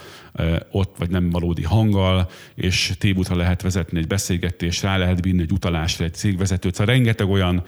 ott 0.71 0.95
vagy 0.99 1.11
nem 1.11 1.31
valódi 1.31 1.63
hanggal, 1.63 2.31
és 2.55 2.93
tévútra 2.99 3.37
lehet 3.37 3.63
vezetni 3.63 3.99
egy 3.99 4.07
beszélgetést, 4.07 4.83
rá 4.83 4.97
lehet 4.97 5.25
vinni 5.25 5.43
egy 5.43 5.53
utalásra 5.53 6.05
egy 6.05 6.15
cégvezetőt. 6.15 6.75
Szóval 6.75 6.95
rengeteg 6.95 7.29
olyan 7.29 7.63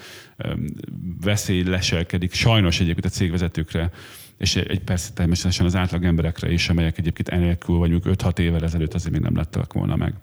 veszély 1.21 1.63
leselkedik, 1.63 2.33
sajnos 2.33 2.81
egyébként 2.81 3.05
a 3.05 3.09
cégvezetőkre, 3.09 3.91
és 4.39 4.57
egy 4.57 4.81
persze 4.81 5.13
természetesen 5.13 5.67
az 5.67 5.77
átlag 5.77 6.05
emberekre 6.05 6.53
is, 6.53 6.69
amelyek 6.69 6.99
egyébként 6.99 7.29
enélkül 7.29 7.77
vagy 7.77 8.01
5-6 8.05 8.39
évvel 8.39 8.63
ezelőtt 8.63 8.95
azért 8.95 9.13
még 9.13 9.23
nem 9.23 9.37
lettek 9.37 9.73
volna 9.73 9.97
meg. 9.97 10.15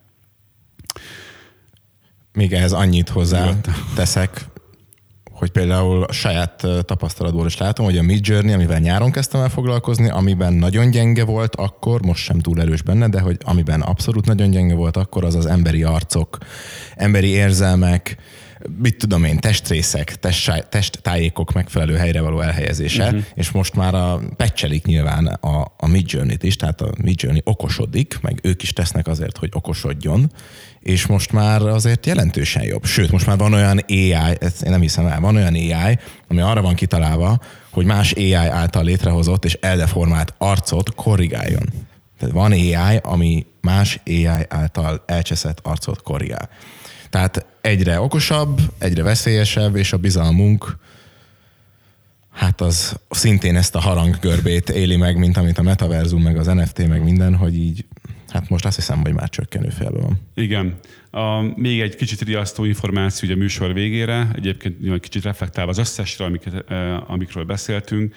Még 2.34 2.54
ehhez 2.54 2.74
annyit 2.74 3.10
hozzá 3.10 3.54
teszek, 3.96 4.46
hogy 5.44 5.52
például 5.52 6.04
a 6.04 6.12
saját 6.12 6.66
tapasztalatból 6.86 7.46
is 7.46 7.58
látom, 7.58 7.86
hogy 7.86 7.98
a 7.98 8.02
Mid 8.02 8.28
Journey, 8.28 8.54
amivel 8.54 8.80
nyáron 8.80 9.12
kezdtem 9.12 9.41
el 9.41 9.50
foglalkozni, 9.50 10.10
amiben 10.10 10.54
nagyon 10.54 10.89
gyenge 10.89 11.26
volt 11.26 11.56
akkor, 11.56 12.02
most 12.02 12.24
sem 12.24 12.39
túl 12.39 12.62
erős 12.62 12.82
benne, 12.82 13.08
de 13.10 13.20
hogy 13.20 13.38
amiben 13.46 13.82
abszolút 13.82 14.26
nagyon 14.26 14.50
gyenge 14.50 14.76
volt 14.76 14.98
akkor, 14.98 15.24
az 15.24 15.36
az 15.36 15.46
emberi 15.46 15.84
arcok, 15.84 16.38
emberi 16.96 17.28
érzelmek, 17.28 18.18
mit 18.78 18.97
tudom 18.97 19.24
én, 19.24 19.39
testrészek, 19.39 20.16
test, 20.16 20.68
testtájékok 20.70 21.53
megfelelő 21.53 21.95
helyre 21.95 22.22
való 22.22 22.41
elhelyezése, 22.41 23.05
uh-huh. 23.05 23.22
és 23.34 23.51
most 23.51 23.76
már 23.76 23.95
a 23.95 24.22
pecselik 24.36 24.86
nyilván 24.86 25.26
a, 25.26 25.74
a 25.78 25.88
Midjourney-t 25.88 26.43
is, 26.43 26.55
tehát 26.55 26.82
a 26.82 26.91
Midjourney 26.97 27.41
okosodik, 27.43 28.18
meg 28.22 28.39
ők 28.43 28.61
is 28.61 28.74
tesznek 28.74 29.07
azért, 29.07 29.38
hogy 29.38 29.49
okosodjon, 29.53 30.32
és 30.80 31.05
most 31.05 31.32
már 31.32 31.61
azért 31.61 32.05
jelentősen 32.05 32.64
jobb. 32.64 32.86
Sőt, 32.86 33.11
most 33.11 33.26
már 33.26 33.38
van 33.38 33.53
olyan 33.53 33.80
AI, 33.88 34.38
ezt 34.39 34.64
én 34.64 34.72
nem 34.72 34.82
hiszem 34.82 35.05
el, 35.05 35.20
van 35.20 35.36
olyan 35.36 35.53
AI, 35.53 35.99
ami 36.28 36.41
arra 36.41 36.61
van 36.61 36.76
kitalálva, 36.76 37.39
hogy 37.70 37.86
más 37.86 38.11
AI 38.11 38.34
által 38.34 38.84
létrehozott 38.84 39.45
és 39.45 39.57
eldeformált 39.61 40.34
arcot 40.38 40.95
korrigáljon. 40.95 41.66
Tehát 42.20 42.34
van 42.36 42.51
AI, 42.51 42.99
ami 43.01 43.45
más 43.61 43.99
AI 44.05 44.45
által 44.47 45.03
elcseszett 45.05 45.59
arcot 45.64 46.01
korrigál. 46.01 46.49
Tehát 47.14 47.45
egyre 47.61 47.99
okosabb, 47.99 48.59
egyre 48.78 49.03
veszélyesebb, 49.03 49.76
és 49.76 49.93
a 49.93 49.97
bizalmunk 49.97 50.78
hát 52.32 52.61
az 52.61 52.99
szintén 53.09 53.55
ezt 53.55 53.76
a 53.76 53.80
haranggörbét 53.80 54.70
éli 54.70 54.95
meg, 54.95 55.18
mint 55.18 55.38
amit 55.38 55.57
a 55.57 55.61
metaverzum, 55.61 56.22
meg 56.22 56.38
az 56.38 56.45
NFT, 56.45 56.88
meg 56.88 57.03
minden, 57.03 57.36
hogy 57.36 57.55
így, 57.55 57.86
hát 58.28 58.49
most 58.49 58.66
azt 58.66 58.76
hiszem, 58.76 59.01
hogy 59.01 59.14
már 59.14 59.30
csökkenő 59.30 59.70
félben 59.70 60.01
van. 60.01 60.20
Igen. 60.36 60.78
A, 61.11 61.41
még 61.55 61.82
egy 61.82 61.95
kicsit 61.95 62.22
riasztó 62.22 62.64
információ 62.64 63.28
ugye 63.30 63.38
a 63.38 63.41
műsor 63.41 63.74
végére, 63.74 64.28
egyébként 64.36 64.93
egy 64.93 64.99
kicsit 64.99 65.24
reflektálva 65.24 65.72
az 65.72 65.78
összesre, 65.78 66.26
amiket, 66.26 66.72
eh, 66.72 67.11
amikről 67.11 67.43
beszéltünk. 67.43 68.16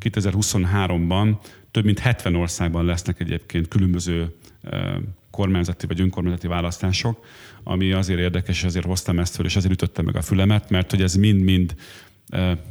2023-ban 0.00 1.36
több 1.70 1.84
mint 1.84 1.98
70 1.98 2.34
országban 2.34 2.84
lesznek 2.84 3.20
egyébként 3.20 3.68
különböző 3.68 4.34
eh, 4.62 4.94
kormányzati 5.36 5.86
vagy 5.86 6.00
önkormányzati 6.00 6.46
választások, 6.46 7.24
ami 7.62 7.92
azért 7.92 8.20
érdekes, 8.20 8.64
azért 8.64 8.86
hoztam 8.86 9.18
ezt 9.18 9.34
föl, 9.34 9.46
és 9.46 9.56
azért 9.56 9.72
ütöttem 9.72 10.04
meg 10.04 10.16
a 10.16 10.22
fülemet, 10.22 10.70
mert 10.70 10.90
hogy 10.90 11.02
ez 11.02 11.14
mind-mind 11.14 11.74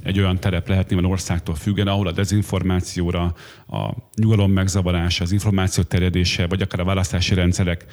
egy 0.04 0.20
olyan 0.20 0.40
terep 0.40 0.68
lehet 0.68 0.90
nyilván 0.90 1.12
országtól 1.12 1.56
függen, 1.56 1.88
ahol 1.88 2.08
a 2.08 2.12
dezinformációra, 2.12 3.36
a 3.68 3.94
nyugalom 4.16 4.52
megzavarása, 4.52 5.24
az 5.24 5.32
információ 5.32 5.84
terjedése, 5.84 6.48
vagy 6.48 6.62
akár 6.62 6.80
a 6.80 6.84
választási 6.84 7.34
rendszerek 7.34 7.86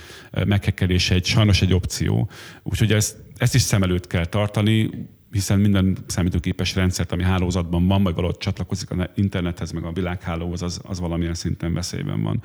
meghekkelése 0.47 1.15
egy 1.15 1.25
sajnos 1.25 1.63
egy 1.63 1.75
opció. 1.75 2.31
Úgyhogy 2.63 2.93
ezt, 2.93 3.17
ezt 3.37 3.55
is 3.55 3.61
szem 3.61 3.83
előtt 3.83 4.07
kell 4.07 4.27
tartani, 4.27 4.91
hiszen 5.31 5.61
minden 5.61 5.97
számítógépes 6.07 6.75
rendszert, 6.75 7.13
ami 7.13 7.23
hálózatban 7.23 7.87
van, 7.87 8.03
vagy 8.03 8.15
valahogy 8.15 8.37
csatlakozik 8.39 8.91
az 8.91 9.09
internethez, 9.15 9.71
meg 9.71 9.85
a 9.85 9.93
világhálóhoz, 9.93 10.63
az, 10.63 10.81
az 10.83 11.01
valamilyen 11.01 11.35
szinten 11.35 11.75
veszélyben 11.75 12.23
van. 12.23 12.43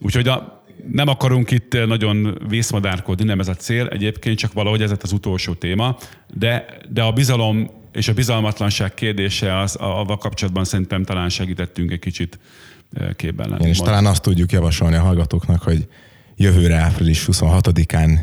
Úgyhogy 0.00 0.28
a, 0.28 0.62
nem 0.92 1.08
akarunk 1.08 1.50
itt 1.50 1.86
nagyon 1.86 2.38
vészmadárkodni, 2.48 3.24
nem 3.24 3.40
ez 3.40 3.48
a 3.48 3.54
cél, 3.54 3.86
egyébként 3.86 4.38
csak 4.38 4.52
valahogy 4.52 4.82
ez 4.82 4.92
az 5.02 5.12
utolsó 5.12 5.54
téma, 5.54 5.96
de, 6.34 6.64
de 6.88 7.02
a 7.02 7.12
bizalom 7.12 7.70
és 7.92 8.08
a 8.08 8.12
bizalmatlanság 8.12 8.94
kérdése 8.94 9.58
az, 9.58 9.76
avval 9.76 10.18
kapcsolatban 10.18 10.64
szerintem 10.64 11.04
talán 11.04 11.28
segítettünk 11.28 11.90
egy 11.90 11.98
kicsit 11.98 12.38
e, 12.92 13.12
képben 13.12 13.48
lenni. 13.48 13.68
És 13.68 13.78
talán 13.78 14.06
azt 14.06 14.22
tudjuk 14.22 14.52
javasolni 14.52 14.96
a 14.96 15.00
hallgatóknak, 15.00 15.62
hogy 15.62 15.88
jövőre 16.36 16.76
április 16.76 17.24
26-án 17.32 18.18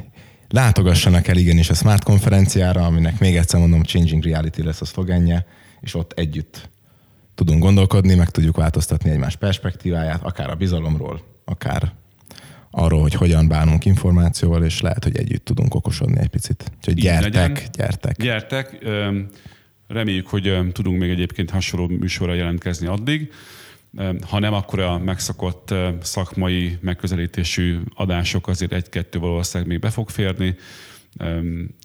látogassanak 0.50 1.28
el 1.28 1.38
igenis 1.38 1.70
a 1.70 1.74
Smart 1.74 2.04
konferenciára, 2.04 2.86
aminek 2.86 3.20
még 3.20 3.36
egyszer 3.36 3.60
mondom, 3.60 3.84
Changing 3.84 4.24
Reality 4.24 4.64
lesz 4.64 4.82
a 4.82 4.86
szlogenje, 4.86 5.46
és 5.82 5.96
ott 5.96 6.12
együtt 6.12 6.70
tudunk 7.36 7.62
gondolkodni, 7.62 8.16
meg 8.16 8.30
tudjuk 8.30 8.58
változtatni 8.58 9.10
egymás 9.10 9.36
perspektíváját, 9.36 10.24
akár 10.24 10.50
a 10.50 10.56
bizalomról, 10.56 11.35
akár 11.46 11.92
arról, 12.72 13.02
hogy 13.02 13.14
hogyan 13.14 13.48
bánunk 13.48 13.86
információval, 13.86 14.64
és 14.64 14.82
lehet, 14.82 15.04
hogy 15.04 15.18
együtt 15.18 15.46
tudunk 15.46 15.76
okosodni 15.76 16.20
egy 16.20 16.28
picit. 16.28 16.72
Úgyhogy 16.78 16.94
gyertek, 16.94 17.34
legyen. 17.34 17.70
gyertek. 17.72 18.18
Gyertek. 18.18 18.86
Reméljük, 19.88 20.28
hogy 20.28 20.72
tudunk 20.72 21.00
még 21.00 21.10
egyébként 21.10 21.50
hasonló 21.50 21.88
műsorra 21.88 22.34
jelentkezni 22.34 22.88
addig. 22.88 23.32
Ha 24.30 24.40
nem, 24.40 24.54
akkor 24.54 24.80
a 24.80 24.98
megszokott 24.98 25.74
szakmai 26.02 26.78
megközelítésű 26.82 27.80
adások 27.94 28.48
azért 28.48 28.74
egy-kettő 28.74 29.20
valószínűleg 29.20 29.72
még 29.72 29.80
be 29.80 29.90
fog 29.90 30.10
férni. 30.10 30.56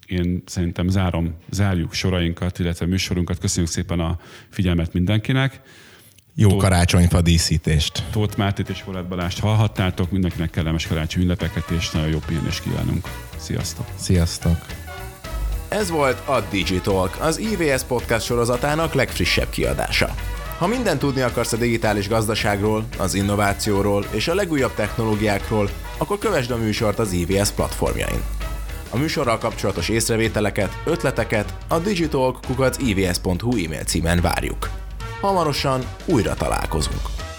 Én 0.07 0.43
szerintem 0.47 0.89
zárom, 0.89 1.35
zárjuk 1.51 1.93
sorainkat, 1.93 2.59
illetve 2.59 2.87
műsorunkat. 2.87 3.39
Köszönjük 3.39 3.73
szépen 3.73 4.01
a 4.01 4.19
figyelmet 4.49 4.93
mindenkinek. 4.93 5.61
Jó 6.35 6.49
Tóth, 6.49 6.63
karácsonyfa 6.63 7.21
díszítést. 7.21 8.03
Tóth 8.11 8.37
Mártit 8.37 8.69
és 8.69 8.83
Horát 8.83 9.09
Balást 9.09 9.41
hallhattátok, 9.41 10.11
mindenkinek 10.11 10.51
kellemes 10.51 10.87
karácsony 10.87 11.23
ünnepeket 11.23 11.71
és 11.71 11.91
nagyon 11.91 12.09
jó 12.09 12.19
pihenést 12.27 12.63
kívánunk. 12.63 13.09
Sziasztok! 13.37 13.87
Sziasztok! 13.95 14.67
Ez 15.69 15.91
volt 15.91 16.29
a 16.29 16.41
Digitalk, 16.51 17.19
az 17.21 17.39
IVS 17.39 17.83
podcast 17.83 18.25
sorozatának 18.25 18.95
legfrissebb 18.95 19.51
kiadása. 19.51 20.15
Ha 20.59 20.67
mindent 20.67 20.99
tudni 20.99 21.21
akarsz 21.21 21.53
a 21.53 21.57
digitális 21.57 22.09
gazdaságról, 22.09 22.85
az 22.99 23.15
innovációról 23.15 24.05
és 24.11 24.29
a 24.29 24.35
legújabb 24.35 24.75
technológiákról, 24.75 25.71
akkor 25.99 26.19
kövesd 26.19 26.51
a 26.51 26.57
műsort 26.57 26.99
az 26.99 27.13
IVS 27.13 27.51
platformjain. 27.51 28.21
A 28.91 28.97
műsorral 28.97 29.39
kapcsolatos 29.39 29.89
észrevételeket, 29.89 30.83
ötleteket 30.85 31.55
a 31.69 31.79
digitalk.ivs.hu 31.79 33.65
e-mail 33.65 33.85
címen 33.85 34.21
várjuk. 34.21 34.80
Hamarosan 35.21 35.81
újra 36.07 36.35
találkozunk. 36.35 37.30